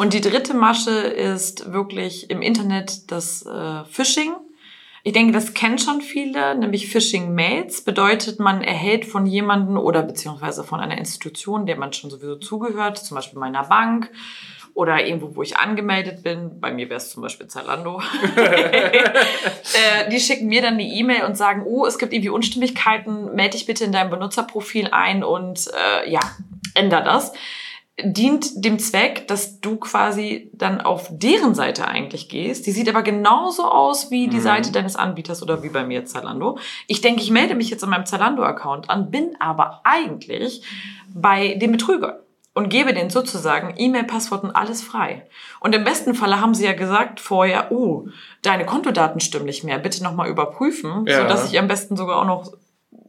Und 0.00 0.14
die 0.14 0.22
dritte 0.22 0.54
Masche 0.54 0.92
ist 0.92 1.74
wirklich 1.74 2.30
im 2.30 2.40
Internet 2.40 3.12
das 3.12 3.44
äh, 3.44 3.84
Phishing. 3.84 4.32
Ich 5.02 5.12
denke, 5.12 5.34
das 5.34 5.52
kennen 5.52 5.78
schon 5.78 6.00
viele, 6.00 6.54
nämlich 6.54 6.88
Phishing 6.88 7.34
Mails. 7.34 7.84
Bedeutet, 7.84 8.40
man 8.40 8.62
erhält 8.62 9.04
von 9.04 9.26
jemandem 9.26 9.76
oder 9.76 10.02
beziehungsweise 10.02 10.64
von 10.64 10.80
einer 10.80 10.96
Institution, 10.96 11.66
der 11.66 11.76
man 11.76 11.92
schon 11.92 12.08
sowieso 12.08 12.36
zugehört, 12.36 12.96
zum 12.96 13.16
Beispiel 13.16 13.38
meiner 13.38 13.64
Bank 13.64 14.10
oder 14.72 15.04
irgendwo, 15.04 15.36
wo 15.36 15.42
ich 15.42 15.58
angemeldet 15.58 16.22
bin. 16.22 16.60
Bei 16.60 16.72
mir 16.72 16.88
wäre 16.88 16.96
es 16.96 17.10
zum 17.10 17.20
Beispiel 17.22 17.48
Zalando. 17.48 18.00
äh, 18.36 20.08
die 20.10 20.20
schicken 20.20 20.46
mir 20.46 20.62
dann 20.62 20.74
eine 20.74 20.84
E-Mail 20.84 21.24
und 21.24 21.36
sagen, 21.36 21.64
oh, 21.66 21.84
es 21.84 21.98
gibt 21.98 22.14
irgendwie 22.14 22.30
Unstimmigkeiten, 22.30 23.34
melde 23.34 23.50
dich 23.50 23.66
bitte 23.66 23.84
in 23.84 23.92
deinem 23.92 24.08
Benutzerprofil 24.08 24.88
ein 24.92 25.22
und 25.22 25.68
äh, 25.74 26.10
ja, 26.10 26.20
änder 26.74 27.02
das. 27.02 27.34
Dient 28.04 28.64
dem 28.64 28.78
Zweck, 28.78 29.26
dass 29.28 29.60
du 29.60 29.76
quasi 29.76 30.50
dann 30.54 30.80
auf 30.80 31.08
deren 31.10 31.54
Seite 31.54 31.86
eigentlich 31.86 32.28
gehst. 32.28 32.66
Die 32.66 32.72
sieht 32.72 32.88
aber 32.88 33.02
genauso 33.02 33.64
aus 33.64 34.10
wie 34.10 34.28
die 34.28 34.36
Mhm. 34.38 34.42
Seite 34.42 34.72
deines 34.72 34.96
Anbieters 34.96 35.42
oder 35.42 35.62
wie 35.62 35.68
bei 35.68 35.84
mir 35.84 36.04
Zalando. 36.04 36.58
Ich 36.86 37.00
denke, 37.00 37.22
ich 37.22 37.30
melde 37.30 37.54
mich 37.54 37.70
jetzt 37.70 37.82
in 37.82 37.90
meinem 37.90 38.06
Zalando-Account 38.06 38.90
an, 38.90 39.10
bin 39.10 39.36
aber 39.38 39.80
eigentlich 39.84 40.62
bei 41.14 41.54
dem 41.54 41.72
Betrüger 41.72 42.20
und 42.54 42.68
gebe 42.68 42.92
denen 42.92 43.10
sozusagen 43.10 43.74
E-Mail, 43.76 44.04
Passwort 44.04 44.42
und 44.44 44.50
alles 44.50 44.82
frei. 44.82 45.26
Und 45.60 45.74
im 45.74 45.84
besten 45.84 46.14
Falle 46.14 46.40
haben 46.40 46.54
sie 46.54 46.64
ja 46.64 46.72
gesagt 46.72 47.20
vorher, 47.20 47.70
oh, 47.70 48.06
deine 48.42 48.66
Kontodaten 48.66 49.20
stimmen 49.20 49.46
nicht 49.46 49.64
mehr, 49.64 49.78
bitte 49.78 50.02
nochmal 50.02 50.28
überprüfen, 50.28 51.06
Ja. 51.06 51.22
sodass 51.22 51.50
ich 51.50 51.58
am 51.58 51.68
besten 51.68 51.96
sogar 51.96 52.20
auch 52.20 52.26
noch 52.26 52.52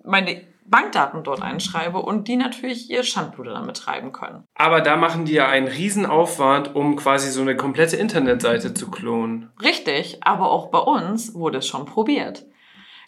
meine 0.04 0.42
Bankdaten 0.72 1.24
dort 1.24 1.41
einschreibe 1.41 1.99
und 1.99 2.28
die 2.28 2.38
natürlich 2.38 2.89
ihr 2.89 3.03
Schandbluder 3.03 3.53
damit 3.53 3.78
treiben 3.78 4.11
können. 4.13 4.45
Aber 4.55 4.82
da 4.82 4.95
machen 4.95 5.26
die 5.26 5.34
ja 5.34 5.47
einen 5.47 5.67
Riesenaufwand, 5.67 6.74
um 6.74 6.95
quasi 6.95 7.30
so 7.30 7.41
eine 7.41 7.55
komplette 7.55 7.97
Internetseite 7.97 8.74
zu 8.74 8.89
klonen. 8.89 9.51
Richtig, 9.61 10.19
aber 10.22 10.49
auch 10.49 10.72
bei 10.72 10.80
uns 10.80 11.36
wurde 11.36 11.59
es 11.59 11.67
schon 11.67 11.86
probiert. 11.86 12.45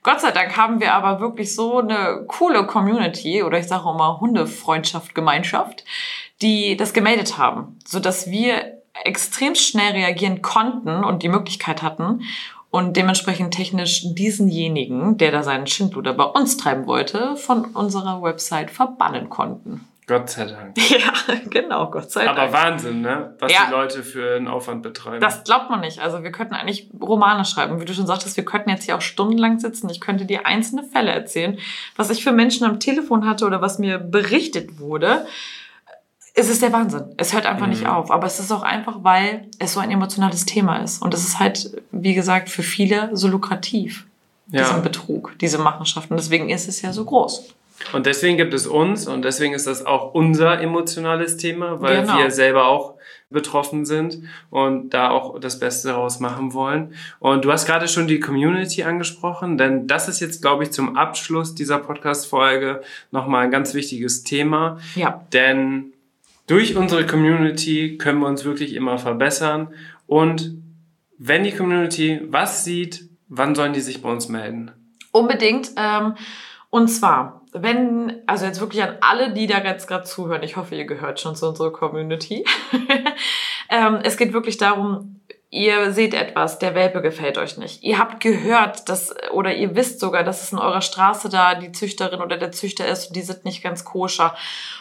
Gott 0.03 0.19
sei 0.19 0.31
Dank 0.31 0.57
haben 0.57 0.81
wir 0.81 0.93
aber 0.93 1.21
wirklich 1.21 1.55
so 1.55 1.79
eine 1.79 2.25
coole 2.27 2.67
Community 2.67 3.41
oder 3.41 3.57
ich 3.57 3.67
sage 3.67 3.85
auch 3.85 3.97
mal 3.97 4.19
Hundefreundschaft, 4.19 5.15
Gemeinschaft, 5.15 5.85
die 6.41 6.75
das 6.75 6.91
gemeldet 6.91 7.37
haben, 7.37 7.79
sodass 7.85 8.29
wir 8.29 8.83
extrem 9.05 9.55
schnell 9.55 9.93
reagieren 9.93 10.41
konnten 10.41 11.03
und 11.05 11.23
die 11.23 11.29
Möglichkeit 11.29 11.81
hatten 11.81 12.23
und 12.73 12.97
dementsprechend 12.97 13.53
technisch 13.53 14.01
diesenjenigen, 14.15 15.15
der 15.19 15.31
da 15.31 15.43
seinen 15.43 15.67
Schindluder 15.67 16.11
bei 16.13 16.23
uns 16.23 16.57
treiben 16.57 16.87
wollte, 16.87 17.35
von 17.37 17.65
unserer 17.65 18.23
Website 18.23 18.71
verbannen 18.71 19.29
konnten. 19.29 19.87
Gott 20.07 20.31
sei 20.31 20.45
Dank. 20.45 20.75
Ja, 20.89 21.13
genau, 21.51 21.91
Gott 21.91 22.09
sei 22.09 22.25
Dank. 22.25 22.39
Aber 22.39 22.51
Wahnsinn, 22.51 23.01
ne? 23.01 23.35
Was 23.37 23.51
Ja. 23.53 23.65
die 23.67 23.71
Leute 23.71 24.01
für 24.01 24.37
einen 24.37 24.47
Aufwand 24.47 24.81
betreiben. 24.81 25.21
Das 25.21 25.43
glaubt 25.43 25.69
man 25.69 25.81
nicht. 25.81 25.99
Also 25.99 26.23
wir 26.23 26.31
könnten 26.31 26.55
eigentlich 26.55 26.89
Romane 26.99 27.45
schreiben. 27.45 27.79
Wie 27.79 27.85
du 27.85 27.93
schon 27.93 28.07
sagtest, 28.07 28.37
wir 28.37 28.43
könnten 28.43 28.71
jetzt 28.71 28.85
hier 28.85 28.97
auch 28.97 29.01
stundenlang 29.01 29.59
sitzen. 29.59 29.87
Ich 29.91 30.01
könnte 30.01 30.25
dir 30.25 30.47
einzelne 30.47 30.81
Fälle 30.83 31.11
erzählen, 31.11 31.59
was 31.95 32.09
ich 32.09 32.23
für 32.23 32.31
Menschen 32.31 32.65
am 32.65 32.79
Telefon 32.79 33.27
hatte 33.27 33.45
oder 33.45 33.61
was 33.61 33.77
mir 33.77 33.99
berichtet 33.99 34.79
wurde. 34.79 35.27
Es 36.35 36.49
ist 36.49 36.61
der 36.63 36.73
Wahnsinn. 36.73 37.03
Es 37.17 37.33
hört 37.33 37.45
einfach 37.45 37.67
nicht 37.67 37.81
Mhm. 37.83 37.89
auf. 37.89 38.09
Aber 38.11 38.25
es 38.25 38.39
ist 38.39 38.51
auch 38.51 38.63
einfach, 38.63 39.03
weil 39.03 39.47
es 39.59 39.73
so 39.73 39.79
ein 39.79 39.91
emotionales 39.91 40.45
Thema 40.45 40.77
ist. 40.77 41.01
Und 41.01 41.13
es 41.13 41.23
ist 41.23 41.39
halt, 41.39 41.81
wie 41.91 42.13
gesagt, 42.15 42.49
für 42.49 42.63
viele 42.63 43.09
so 43.13 43.27
lukrativ. 43.27 44.05
ja. 44.51 44.63
Diesen 44.67 44.81
Betrug, 44.83 45.33
diese 45.39 45.57
Machenschaften. 45.57 46.13
Und 46.13 46.19
deswegen 46.19 46.49
ist 46.49 46.67
es 46.67 46.81
ja 46.81 46.91
so 46.91 47.05
groß. 47.05 47.53
Und 47.93 48.05
deswegen 48.05 48.37
gibt 48.37 48.53
es 48.53 48.67
uns 48.67 49.07
und 49.07 49.23
deswegen 49.23 49.53
ist 49.53 49.65
das 49.67 49.85
auch 49.85 50.13
unser 50.13 50.59
emotionales 50.61 51.37
Thema, 51.37 51.81
weil 51.81 52.01
Genau. 52.01 52.17
wir 52.17 52.29
selber 52.29 52.67
auch 52.67 52.93
betroffen 53.31 53.85
sind 53.85 54.19
und 54.51 54.91
da 54.93 55.09
auch 55.09 55.39
das 55.39 55.59
Beste 55.59 55.87
daraus 55.87 56.19
machen 56.19 56.53
wollen. 56.53 56.93
Und 57.19 57.45
du 57.45 57.51
hast 57.51 57.65
gerade 57.65 57.87
schon 57.87 58.05
die 58.07 58.19
Community 58.19 58.83
angesprochen, 58.83 59.57
denn 59.57 59.87
das 59.87 60.07
ist 60.07 60.19
jetzt, 60.19 60.41
glaube 60.41 60.63
ich, 60.63 60.71
zum 60.71 60.97
Abschluss 60.97 61.55
dieser 61.55 61.79
Podcast-Folge 61.79 62.81
nochmal 63.11 63.45
ein 63.45 63.51
ganz 63.51 63.73
wichtiges 63.73 64.23
Thema, 64.23 64.77
Ja. 64.95 65.21
denn 65.33 65.93
durch 66.47 66.75
unsere 66.75 67.05
Community 67.05 67.97
können 67.97 68.19
wir 68.19 68.27
uns 68.27 68.43
wirklich 68.45 68.73
immer 68.73 68.97
verbessern 68.97 69.73
und 70.07 70.57
wenn 71.17 71.43
die 71.43 71.51
Community 71.53 72.21
was 72.25 72.65
sieht, 72.65 73.07
wann 73.29 73.55
sollen 73.55 73.73
die 73.73 73.81
sich 73.81 74.01
bei 74.01 74.11
uns 74.11 74.29
melden? 74.29 74.71
Unbedingt. 75.11 75.71
Ähm, 75.77 76.15
und 76.69 76.87
zwar, 76.87 77.43
wenn, 77.53 78.21
also 78.25 78.45
jetzt 78.45 78.59
wirklich 78.59 78.83
an 78.83 78.97
alle, 79.01 79.31
die 79.31 79.47
da 79.47 79.63
jetzt 79.63 79.87
gerade 79.87 80.05
zuhören, 80.05 80.43
ich 80.43 80.57
hoffe, 80.57 80.75
ihr 80.75 80.85
gehört 80.85 81.19
schon 81.19 81.35
zu 81.35 81.47
unserer 81.47 81.71
Community. 81.71 82.43
ähm, 83.69 83.99
es 84.03 84.17
geht 84.17 84.33
wirklich 84.33 84.57
darum, 84.57 85.21
ihr 85.53 85.93
seht 85.93 86.15
etwas, 86.15 86.57
der 86.57 86.73
Welpe 86.73 87.01
gefällt 87.01 87.37
euch 87.37 87.57
nicht. 87.57 87.83
Ihr 87.83 87.99
habt 87.99 88.19
gehört, 88.19 88.89
dass, 88.89 89.13
oder 89.31 89.53
ihr 89.53 89.75
wisst 89.75 89.99
sogar, 89.99 90.23
dass 90.23 90.41
es 90.41 90.51
in 90.51 90.57
eurer 90.57 90.81
Straße 90.81 91.29
da 91.29 91.53
die 91.53 91.71
Züchterin 91.71 92.21
oder 92.21 92.37
der 92.37 92.51
Züchter 92.51 92.87
ist 92.87 93.07
und 93.07 93.15
die 93.15 93.21
sind 93.21 93.45
nicht 93.45 93.61
ganz 93.61 93.85
koscher. 93.85 94.35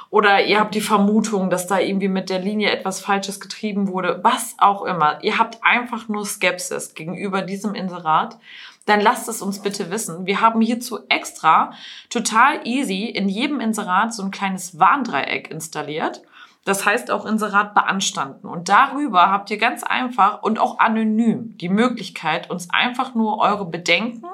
Oder 0.09 0.45
ihr 0.47 0.59
habt 0.59 0.75
die 0.75 0.81
Vermutung, 0.81 1.51
dass 1.51 1.67
da 1.67 1.79
irgendwie 1.79 2.09
mit 2.09 2.31
der 2.31 2.39
Linie 2.39 2.71
etwas 2.71 3.01
Falsches 3.01 3.39
getrieben 3.39 3.89
wurde. 3.89 4.21
Was 4.23 4.55
auch 4.59 4.85
immer. 4.85 5.23
Ihr 5.23 5.39
habt 5.39 5.59
einfach 5.63 6.09
nur 6.09 6.25
Skepsis 6.25 6.95
gegenüber 6.95 7.43
diesem 7.43 7.75
Inserat 7.75 8.39
dann 8.87 9.01
lasst 9.01 9.29
es 9.29 9.43
uns 9.43 9.61
bitte 9.61 9.91
wissen. 9.91 10.27
Wir 10.27 10.41
haben 10.41 10.61
hierzu 10.61 11.01
extra 11.09 11.73
total 12.11 12.67
easy 12.67 13.05
in 13.05 13.29
jedem 13.29 13.61
Inserat 13.61 14.15
so 14.15 14.23
ein 14.23 14.31
kleines 14.31 14.79
Warndreieck 14.79 15.51
installiert. 15.51 16.23
Das 16.65 16.87
heißt 16.87 17.11
auch 17.11 17.27
Inserat 17.27 17.75
beanstanden. 17.75 18.47
Und 18.47 18.69
darüber 18.69 19.31
habt 19.31 19.51
ihr 19.51 19.59
ganz 19.59 19.83
einfach 19.83 20.43
und 20.43 20.59
auch 20.59 20.79
anonym 20.79 21.57
die 21.59 21.69
Möglichkeit, 21.69 22.51
uns 22.51 22.71
einfach 22.71 23.15
nur 23.15 23.39
eure 23.39 23.65
Bedenken, 23.65 24.27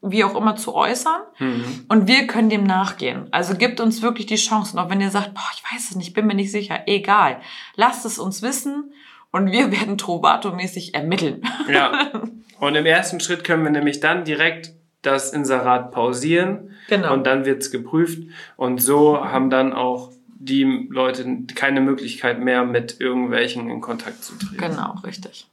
wie 0.00 0.22
auch 0.22 0.36
immer, 0.36 0.54
zu 0.54 0.74
äußern. 0.74 1.20
Mhm. 1.38 1.86
Und 1.88 2.06
wir 2.06 2.28
können 2.28 2.48
dem 2.48 2.62
nachgehen. 2.62 3.26
Also 3.32 3.56
gebt 3.56 3.80
uns 3.80 4.02
wirklich 4.02 4.26
die 4.26 4.36
Chance. 4.36 4.76
Und 4.76 4.78
auch 4.78 4.90
wenn 4.90 5.00
ihr 5.00 5.10
sagt, 5.10 5.34
boah, 5.34 5.50
ich 5.52 5.62
weiß 5.72 5.90
es 5.90 5.96
nicht, 5.96 6.14
bin 6.14 6.26
mir 6.26 6.34
nicht 6.34 6.52
sicher, 6.52 6.82
egal. 6.86 7.40
Lasst 7.74 8.04
es 8.04 8.20
uns 8.20 8.40
wissen 8.42 8.92
und 9.32 9.50
wir 9.52 9.70
werden 9.72 9.98
Trovato-mäßig 9.98 10.94
ermitteln. 10.94 11.42
Ja. 11.68 12.10
Und 12.60 12.74
im 12.74 12.86
ersten 12.86 13.20
Schritt 13.20 13.44
können 13.44 13.62
wir 13.62 13.70
nämlich 13.70 14.00
dann 14.00 14.24
direkt 14.24 14.72
das 15.02 15.32
Inserat 15.32 15.92
pausieren 15.92 16.70
Genau. 16.88 17.12
und 17.12 17.24
dann 17.26 17.44
wird's 17.44 17.70
geprüft. 17.70 18.22
Und 18.56 18.82
so 18.82 19.24
haben 19.24 19.48
dann 19.50 19.72
auch 19.72 20.10
die 20.40 20.86
Leute 20.90 21.24
keine 21.54 21.80
Möglichkeit 21.80 22.40
mehr, 22.40 22.64
mit 22.64 23.00
irgendwelchen 23.00 23.68
in 23.70 23.80
Kontakt 23.80 24.24
zu 24.24 24.34
treten. 24.36 24.56
Genau, 24.56 24.94
richtig. 25.04 25.46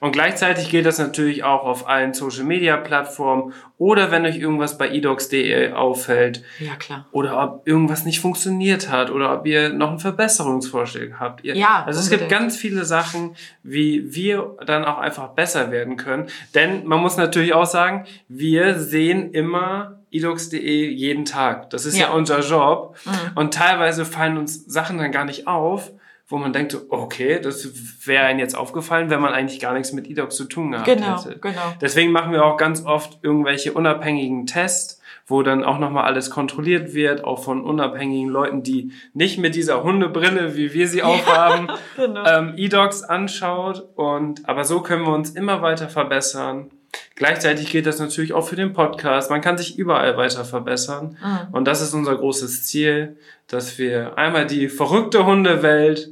Und 0.00 0.12
gleichzeitig 0.12 0.68
gilt 0.70 0.86
das 0.86 0.98
natürlich 0.98 1.42
auch 1.44 1.64
auf 1.64 1.88
allen 1.88 2.14
Social 2.14 2.44
Media 2.44 2.76
Plattformen 2.76 3.52
oder 3.78 4.10
wenn 4.10 4.24
euch 4.26 4.36
irgendwas 4.36 4.76
bei 4.78 4.90
edocs.de 4.90 5.72
auffällt. 5.72 6.42
Ja, 6.58 6.76
klar. 6.76 7.06
Oder 7.12 7.42
ob 7.42 7.66
irgendwas 7.66 8.04
nicht 8.04 8.20
funktioniert 8.20 8.90
hat 8.90 9.10
oder 9.10 9.32
ob 9.32 9.46
ihr 9.46 9.70
noch 9.70 9.88
einen 9.90 9.98
Verbesserungsvorschlag 9.98 11.14
habt. 11.18 11.44
Ihr, 11.44 11.56
Ja, 11.56 11.84
Also 11.86 12.00
es 12.00 12.10
gibt 12.10 12.28
ganz 12.28 12.56
viele 12.56 12.84
Sachen, 12.84 13.36
wie 13.62 14.14
wir 14.14 14.56
dann 14.66 14.84
auch 14.84 14.98
einfach 14.98 15.28
besser 15.28 15.70
werden 15.70 15.96
können. 15.96 16.26
Denn 16.54 16.86
man 16.86 17.00
muss 17.00 17.16
natürlich 17.16 17.54
auch 17.54 17.66
sagen, 17.66 18.04
wir 18.28 18.78
sehen 18.78 19.32
immer 19.32 19.98
edocs.de 20.12 20.88
jeden 20.90 21.24
Tag. 21.24 21.70
Das 21.70 21.86
ist 21.86 21.96
ja, 21.96 22.08
Ja. 22.08 22.12
unser 22.12 22.40
Job. 22.40 22.96
Mhm. 23.04 23.10
Und 23.36 23.54
teilweise 23.54 24.04
fallen 24.04 24.36
uns 24.38 24.64
Sachen 24.66 24.98
dann 24.98 25.12
gar 25.12 25.24
nicht 25.24 25.46
auf, 25.46 25.92
wo 26.30 26.38
man 26.38 26.52
denkt, 26.54 26.76
okay, 26.88 27.40
das 27.42 27.68
wäre 28.06 28.24
einem 28.24 28.38
jetzt 28.38 28.56
aufgefallen, 28.56 29.10
wenn 29.10 29.20
man 29.20 29.32
eigentlich 29.34 29.60
gar 29.60 29.74
nichts 29.74 29.92
mit 29.92 30.08
edocs 30.08 30.36
zu 30.36 30.44
tun 30.44 30.70
gehabt 30.70 30.86
Genau, 30.86 31.18
hätte. 31.22 31.38
genau. 31.40 31.60
Deswegen 31.80 32.12
machen 32.12 32.32
wir 32.32 32.44
auch 32.44 32.56
ganz 32.56 32.84
oft 32.86 33.18
irgendwelche 33.22 33.72
unabhängigen 33.72 34.46
Tests, 34.46 35.00
wo 35.26 35.42
dann 35.42 35.62
auch 35.64 35.78
nochmal 35.78 36.04
alles 36.04 36.30
kontrolliert 36.30 36.94
wird, 36.94 37.22
auch 37.24 37.42
von 37.42 37.62
unabhängigen 37.62 38.28
Leuten, 38.30 38.62
die 38.62 38.92
nicht 39.12 39.38
mit 39.38 39.54
dieser 39.54 39.82
Hundebrille, 39.82 40.56
wie 40.56 40.72
wir 40.72 40.88
sie 40.88 41.02
aufhaben, 41.02 41.68
Genau. 41.96 42.24
ähm, 42.24 42.54
eDocs 42.56 43.02
anschaut. 43.02 43.88
Und 43.96 44.48
aber 44.48 44.64
so 44.64 44.80
können 44.80 45.04
wir 45.04 45.12
uns 45.12 45.30
immer 45.30 45.62
weiter 45.62 45.88
verbessern. 45.88 46.70
Gleichzeitig 47.16 47.70
gilt 47.70 47.86
das 47.86 47.98
natürlich 48.00 48.32
auch 48.32 48.46
für 48.46 48.56
den 48.56 48.72
Podcast. 48.72 49.30
Man 49.30 49.40
kann 49.40 49.58
sich 49.58 49.78
überall 49.78 50.16
weiter 50.16 50.44
verbessern. 50.44 51.16
Mhm. 51.22 51.54
Und 51.54 51.64
das 51.66 51.80
ist 51.82 51.92
unser 51.92 52.16
großes 52.16 52.64
Ziel, 52.64 53.16
dass 53.46 53.78
wir 53.78 54.16
einmal 54.16 54.46
die 54.46 54.68
verrückte 54.68 55.26
Hundewelt 55.26 56.10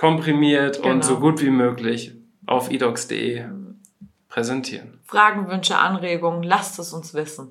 komprimiert 0.00 0.78
und 0.78 0.84
Genau. 0.84 1.02
so 1.02 1.20
gut 1.20 1.42
wie 1.42 1.50
möglich 1.50 2.14
auf 2.46 2.70
edocs.de 2.70 3.44
präsentieren. 4.30 4.98
Fragen, 5.04 5.46
Wünsche, 5.50 5.76
Anregungen, 5.76 6.42
lasst 6.42 6.78
es 6.78 6.94
uns 6.94 7.12
wissen. 7.12 7.50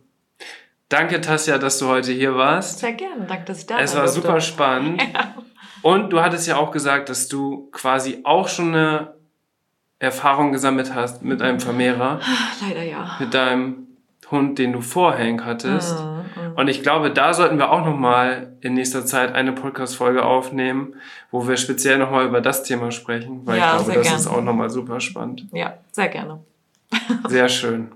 Danke, 0.90 1.22
Tasja, 1.22 1.60
dass 1.60 1.78
du 1.78 1.88
heute 1.88 2.12
hier 2.12 2.34
warst. 2.36 2.80
Sehr 2.80 2.94
gerne, 2.94 3.28
danke, 3.28 3.46
dass 3.46 3.60
ich 3.60 3.68
da 3.68 3.80
Es 3.80 3.92
sein 3.92 4.00
war 4.00 4.06
durfte. 4.08 4.22
super 4.22 4.42
spannend. 4.42 5.00
Und 5.84 6.10
du 6.12 6.22
hattest 6.22 6.48
ja 6.48 6.58
auch 6.58 6.72
gesagt, 6.72 7.10
dass 7.10 7.28
du 7.28 7.70
quasi 7.72 8.22
auch 8.24 8.48
schon 8.48 8.70
eine 8.74 9.14
Erfahrung 10.00 10.52
gesammelt 10.52 10.96
hast 10.96 11.22
mit 11.24 11.44
einem 11.44 11.60
Vermehrer, 11.60 12.20
Leider 12.68 12.84
ja. 12.84 13.16
mit 13.20 13.32
deinem 13.36 13.86
Hund, 14.32 14.58
den 14.58 14.74
du 14.74 14.82
vorher 14.82 15.24
Hank 15.28 15.46
hattest. 15.46 16.00
Mhm. 16.04 16.19
Und 16.60 16.68
ich 16.68 16.84
glaube, 16.84 17.10
da 17.10 17.34
sollten 17.34 17.58
wir 17.58 17.72
auch 17.72 17.86
nochmal 17.86 18.52
in 18.60 18.74
nächster 18.74 19.06
Zeit 19.06 19.34
eine 19.34 19.54
Podcast-Folge 19.54 20.26
aufnehmen, 20.26 20.94
wo 21.32 21.48
wir 21.48 21.56
speziell 21.56 21.98
nochmal 21.98 22.26
über 22.26 22.42
das 22.42 22.64
Thema 22.64 22.92
sprechen, 22.92 23.44
weil 23.46 23.58
Ja, 23.60 23.78
ich 23.78 23.86
glaube, 23.86 23.94
das 24.00 24.08
gern. 24.08 24.16
ist 24.20 24.28
auch 24.28 24.42
nochmal 24.42 24.70
super 24.70 25.00
spannend. 25.00 25.46
Ja, 25.54 25.76
sehr 25.94 26.10
gerne. 26.10 26.42
Sehr 27.30 27.48
schön. 27.48 27.92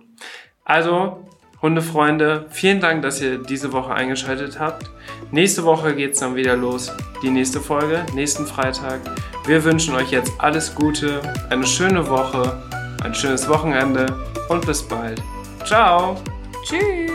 Also, 0.64 1.28
Hundefreunde, 1.62 2.46
vielen 2.52 2.80
Dank, 2.80 3.02
dass 3.02 3.20
ihr 3.22 3.40
diese 3.40 3.74
Woche 3.74 3.94
eingeschaltet 3.94 4.62
habt. 4.62 4.90
Nächste 5.32 5.66
Woche 5.66 5.94
geht's 5.94 6.22
dann 6.22 6.36
wieder 6.36 6.56
los. 6.56 6.90
Die 7.22 7.32
nächste 7.32 7.60
Folge, 7.60 8.06
nächsten 8.16 8.46
Freitag. 8.46 9.02
Wir 9.46 9.62
wünschen 9.66 9.94
euch 9.94 10.10
jetzt 10.12 10.32
alles 10.38 10.74
Gute, 10.74 11.20
eine 11.50 11.68
schöne 11.68 12.10
Woche, 12.10 12.64
ein 13.04 13.14
schönes 13.14 13.50
Wochenende 13.50 14.06
und 14.48 14.66
bis 14.66 14.82
bald. 14.84 15.22
Ciao! 15.66 16.16
Tschüss. 16.64 17.13